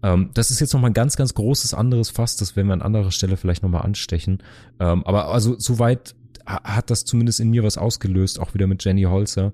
[0.03, 2.83] Ähm, das ist jetzt nochmal ein ganz, ganz großes anderes Fass, das werden wir an
[2.83, 4.43] anderer Stelle vielleicht nochmal anstechen.
[4.79, 6.15] Ähm, aber also soweit
[6.47, 9.53] hat das zumindest in mir was ausgelöst, auch wieder mit Jenny Holzer,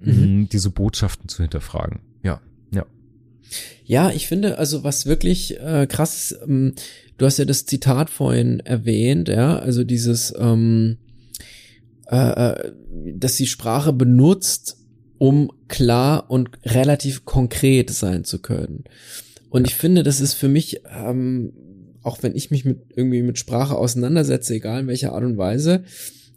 [0.00, 0.48] mhm.
[0.50, 2.00] diese Botschaften zu hinterfragen.
[2.22, 2.40] Ja,
[2.72, 2.86] ja.
[3.84, 6.74] Ja, ich finde, also was wirklich äh, krass ist, ähm,
[7.16, 10.98] du hast ja das Zitat vorhin erwähnt, ja, also dieses, ähm,
[12.06, 12.72] äh, äh
[13.14, 14.76] dass die Sprache benutzt,
[15.18, 18.84] um klar und relativ konkret sein zu können.
[19.50, 21.52] Und ich finde, das ist für mich, ähm,
[22.02, 25.84] auch wenn ich mich mit irgendwie mit Sprache auseinandersetze, egal in welcher Art und Weise,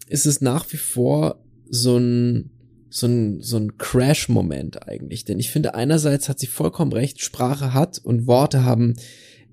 [0.08, 2.52] ist es nach wie vor so ein
[2.94, 5.24] so ein, so ein Crash-Moment eigentlich.
[5.24, 8.96] Denn ich finde, einerseits hat sie vollkommen recht, Sprache hat und Worte haben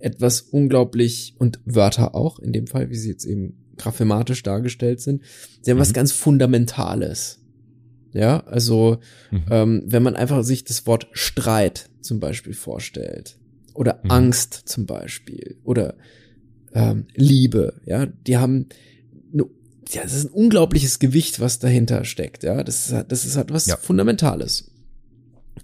[0.00, 5.22] etwas unglaublich und Wörter auch, in dem Fall, wie sie jetzt eben graphematisch dargestellt sind,
[5.62, 5.82] sie haben mhm.
[5.82, 7.40] was ganz Fundamentales.
[8.12, 8.98] Ja, also
[9.30, 9.44] mhm.
[9.50, 13.38] ähm, wenn man einfach sich das Wort Streit zum Beispiel vorstellt,
[13.78, 14.10] oder mhm.
[14.10, 15.94] Angst zum Beispiel oder
[16.74, 18.66] ähm, Liebe, ja, die haben
[19.32, 19.44] eine,
[19.88, 23.52] ja, das ist ein unglaubliches Gewicht, was dahinter steckt, ja, das ist, das ist halt
[23.52, 23.76] was ja.
[23.76, 24.72] Fundamentales.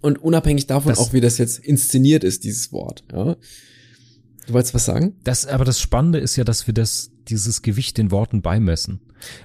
[0.01, 3.37] Und unabhängig davon das, auch, wie das jetzt inszeniert ist, dieses Wort, ja.
[4.47, 5.17] Du wolltest was sagen?
[5.25, 9.01] Das, aber das Spannende ist ja, dass wir das, dieses Gewicht den Worten beimessen.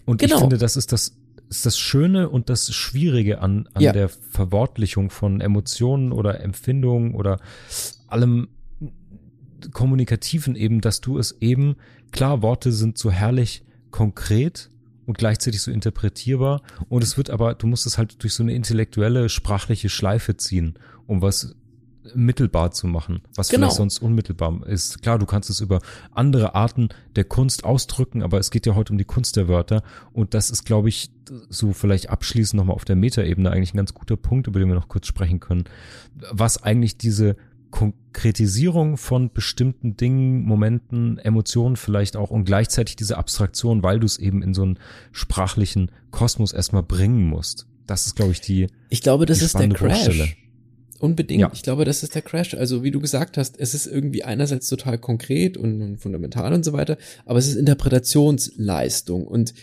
[0.05, 0.36] Und genau.
[0.36, 1.15] ich finde, das ist das,
[1.49, 3.93] ist das Schöne und das Schwierige an, an ja.
[3.93, 7.39] der Verwortlichung von Emotionen oder Empfindungen oder
[8.09, 8.49] allem,
[9.74, 11.76] Kommunikativen eben, dass du es eben,
[12.12, 14.70] klar, Worte sind so herrlich konkret
[15.05, 18.53] und gleichzeitig so interpretierbar und es wird aber, du musst es halt durch so eine
[18.53, 20.76] intellektuelle, sprachliche Schleife ziehen,
[21.07, 21.56] um was
[22.15, 23.68] mittelbar zu machen, was genau.
[23.68, 25.02] vielleicht sonst unmittelbar ist.
[25.02, 25.81] Klar, du kannst es über
[26.11, 29.84] andere Arten der Kunst ausdrücken, aber es geht ja heute um die Kunst der Wörter
[30.14, 31.11] und das ist, glaube ich,
[31.49, 34.76] so vielleicht abschließend nochmal auf der Metaebene eigentlich ein ganz guter Punkt, über den wir
[34.76, 35.65] noch kurz sprechen können,
[36.31, 37.36] was eigentlich diese
[37.72, 44.18] Konkretisierung von bestimmten Dingen, Momenten, Emotionen vielleicht auch und gleichzeitig diese Abstraktion, weil du es
[44.18, 44.80] eben in so einen
[45.12, 47.68] sprachlichen Kosmos erstmal bringen musst.
[47.86, 48.68] Das ist, glaube ich, die.
[48.90, 50.06] Ich glaube, das ist der Crash.
[50.06, 50.30] Baustelle.
[51.00, 51.40] Unbedingt.
[51.40, 51.52] Ja.
[51.54, 52.54] Ich glaube, das ist der Crash.
[52.56, 56.66] Also, wie du gesagt hast, es ist irgendwie einerseits total konkret und, und fundamental und
[56.66, 59.54] so weiter, aber es ist Interpretationsleistung und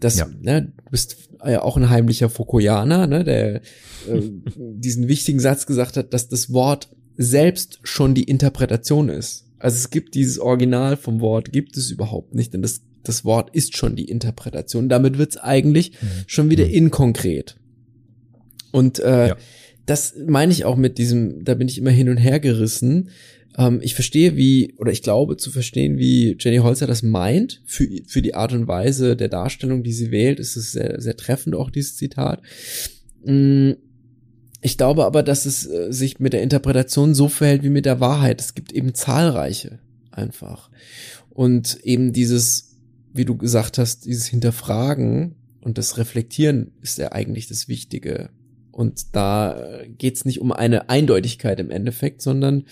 [0.00, 0.26] das, ja.
[0.40, 3.60] ne, du bist ja auch ein heimlicher Foucaultianer, ne, der äh,
[4.56, 6.90] diesen wichtigen Satz gesagt hat, dass das Wort
[7.22, 9.46] selbst schon die Interpretation ist.
[9.58, 13.54] Also es gibt dieses Original vom Wort, gibt es überhaupt nicht, denn das, das Wort
[13.54, 14.88] ist schon die Interpretation.
[14.88, 16.06] Damit wird es eigentlich mhm.
[16.26, 16.72] schon wieder mhm.
[16.72, 17.56] inkonkret.
[18.72, 19.36] Und äh, ja.
[19.86, 23.10] das meine ich auch mit diesem, da bin ich immer hin und her gerissen.
[23.56, 27.62] Ähm, ich verstehe, wie, oder ich glaube zu verstehen, wie Jenny Holzer das meint.
[27.64, 31.16] Für, für die Art und Weise der Darstellung, die sie wählt, ist es sehr, sehr
[31.16, 32.42] treffend, auch dieses Zitat.
[33.24, 33.72] Mm,
[34.62, 38.00] ich glaube aber, dass es äh, sich mit der Interpretation so verhält wie mit der
[38.00, 38.40] Wahrheit.
[38.40, 39.80] Es gibt eben zahlreiche
[40.12, 40.70] einfach.
[41.30, 42.78] Und eben dieses,
[43.12, 48.30] wie du gesagt hast, dieses Hinterfragen und das Reflektieren ist ja eigentlich das Wichtige.
[48.70, 52.64] Und da äh, geht's nicht um eine Eindeutigkeit im Endeffekt, sondern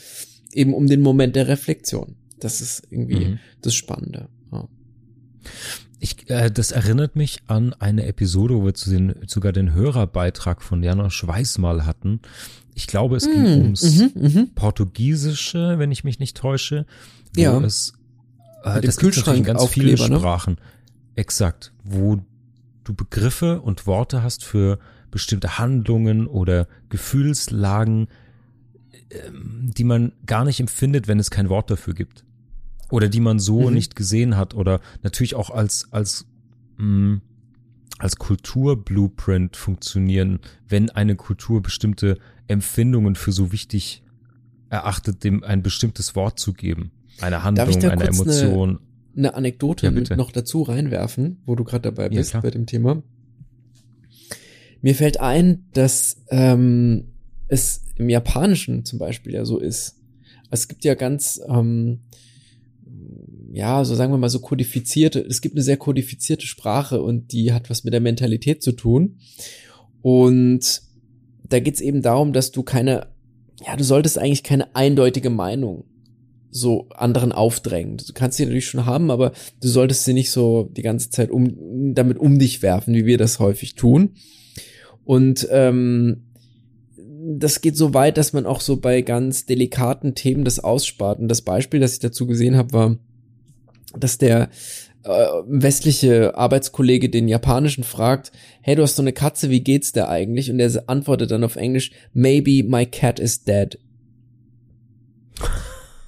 [0.53, 2.15] eben um den Moment der Reflexion.
[2.39, 3.39] Das ist irgendwie mhm.
[3.63, 4.29] das Spannende.
[4.53, 4.69] Ja.
[6.01, 10.63] Ich, äh, das erinnert mich an eine Episode, wo wir zu den, sogar den Hörerbeitrag
[10.63, 12.21] von Jana Schweiß mal hatten.
[12.75, 16.87] Ich glaube, es ging mm, ums mm -hmm, Portugiesische, wenn ich mich nicht täusche.
[17.37, 17.61] ja.
[17.61, 17.93] Es,
[18.65, 20.19] äh, das Kühlschrank in ganz viele ne?
[20.19, 20.57] Sprachen.
[21.17, 21.73] Exakt.
[21.85, 22.19] Wo
[22.85, 24.79] du Begriffe und Worte hast für
[25.11, 28.09] bestimmte Handlungen oder Gefühlslagen,
[29.11, 32.25] ähm, die man gar nicht empfindet, wenn es kein Wort dafür gibt.
[32.91, 33.75] Oder die man so mhm.
[33.75, 36.27] nicht gesehen hat oder natürlich auch als, als,
[36.77, 37.23] mh, mm,
[37.99, 42.19] als Kulturblueprint funktionieren, wenn eine Kultur bestimmte
[42.49, 44.03] Empfindungen für so wichtig
[44.71, 46.93] erachtet, dem ein bestimmtes Wort zu geben.
[47.21, 48.81] Eine Handlung, eine Emotion.
[49.15, 52.67] Eine, eine Anekdote ja, noch dazu reinwerfen, wo du gerade dabei bist ja, bei dem
[52.67, 53.03] Thema.
[54.83, 57.09] Mir fällt ein, dass ähm,
[57.49, 59.99] es im Japanischen zum Beispiel ja so ist.
[60.51, 62.01] Es gibt ja ganz, ähm,
[63.53, 67.53] ja, so sagen wir mal so kodifizierte, es gibt eine sehr kodifizierte Sprache und die
[67.53, 69.19] hat was mit der Mentalität zu tun.
[70.03, 70.83] Und
[71.49, 73.09] da geht's eben darum, dass du keine,
[73.67, 75.85] ja, du solltest eigentlich keine eindeutige Meinung
[76.51, 77.97] so anderen aufdrängen.
[77.97, 81.31] Du kannst sie natürlich schon haben, aber du solltest sie nicht so die ganze Zeit
[81.31, 84.15] um damit um dich werfen, wie wir das häufig tun.
[85.05, 86.30] Und ähm,
[87.39, 91.21] das geht so weit, dass man auch so bei ganz delikaten Themen das ausspart.
[91.21, 92.97] Und das Beispiel, das ich dazu gesehen habe, war,
[93.99, 94.49] dass der
[95.05, 98.33] äh, westliche Arbeitskollege den japanischen fragt,
[98.63, 100.51] hey, du hast so eine Katze, wie geht's der eigentlich?
[100.51, 103.79] Und der antwortet dann auf Englisch, maybe my cat is dead.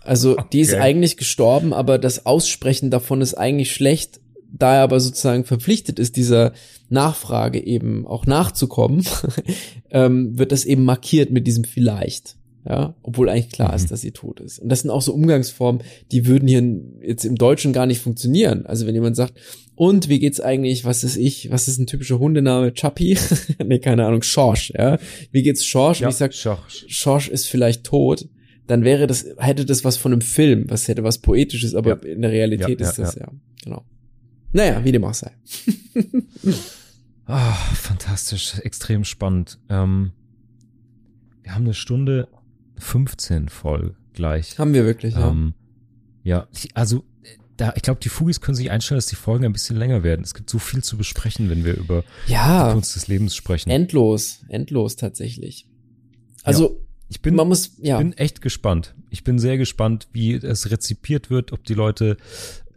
[0.04, 0.44] Also, okay.
[0.52, 4.20] die ist eigentlich gestorben, aber das Aussprechen davon ist eigentlich schlecht,
[4.52, 6.52] da er aber sozusagen verpflichtet ist, dieser
[6.88, 9.04] Nachfrage eben auch nachzukommen,
[9.90, 12.36] ähm, wird das eben markiert mit diesem vielleicht.
[12.64, 13.76] Ja, obwohl eigentlich klar mhm.
[13.76, 14.60] ist, dass sie tot ist.
[14.60, 16.62] Und das sind auch so Umgangsformen, die würden hier
[17.04, 18.66] jetzt im Deutschen gar nicht funktionieren.
[18.66, 19.34] Also wenn jemand sagt,
[19.74, 22.72] und wie geht's eigentlich, was ist ich, was ist ein typischer Hundename?
[22.72, 23.18] Chappie?
[23.66, 24.98] nee, keine Ahnung, Schorsch, ja.
[25.32, 26.00] Wie geht's Schorsch?
[26.00, 26.84] Ja, und ich sag, Schorsch.
[26.86, 28.28] Schorsch ist vielleicht tot.
[28.68, 32.12] Dann wäre das, hätte das was von einem Film, was hätte was Poetisches, aber ja.
[32.12, 33.28] in der Realität ja, ist das ja,
[33.64, 33.84] genau.
[34.52, 35.32] Naja, wie dem auch sei.
[37.24, 39.58] Ah, fantastisch, extrem spannend.
[39.68, 40.10] Ähm,
[41.42, 42.28] wir haben eine Stunde
[42.78, 44.58] 15 voll gleich.
[44.58, 45.54] Haben wir wirklich, ähm,
[46.24, 46.46] ja.
[46.52, 47.04] Ja, also
[47.56, 50.22] da, ich glaube, die Fugis können sich einstellen, dass die Folgen ein bisschen länger werden.
[50.22, 53.70] Es gibt so viel zu besprechen, wenn wir über ja, die Kunst des Lebens sprechen.
[53.70, 55.66] Endlos, endlos tatsächlich.
[56.42, 56.76] Also ja.
[57.08, 57.98] ich bin, man muss, ja.
[57.98, 58.94] bin echt gespannt.
[59.10, 62.16] Ich bin sehr gespannt, wie es rezipiert wird, ob die Leute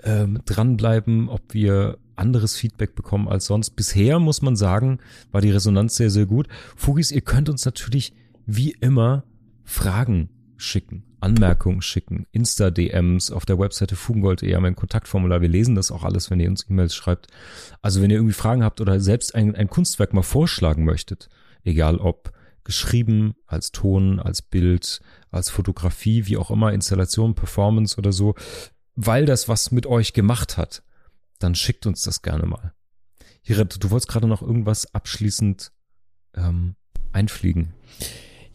[0.06, 3.72] ähm, dranbleiben, ob wir anderes Feedback bekommen als sonst.
[3.72, 5.00] Bisher muss man sagen,
[5.32, 6.48] war die Resonanz sehr, sehr gut.
[6.76, 8.14] Fugis, ihr könnt uns natürlich
[8.46, 9.26] wie immer
[9.64, 15.42] Fragen schicken, Anmerkungen schicken, Insta-DMs auf der Webseite fugengold.de haben wir ein Kontaktformular.
[15.42, 17.28] Wir lesen das auch alles, wenn ihr uns E-Mails schreibt.
[17.82, 21.30] Also wenn ihr irgendwie Fragen habt oder selbst ein, ein Kunstwerk mal vorschlagen möchtet,
[21.64, 22.32] egal ob
[22.64, 25.00] geschrieben, als Ton, als Bild,
[25.30, 28.36] als Fotografie, wie auch immer, Installation, Performance oder so,
[28.96, 30.84] weil das was mit euch gemacht hat,
[31.40, 32.74] dann schickt uns das gerne mal.
[33.42, 35.72] Hirat, du wolltest gerade noch irgendwas abschließend
[36.36, 36.76] ähm,
[37.12, 37.74] einfliegen.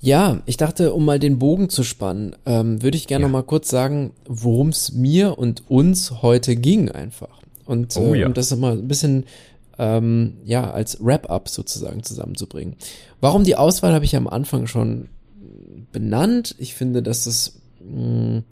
[0.01, 3.29] Ja, ich dachte, um mal den Bogen zu spannen, ähm, würde ich gerne ja.
[3.29, 7.43] noch mal kurz sagen, worum es mir und uns heute ging einfach.
[7.67, 8.27] Und oh, äh, ja.
[8.27, 9.27] um das nochmal ein bisschen
[9.79, 12.77] ähm, ja als Wrap-up sozusagen zusammenzubringen.
[13.21, 15.09] Warum die Auswahl habe ich am Anfang schon
[15.93, 16.55] benannt.
[16.59, 18.43] Ich finde, dass es mh,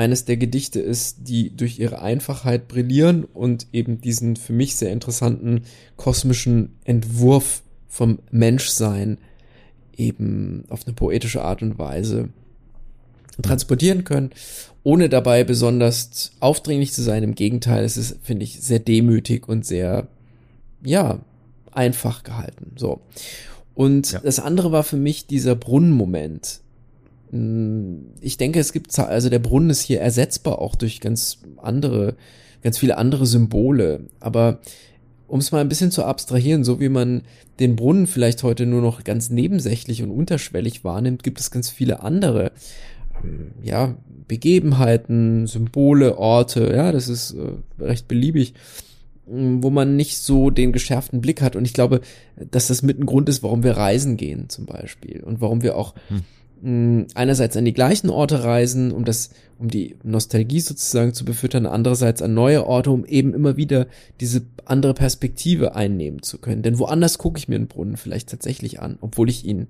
[0.00, 4.92] eines der Gedichte ist, die durch ihre Einfachheit brillieren und eben diesen für mich sehr
[4.92, 5.64] interessanten
[5.98, 9.18] kosmischen Entwurf vom Menschsein
[9.98, 12.30] eben auf eine poetische Art und Weise
[13.42, 14.30] transportieren können,
[14.84, 17.22] ohne dabei besonders aufdringlich zu sein.
[17.22, 20.08] Im Gegenteil, es ist, finde ich, sehr demütig und sehr
[20.82, 21.20] ja,
[21.72, 22.72] einfach gehalten.
[22.76, 23.02] So.
[23.74, 24.20] Und ja.
[24.20, 26.60] das andere war für mich dieser Brunnenmoment.
[27.30, 32.16] Hm, ich denke, es gibt, also der Brunnen ist hier ersetzbar auch durch ganz andere,
[32.62, 34.06] ganz viele andere Symbole.
[34.18, 34.60] Aber
[35.26, 37.22] um es mal ein bisschen zu abstrahieren, so wie man
[37.60, 42.02] den Brunnen vielleicht heute nur noch ganz nebensächlich und unterschwellig wahrnimmt, gibt es ganz viele
[42.02, 42.52] andere,
[43.22, 43.94] ähm, ja,
[44.26, 48.54] Begebenheiten, Symbole, Orte, ja, das ist äh, recht beliebig,
[49.28, 51.54] hm, wo man nicht so den geschärften Blick hat.
[51.54, 52.00] Und ich glaube,
[52.50, 55.76] dass das mit ein Grund ist, warum wir reisen gehen zum Beispiel und warum wir
[55.76, 56.22] auch hm
[56.62, 62.20] einerseits an die gleichen Orte reisen, um das, um die Nostalgie sozusagen zu befüttern, andererseits
[62.20, 63.86] an neue Orte, um eben immer wieder
[64.20, 66.62] diese andere Perspektive einnehmen zu können.
[66.62, 69.68] Denn woanders gucke ich mir einen Brunnen vielleicht tatsächlich an, obwohl ich ihn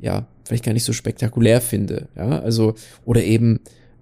[0.00, 2.74] ja vielleicht gar nicht so spektakulär finde, ja, also
[3.04, 3.60] oder eben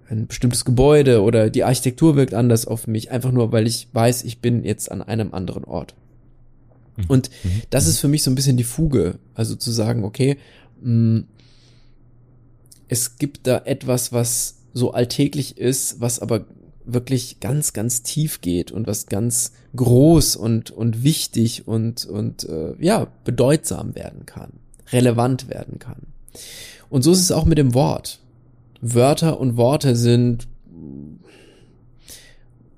[0.09, 4.23] ein bestimmtes Gebäude oder die Architektur wirkt anders auf mich, einfach nur weil ich weiß,
[4.23, 5.95] ich bin jetzt an einem anderen Ort.
[6.97, 7.05] Mhm.
[7.07, 7.61] Und mhm.
[7.69, 10.37] das ist für mich so ein bisschen die Fuge, also zu sagen, okay,
[10.81, 11.23] mh,
[12.87, 16.45] es gibt da etwas, was so alltäglich ist, was aber
[16.85, 22.73] wirklich ganz, ganz tief geht und was ganz groß und, und wichtig und, und äh,
[22.79, 24.53] ja, bedeutsam werden kann,
[24.91, 26.03] relevant werden kann.
[26.89, 28.19] Und so ist es auch mit dem Wort.
[28.79, 30.47] Wörter und Worte sind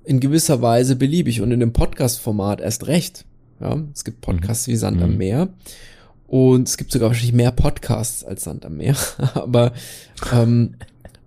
[0.04, 3.24] in gewisser Weise beliebig und in dem Podcast-Format erst recht.
[3.60, 5.18] Ja, es gibt Podcasts wie Sand am mhm.
[5.18, 5.48] Meer
[6.30, 8.94] und es gibt sogar wahrscheinlich mehr Podcasts als Sand am Meer.
[9.34, 9.72] Aber
[10.32, 10.76] ähm,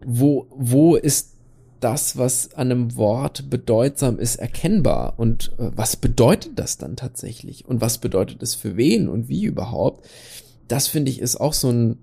[0.05, 1.33] wo, wo ist
[1.81, 5.15] das, was an einem Wort bedeutsam ist, erkennbar?
[5.17, 7.67] Und äh, was bedeutet das dann tatsächlich?
[7.67, 10.07] Und was bedeutet es für wen und wie überhaupt?
[10.69, 11.97] Das finde ich ist auch so ein,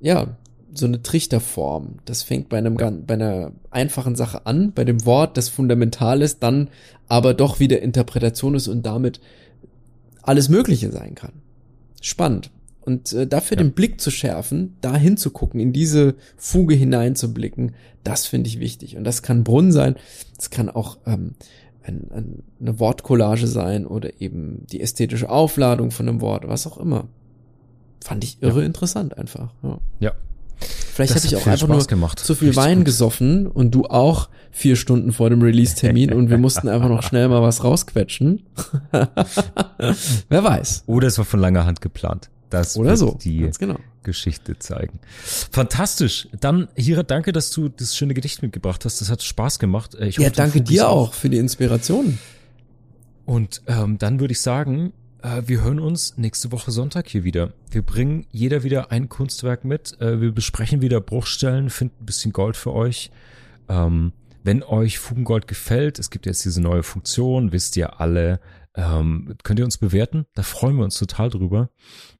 [0.00, 0.36] ja,
[0.74, 2.00] so eine Trichterform.
[2.04, 2.74] Das fängt bei einem
[3.06, 6.68] bei einer einfachen Sache an, bei dem Wort, das fundamental ist, dann
[7.08, 9.20] aber doch wieder Interpretation ist und damit
[10.20, 11.43] alles Mögliche sein kann
[12.04, 12.50] spannend.
[12.80, 13.62] Und äh, dafür ja.
[13.62, 18.96] den Blick zu schärfen, da hinzugucken, in diese Fuge hineinzublicken, das finde ich wichtig.
[18.96, 19.96] Und das kann Brunnen sein,
[20.38, 21.34] es kann auch ähm,
[21.82, 26.76] ein, ein, eine Wortcollage sein oder eben die ästhetische Aufladung von einem Wort, was auch
[26.76, 27.08] immer.
[28.02, 28.66] Fand ich irre ja.
[28.66, 29.54] interessant einfach.
[29.62, 29.78] Ja.
[30.00, 30.12] ja.
[30.64, 32.18] Vielleicht habe ich auch einfach nur gemacht.
[32.20, 32.86] zu viel Richtig Wein gut.
[32.86, 37.28] gesoffen und du auch vier Stunden vor dem Release-Termin und wir mussten einfach noch schnell
[37.28, 38.44] mal was rausquetschen.
[40.28, 40.84] Wer weiß.
[40.86, 42.30] Oder es war von langer Hand geplant.
[42.50, 43.18] Das Oder so.
[43.20, 43.78] die genau.
[44.04, 45.00] Geschichte zeigen.
[45.50, 46.28] Fantastisch.
[46.38, 49.00] Dann, Hira, danke, dass du das schöne Gedicht mitgebracht hast.
[49.00, 49.96] Das hat Spaß gemacht.
[49.98, 52.18] Ich ja, hoffe, danke dir auch für die Inspiration.
[53.26, 57.54] Und ähm, dann würde ich sagen, äh, wir hören uns nächste Woche Sonntag hier wieder.
[57.70, 59.98] Wir bringen jeder wieder ein Kunstwerk mit.
[60.00, 63.10] Äh, wir besprechen wieder Bruchstellen, finden ein bisschen Gold für euch.
[63.68, 68.38] Ähm, wenn euch Fugengold gefällt, es gibt jetzt diese neue Funktion, wisst ihr alle,
[68.74, 70.26] ähm, könnt ihr uns bewerten.
[70.34, 71.70] Da freuen wir uns total drüber.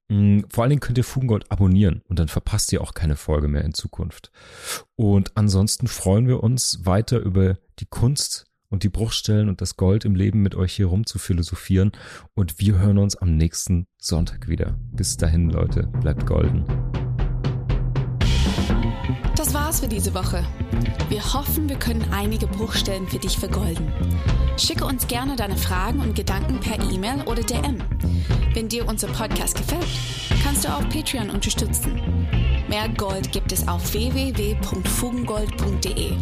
[0.08, 3.48] Mm, vor allen Dingen könnt ihr Fugengold abonnieren und dann verpasst ihr auch keine Folge
[3.48, 4.32] mehr in Zukunft.
[4.96, 10.04] Und ansonsten freuen wir uns weiter über die Kunst und die Bruchstellen und das Gold
[10.04, 11.92] im Leben mit euch hier rum zu philosophieren.
[12.34, 14.76] Und wir hören uns am nächsten Sonntag wieder.
[14.90, 16.64] Bis dahin, Leute, bleibt golden.
[19.36, 20.44] Das war's für diese Woche.
[21.08, 23.92] Wir hoffen, wir können einige Bruchstellen für dich vergolden.
[24.56, 27.78] Schicke uns gerne deine Fragen und Gedanken per E-Mail oder DM.
[28.54, 29.86] Wenn dir unser Podcast gefällt,
[30.42, 32.00] kannst du auch Patreon unterstützen.
[32.68, 36.12] Mehr Gold gibt es auf www.fugengold.de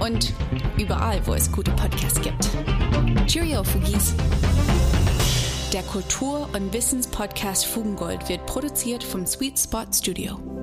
[0.00, 0.32] und
[0.78, 2.48] überall, wo es gute Podcasts gibt.
[3.26, 4.14] Cheerio, Fugis!
[5.72, 10.61] Der Kultur- und Wissenspodcast Fugengold wird produziert vom Sweet Spot Studio.